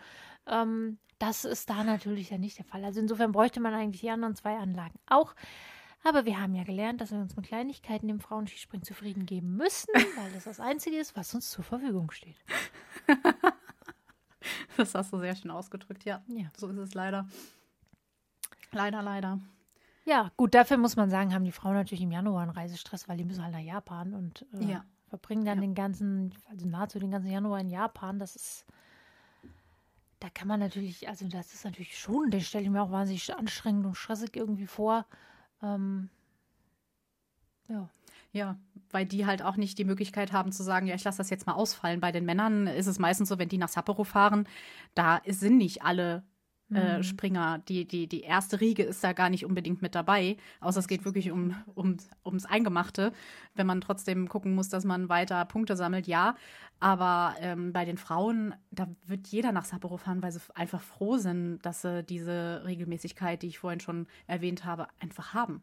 ähm, 0.46 0.98
das 1.18 1.44
ist 1.44 1.68
da 1.68 1.84
natürlich 1.84 2.30
ja 2.30 2.38
nicht 2.38 2.56
der 2.58 2.64
Fall. 2.64 2.82
Also 2.82 2.98
insofern 2.98 3.32
bräuchte 3.32 3.60
man 3.60 3.74
eigentlich 3.74 4.00
die 4.00 4.10
anderen 4.10 4.34
zwei 4.34 4.56
Anlagen 4.56 4.98
auch. 5.06 5.34
Aber 6.02 6.24
wir 6.24 6.40
haben 6.40 6.54
ja 6.54 6.64
gelernt, 6.64 7.00
dass 7.00 7.10
wir 7.10 7.18
uns 7.18 7.36
mit 7.36 7.46
Kleinigkeiten 7.46 8.08
im 8.08 8.20
Frauenskispringen 8.20 8.84
zufrieden 8.84 9.26
geben 9.26 9.56
müssen, 9.56 9.92
weil 9.94 10.32
das 10.32 10.44
das 10.44 10.60
Einzige 10.60 10.96
ist, 10.96 11.14
was 11.16 11.34
uns 11.34 11.50
zur 11.50 11.62
Verfügung 11.62 12.10
steht. 12.10 12.36
das 14.76 14.94
hast 14.94 15.12
du 15.12 15.18
sehr 15.18 15.34
schön 15.34 15.50
ausgedrückt, 15.50 16.04
ja. 16.04 16.22
ja. 16.28 16.48
So 16.56 16.68
ist 16.68 16.78
es 16.78 16.94
leider. 16.94 17.28
Leider, 18.72 19.02
leider. 19.02 19.38
Ja, 20.04 20.30
gut, 20.36 20.54
dafür 20.54 20.76
muss 20.76 20.96
man 20.96 21.10
sagen, 21.10 21.34
haben 21.34 21.44
die 21.44 21.52
Frauen 21.52 21.74
natürlich 21.74 22.02
im 22.02 22.12
Januar 22.12 22.42
einen 22.42 22.50
Reisestress, 22.50 23.08
weil 23.08 23.16
die 23.16 23.24
müssen 23.24 23.44
halt 23.44 23.52
nach 23.52 23.60
Japan 23.60 24.14
und 24.14 24.46
äh, 24.54 24.64
ja. 24.64 24.84
verbringen 25.08 25.44
dann 25.44 25.58
ja. 25.58 25.62
den 25.62 25.74
ganzen, 25.74 26.34
also 26.48 26.66
nahezu 26.66 26.98
den 26.98 27.10
ganzen 27.10 27.30
Januar 27.30 27.60
in 27.60 27.68
Japan. 27.68 28.18
Das 28.18 28.34
ist, 28.36 28.64
da 30.18 30.30
kann 30.30 30.48
man 30.48 30.60
natürlich, 30.60 31.08
also 31.08 31.28
das 31.28 31.52
ist 31.52 31.64
natürlich 31.64 31.98
schon, 31.98 32.30
den 32.30 32.40
stelle 32.40 32.64
ich 32.64 32.70
mir 32.70 32.82
auch 32.82 32.90
wahnsinnig 32.90 33.34
anstrengend 33.34 33.86
und 33.86 33.94
stressig 33.94 34.36
irgendwie 34.36 34.66
vor. 34.66 35.06
Ähm, 35.62 36.08
ja. 37.68 37.88
Ja, 38.32 38.56
weil 38.90 39.06
die 39.06 39.26
halt 39.26 39.42
auch 39.42 39.56
nicht 39.56 39.78
die 39.78 39.84
Möglichkeit 39.84 40.32
haben 40.32 40.52
zu 40.52 40.62
sagen, 40.62 40.86
ja, 40.86 40.94
ich 40.94 41.04
lasse 41.04 41.18
das 41.18 41.30
jetzt 41.30 41.46
mal 41.46 41.54
ausfallen. 41.54 42.00
Bei 42.00 42.12
den 42.12 42.24
Männern 42.24 42.66
ist 42.66 42.86
es 42.86 42.98
meistens 42.98 43.28
so, 43.28 43.38
wenn 43.38 43.48
die 43.48 43.58
nach 43.58 43.68
Sapporo 43.68 44.04
fahren, 44.04 44.48
da 44.94 45.20
sind 45.26 45.58
nicht 45.58 45.82
alle 45.82 46.24
äh, 46.72 46.98
mhm. 46.98 47.02
Springer. 47.02 47.58
Die, 47.68 47.86
die, 47.86 48.06
die 48.06 48.22
erste 48.22 48.60
Riege 48.60 48.82
ist 48.82 49.02
da 49.02 49.12
gar 49.12 49.30
nicht 49.30 49.44
unbedingt 49.44 49.82
mit 49.82 49.94
dabei, 49.94 50.36
außer 50.60 50.80
es 50.80 50.88
geht 50.88 51.04
wirklich 51.04 51.30
um, 51.30 51.54
um, 51.74 51.96
ums 52.24 52.46
Eingemachte. 52.46 53.12
Wenn 53.54 53.66
man 53.66 53.80
trotzdem 53.80 54.28
gucken 54.28 54.54
muss, 54.54 54.68
dass 54.68 54.84
man 54.84 55.08
weiter 55.08 55.44
Punkte 55.44 55.76
sammelt, 55.76 56.06
ja. 56.06 56.36
Aber 56.78 57.34
ähm, 57.40 57.72
bei 57.72 57.84
den 57.84 57.98
Frauen, 57.98 58.54
da 58.70 58.88
wird 59.06 59.26
jeder 59.28 59.52
nach 59.52 59.64
Sapporo 59.64 59.96
fahren, 59.96 60.22
weil 60.22 60.32
sie 60.32 60.40
einfach 60.54 60.80
froh 60.80 61.18
sind, 61.18 61.60
dass 61.62 61.82
sie 61.82 62.02
diese 62.02 62.62
Regelmäßigkeit, 62.64 63.42
die 63.42 63.48
ich 63.48 63.58
vorhin 63.58 63.80
schon 63.80 64.06
erwähnt 64.26 64.64
habe, 64.64 64.86
einfach 65.00 65.34
haben. 65.34 65.62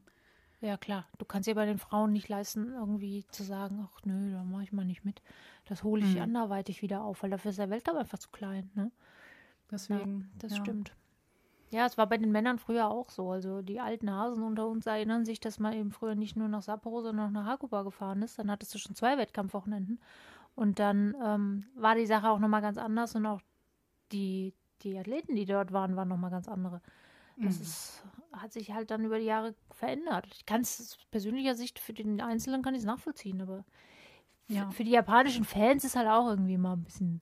Ja, 0.59 0.77
klar. 0.77 1.05
Du 1.19 1.25
kannst 1.25 1.47
dir 1.47 1.55
bei 1.55 1.65
den 1.65 1.77
Frauen 1.77 2.11
nicht 2.11 2.29
leisten, 2.29 2.73
irgendwie 2.73 3.25
zu 3.29 3.43
sagen, 3.43 3.87
ach 3.87 3.99
nö, 4.05 4.31
da 4.31 4.43
mache 4.43 4.63
ich 4.63 4.73
mal 4.73 4.85
nicht 4.85 5.05
mit. 5.05 5.21
Das 5.65 5.83
hole 5.83 6.03
ich 6.03 6.15
mhm. 6.15 6.21
anderweitig 6.21 6.81
wieder 6.81 7.03
auf, 7.03 7.21
weil 7.21 7.29
dafür 7.29 7.51
ist 7.51 7.59
der 7.59 7.69
Weltcup 7.69 7.95
einfach 7.95 8.17
zu 8.17 8.29
klein. 8.29 8.71
Ne? 8.73 8.91
Deswegen. 9.69 10.21
Ja, 10.21 10.39
das 10.39 10.57
ja. 10.57 10.63
stimmt. 10.63 10.93
Ja, 11.69 11.85
es 11.85 11.97
war 11.97 12.07
bei 12.07 12.17
den 12.17 12.31
Männern 12.31 12.59
früher 12.59 12.89
auch 12.89 13.09
so. 13.09 13.29
Also 13.29 13.61
die 13.61 13.79
alten 13.79 14.09
Hasen 14.09 14.41
unter 14.41 14.67
uns 14.67 14.85
erinnern 14.85 15.25
sich, 15.25 15.39
dass 15.39 15.59
man 15.59 15.73
eben 15.73 15.91
früher 15.91 16.15
nicht 16.15 16.37
nur 16.37 16.47
nach 16.47 16.61
Sapporo, 16.61 17.01
sondern 17.01 17.27
auch 17.27 17.31
nach 17.31 17.45
Hakuba 17.45 17.83
gefahren 17.83 18.21
ist. 18.21 18.39
Dann 18.39 18.49
hattest 18.49 18.73
du 18.73 18.79
schon 18.79 18.95
zwei 18.95 19.17
Wettkampfwochenenden. 19.17 19.99
Und 20.55 20.79
dann 20.79 21.15
ähm, 21.23 21.65
war 21.75 21.95
die 21.95 22.05
Sache 22.05 22.29
auch 22.29 22.39
nochmal 22.39 22.61
ganz 22.61 22.77
anders 22.77 23.15
und 23.15 23.25
auch 23.25 23.41
die, 24.11 24.53
die 24.81 24.97
Athleten, 24.97 25.35
die 25.35 25.45
dort 25.45 25.73
waren, 25.73 25.95
waren 25.95 26.07
nochmal 26.07 26.31
ganz 26.31 26.47
andere. 26.47 26.81
Das 27.35 27.57
mhm. 27.57 27.61
ist, 27.61 28.03
hat 28.41 28.53
sich 28.53 28.71
halt 28.71 28.91
dann 28.91 29.05
über 29.05 29.19
die 29.19 29.25
Jahre 29.25 29.55
verändert. 29.71 30.27
Ich 30.33 30.45
kann 30.45 30.61
es 30.61 30.79
aus 30.79 30.97
persönlicher 31.11 31.55
Sicht 31.55 31.79
für 31.79 31.93
den 31.93 32.21
Einzelnen 32.21 32.61
kann 32.61 32.73
ich 32.73 32.81
es 32.81 32.85
nachvollziehen, 32.85 33.41
aber 33.41 33.65
ja. 34.47 34.69
für 34.71 34.83
die 34.83 34.91
japanischen 34.91 35.45
Fans 35.45 35.83
ist 35.83 35.95
halt 35.95 36.07
auch 36.07 36.27
irgendwie 36.29 36.57
mal 36.57 36.73
ein 36.73 36.83
bisschen 36.83 37.21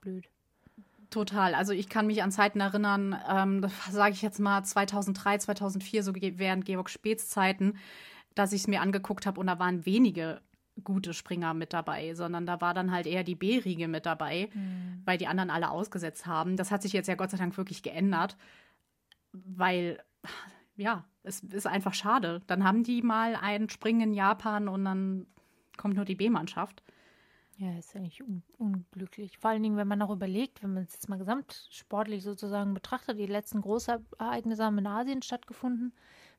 blöd. 0.00 0.28
Total. 1.10 1.54
Also 1.54 1.72
ich 1.72 1.88
kann 1.88 2.06
mich 2.06 2.22
an 2.22 2.30
Zeiten 2.30 2.60
erinnern, 2.60 3.16
ähm, 3.28 3.62
das 3.62 3.72
sage 3.90 4.12
ich 4.12 4.22
jetzt 4.22 4.40
mal 4.40 4.62
2003, 4.62 5.38
2004, 5.38 6.02
so 6.02 6.12
während 6.14 6.64
Georg 6.64 6.90
Späts 6.90 7.28
Zeiten, 7.28 7.78
dass 8.34 8.52
ich 8.52 8.62
es 8.62 8.68
mir 8.68 8.82
angeguckt 8.82 9.26
habe 9.26 9.40
und 9.40 9.46
da 9.46 9.58
waren 9.58 9.86
wenige 9.86 10.40
gute 10.84 11.12
Springer 11.12 11.54
mit 11.54 11.72
dabei, 11.72 12.14
sondern 12.14 12.46
da 12.46 12.60
war 12.60 12.74
dann 12.74 12.92
halt 12.92 13.06
eher 13.06 13.24
die 13.24 13.34
B-Riege 13.34 13.88
mit 13.88 14.06
dabei, 14.06 14.48
mhm. 14.54 15.02
weil 15.04 15.18
die 15.18 15.26
anderen 15.26 15.50
alle 15.50 15.70
ausgesetzt 15.70 16.26
haben. 16.26 16.56
Das 16.56 16.70
hat 16.70 16.82
sich 16.82 16.92
jetzt 16.92 17.08
ja 17.08 17.16
Gott 17.16 17.30
sei 17.30 17.36
Dank 17.36 17.56
wirklich 17.56 17.82
geändert, 17.82 18.36
weil 19.32 19.98
ja, 20.76 21.04
es 21.22 21.40
ist 21.40 21.66
einfach 21.66 21.94
schade. 21.94 22.42
Dann 22.46 22.64
haben 22.64 22.84
die 22.84 23.02
mal 23.02 23.36
ein 23.36 23.68
Springen 23.68 24.00
in 24.00 24.14
Japan 24.14 24.68
und 24.68 24.84
dann 24.84 25.26
kommt 25.76 25.96
nur 25.96 26.04
die 26.04 26.14
B-Mannschaft. 26.14 26.82
Ja, 27.58 27.76
ist 27.76 27.96
eigentlich 27.96 28.22
un 28.22 28.44
unglücklich. 28.56 29.38
Vor 29.38 29.50
allen 29.50 29.62
Dingen, 29.64 29.76
wenn 29.76 29.88
man 29.88 30.00
auch 30.02 30.10
überlegt, 30.10 30.62
wenn 30.62 30.74
man 30.74 30.84
es 30.84 30.92
jetzt 30.92 31.08
mal 31.08 31.18
gesamtsportlich 31.18 32.22
sozusagen 32.22 32.72
betrachtet, 32.72 33.18
die 33.18 33.26
letzten 33.26 33.60
Großereignisse 33.62 34.64
haben 34.64 34.78
in 34.78 34.86
Asien 34.86 35.22
stattgefunden 35.22 35.92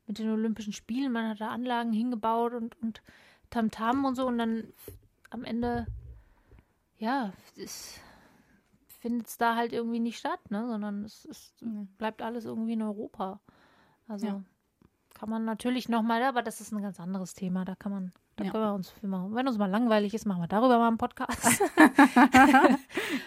mit 0.06 0.18
den 0.18 0.30
Olympischen 0.30 0.72
Spielen. 0.72 1.12
Man 1.12 1.28
hat 1.28 1.40
da 1.42 1.48
Anlagen 1.48 1.92
hingebaut 1.92 2.54
und, 2.54 2.80
und 2.80 3.02
Tamtam 3.50 4.06
und 4.06 4.14
so 4.14 4.26
und 4.26 4.38
dann 4.38 4.72
am 5.28 5.44
Ende, 5.44 5.86
ja, 6.96 7.32
findet 9.00 9.28
es 9.28 9.36
da 9.36 9.56
halt 9.56 9.74
irgendwie 9.74 10.00
nicht 10.00 10.18
statt, 10.18 10.50
ne? 10.50 10.66
sondern 10.66 11.04
es, 11.04 11.26
es 11.26 11.54
bleibt 11.98 12.22
alles 12.22 12.46
irgendwie 12.46 12.72
in 12.72 12.82
Europa. 12.82 13.40
Also 14.10 14.26
ja. 14.26 14.42
kann 15.14 15.30
man 15.30 15.44
natürlich 15.44 15.88
nochmal, 15.88 16.22
aber 16.24 16.42
das 16.42 16.60
ist 16.60 16.72
ein 16.72 16.82
ganz 16.82 16.98
anderes 16.98 17.34
Thema. 17.34 17.64
Da 17.64 17.76
kann 17.76 17.92
man 17.92 18.12
da 18.36 18.44
ja. 18.44 18.50
können 18.52 18.64
wir 18.64 18.74
uns, 18.74 18.94
wenn 19.02 19.48
uns 19.48 19.58
mal 19.58 19.70
langweilig 19.70 20.14
ist, 20.14 20.24
machen 20.24 20.40
wir 20.42 20.48
darüber 20.48 20.78
mal 20.78 20.88
einen 20.88 20.98
Podcast. 20.98 21.60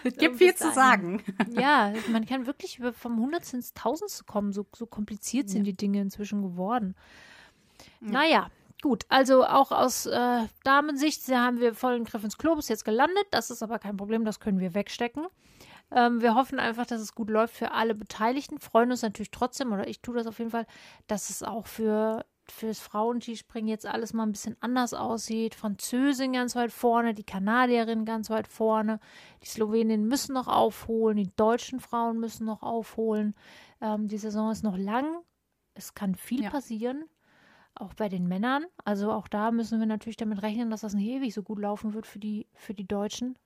es 0.04 0.16
gibt 0.16 0.36
viel 0.36 0.54
zu 0.54 0.72
sagen. 0.72 1.22
Ja, 1.50 1.92
man 2.10 2.26
kann 2.26 2.46
wirklich 2.46 2.80
vom 2.92 3.20
Hundertsten 3.20 3.60
ins 3.60 3.74
Tausendste 3.74 4.24
kommen. 4.24 4.52
So, 4.52 4.66
so 4.74 4.86
kompliziert 4.86 5.48
sind 5.48 5.66
ja. 5.66 5.72
die 5.72 5.76
Dinge 5.76 6.00
inzwischen 6.00 6.42
geworden. 6.42 6.96
Ja. 8.00 8.10
Naja, 8.10 8.50
Gut, 8.82 9.06
also 9.08 9.46
auch 9.46 9.72
aus 9.72 10.04
äh, 10.04 10.40
Damensicht 10.62 11.26
haben 11.28 11.58
wir 11.58 11.74
vollen 11.74 12.04
Griff 12.04 12.22
ins 12.22 12.36
Globus 12.36 12.68
jetzt 12.68 12.84
gelandet. 12.84 13.24
Das 13.30 13.50
ist 13.50 13.62
aber 13.62 13.78
kein 13.78 13.96
Problem, 13.96 14.26
das 14.26 14.40
können 14.40 14.60
wir 14.60 14.74
wegstecken. 14.74 15.26
Ähm, 15.90 16.20
wir 16.20 16.34
hoffen 16.34 16.58
einfach, 16.58 16.86
dass 16.86 17.00
es 17.00 17.14
gut 17.14 17.30
läuft 17.30 17.54
für 17.54 17.72
alle 17.72 17.94
Beteiligten. 17.94 18.58
Freuen 18.58 18.90
uns 18.90 19.02
natürlich 19.02 19.30
trotzdem, 19.30 19.72
oder 19.72 19.86
ich 19.88 20.00
tue 20.00 20.16
das 20.16 20.26
auf 20.26 20.38
jeden 20.38 20.50
Fall, 20.50 20.66
dass 21.06 21.30
es 21.30 21.42
auch 21.42 21.66
für 21.66 22.24
fürs 22.50 22.78
Frauenskispringen 22.78 23.68
jetzt 23.68 23.86
alles 23.86 24.12
mal 24.12 24.24
ein 24.24 24.32
bisschen 24.32 24.56
anders 24.60 24.92
aussieht. 24.94 25.54
Französin 25.54 26.34
ganz 26.34 26.54
weit 26.56 26.72
vorne, 26.72 27.14
die 27.14 27.24
Kanadierin 27.24 28.04
ganz 28.04 28.30
weit 28.30 28.48
vorne, 28.48 29.00
die 29.42 29.48
Sloweninnen 29.48 30.06
müssen 30.06 30.34
noch 30.34 30.48
aufholen, 30.48 31.16
die 31.16 31.34
deutschen 31.36 31.80
Frauen 31.80 32.20
müssen 32.20 32.44
noch 32.44 32.62
aufholen. 32.62 33.34
Ähm, 33.80 34.08
die 34.08 34.18
Saison 34.18 34.50
ist 34.50 34.62
noch 34.62 34.76
lang. 34.76 35.06
Es 35.74 35.94
kann 35.94 36.14
viel 36.14 36.44
ja. 36.44 36.50
passieren, 36.50 37.04
auch 37.74 37.94
bei 37.94 38.08
den 38.08 38.28
Männern. 38.28 38.66
Also 38.84 39.10
auch 39.10 39.26
da 39.26 39.50
müssen 39.50 39.80
wir 39.80 39.86
natürlich 39.86 40.16
damit 40.16 40.42
rechnen, 40.42 40.70
dass 40.70 40.82
das 40.82 40.94
nicht 40.94 41.08
ewig 41.08 41.32
so 41.34 41.42
gut 41.42 41.58
laufen 41.58 41.94
wird 41.94 42.06
für 42.06 42.18
die, 42.18 42.46
für 42.54 42.74
die 42.74 42.86
Deutschen 42.86 43.38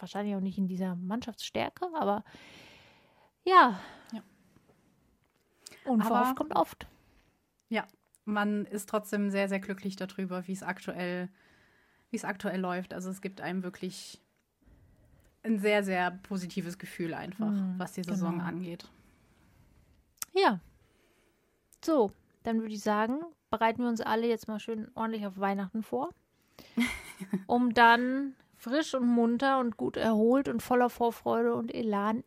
wahrscheinlich 0.00 0.34
auch 0.36 0.40
nicht 0.40 0.58
in 0.58 0.68
dieser 0.68 0.96
Mannschaftsstärke, 0.96 1.88
aber 1.94 2.24
ja. 3.44 3.80
ja. 4.12 4.22
Unverhofft 5.84 6.36
kommt 6.36 6.54
oft. 6.54 6.86
Ja, 7.68 7.86
man 8.24 8.64
ist 8.66 8.88
trotzdem 8.88 9.30
sehr, 9.30 9.48
sehr 9.48 9.60
glücklich 9.60 9.96
darüber, 9.96 10.46
wie 10.46 10.52
es 10.52 10.62
aktuell, 10.62 11.28
wie 12.10 12.16
es 12.16 12.24
aktuell 12.24 12.60
läuft. 12.60 12.94
Also 12.94 13.10
es 13.10 13.20
gibt 13.20 13.40
einem 13.40 13.62
wirklich 13.62 14.20
ein 15.42 15.58
sehr, 15.58 15.82
sehr 15.82 16.10
positives 16.10 16.78
Gefühl 16.78 17.14
einfach, 17.14 17.50
mhm, 17.50 17.74
was 17.78 17.92
die 17.92 18.02
Saison 18.02 18.32
genau. 18.32 18.44
angeht. 18.44 18.88
Ja. 20.34 20.60
So, 21.84 22.12
dann 22.42 22.60
würde 22.60 22.74
ich 22.74 22.82
sagen, 22.82 23.22
bereiten 23.50 23.82
wir 23.82 23.88
uns 23.88 24.00
alle 24.00 24.26
jetzt 24.26 24.48
mal 24.48 24.60
schön 24.60 24.90
ordentlich 24.94 25.26
auf 25.26 25.38
Weihnachten 25.38 25.82
vor, 25.82 26.10
um 27.46 27.72
dann 27.72 28.34
frisch 28.58 28.94
und 28.94 29.06
munter 29.06 29.60
und 29.60 29.76
gut 29.76 29.96
erholt 29.96 30.48
und 30.48 30.62
voller 30.62 30.90
Vorfreude 30.90 31.54
und 31.54 31.74
Elan 31.74 32.24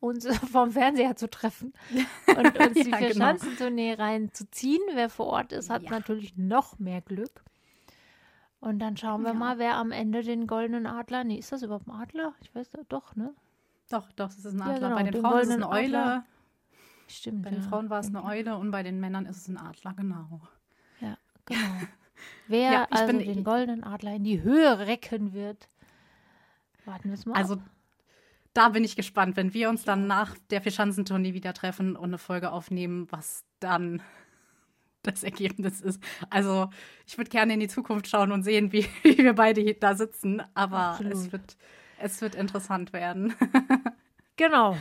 uns 0.00 0.26
vom 0.52 0.72
Fernseher 0.72 1.16
zu 1.16 1.28
treffen 1.28 1.72
und 2.26 2.58
uns 2.58 2.74
die 2.74 2.90
ja, 2.90 2.96
Vierschanzentournee 2.96 3.92
genau. 3.92 4.02
reinzuziehen. 4.02 4.82
Wer 4.94 5.08
vor 5.08 5.26
Ort 5.26 5.52
ist, 5.52 5.70
hat 5.70 5.82
ja. 5.84 5.90
natürlich 5.90 6.36
noch 6.36 6.78
mehr 6.78 7.00
Glück. 7.00 7.44
Und 8.60 8.78
dann 8.78 8.96
schauen 8.96 9.22
wir 9.22 9.32
ja. 9.32 9.38
mal, 9.38 9.58
wer 9.58 9.76
am 9.76 9.92
Ende 9.92 10.22
den 10.22 10.46
goldenen 10.46 10.86
Adler, 10.86 11.24
nee, 11.24 11.38
ist 11.38 11.52
das 11.52 11.62
überhaupt 11.62 11.86
ein 11.86 11.92
Adler? 11.92 12.34
Ich 12.40 12.54
weiß 12.54 12.70
doch, 12.88 13.14
ne? 13.14 13.34
Doch, 13.90 14.10
doch, 14.12 14.28
das 14.28 14.44
ist 14.44 14.54
ein 14.54 14.62
Adler. 14.62 14.72
Ja, 14.72 14.78
genau, 14.80 14.96
bei 14.96 15.02
den, 15.04 15.12
den 15.12 15.22
Frauen 15.22 15.40
ist 15.40 15.48
es 15.48 15.54
eine 15.54 15.68
Eule. 15.68 16.02
Adler. 16.02 16.24
Stimmt. 17.08 17.42
Bei 17.42 17.50
den 17.50 17.62
Frauen 17.62 17.90
war 17.90 18.00
es 18.00 18.08
eine 18.08 18.24
Eule 18.24 18.56
und 18.56 18.70
bei 18.70 18.82
den 18.82 18.98
Männern 18.98 19.26
ist 19.26 19.36
es 19.36 19.48
ein 19.48 19.58
Adler, 19.58 19.94
genau. 19.94 20.40
Ja, 21.00 21.16
genau. 21.44 21.60
Wer 22.48 22.72
ja, 22.72 22.86
also 22.90 23.06
bin, 23.06 23.18
den 23.18 23.44
goldenen 23.44 23.84
Adler 23.84 24.14
in 24.14 24.24
die 24.24 24.42
Höhe 24.42 24.78
recken 24.80 25.32
wird. 25.32 25.68
Warten 26.84 27.08
wir 27.08 27.14
es 27.14 27.26
mal. 27.26 27.34
Also 27.34 27.54
ab. 27.54 27.60
da 28.54 28.68
bin 28.70 28.84
ich 28.84 28.96
gespannt, 28.96 29.36
wenn 29.36 29.54
wir 29.54 29.68
uns 29.68 29.84
dann 29.84 30.06
nach 30.06 30.36
der 30.50 30.62
Vierschanzentournee 30.62 31.34
wieder 31.34 31.52
treffen 31.52 31.96
und 31.96 32.04
eine 32.04 32.18
Folge 32.18 32.52
aufnehmen, 32.52 33.06
was 33.10 33.44
dann 33.60 34.02
das 35.02 35.22
Ergebnis 35.22 35.80
ist. 35.80 36.02
Also 36.30 36.70
ich 37.06 37.16
würde 37.18 37.30
gerne 37.30 37.54
in 37.54 37.60
die 37.60 37.68
Zukunft 37.68 38.08
schauen 38.08 38.32
und 38.32 38.42
sehen, 38.42 38.72
wie, 38.72 38.86
wie 39.02 39.18
wir 39.18 39.34
beide 39.34 39.74
da 39.74 39.94
sitzen, 39.94 40.42
aber 40.54 40.98
es 41.10 41.32
wird, 41.32 41.56
es 41.98 42.20
wird 42.20 42.34
interessant 42.34 42.92
werden. 42.92 43.34
Genau. 44.36 44.76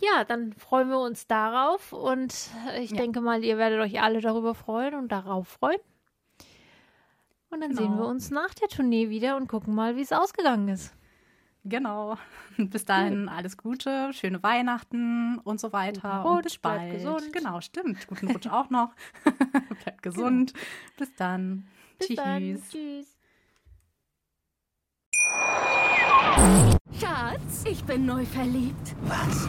Ja, 0.00 0.24
dann 0.24 0.52
freuen 0.52 0.88
wir 0.88 1.00
uns 1.00 1.26
darauf 1.26 1.92
und 1.92 2.32
ich 2.80 2.90
ja. 2.92 2.96
denke 2.96 3.20
mal, 3.20 3.44
ihr 3.44 3.58
werdet 3.58 3.80
euch 3.80 4.00
alle 4.00 4.20
darüber 4.20 4.54
freuen 4.54 4.94
und 4.94 5.10
darauf 5.10 5.48
freuen. 5.48 5.80
Und 7.50 7.60
dann 7.60 7.70
genau. 7.70 7.82
sehen 7.82 7.98
wir 7.98 8.06
uns 8.06 8.30
nach 8.30 8.54
der 8.54 8.68
Tournee 8.68 9.10
wieder 9.10 9.36
und 9.36 9.48
gucken 9.48 9.74
mal, 9.74 9.96
wie 9.96 10.02
es 10.02 10.12
ausgegangen 10.12 10.68
ist. 10.68 10.94
Genau. 11.64 12.16
Bis 12.56 12.84
dahin 12.84 13.28
alles 13.28 13.56
Gute, 13.56 14.12
schöne 14.12 14.42
Weihnachten 14.42 15.38
und 15.38 15.60
so 15.60 15.72
weiter. 15.72 16.22
Rutsch, 16.22 16.36
und 16.36 16.42
bis 16.42 16.58
bald. 16.58 16.92
gesund. 16.92 17.32
Genau, 17.32 17.60
stimmt. 17.60 18.06
Guten 18.06 18.30
Rutsch 18.32 18.46
auch 18.46 18.70
noch. 18.70 18.92
bleibt 19.82 20.02
gesund. 20.02 20.52
Genau. 20.54 20.64
Bis 20.96 21.14
dann. 21.16 21.66
Bis 21.98 22.06
Tschüss. 22.08 22.16
Dann. 22.16 22.62
Tschüss. 22.70 23.16
Schatz, 26.98 27.64
ich 27.64 27.84
bin 27.84 28.06
neu 28.06 28.24
verliebt. 28.24 28.94
Was? 29.02 29.48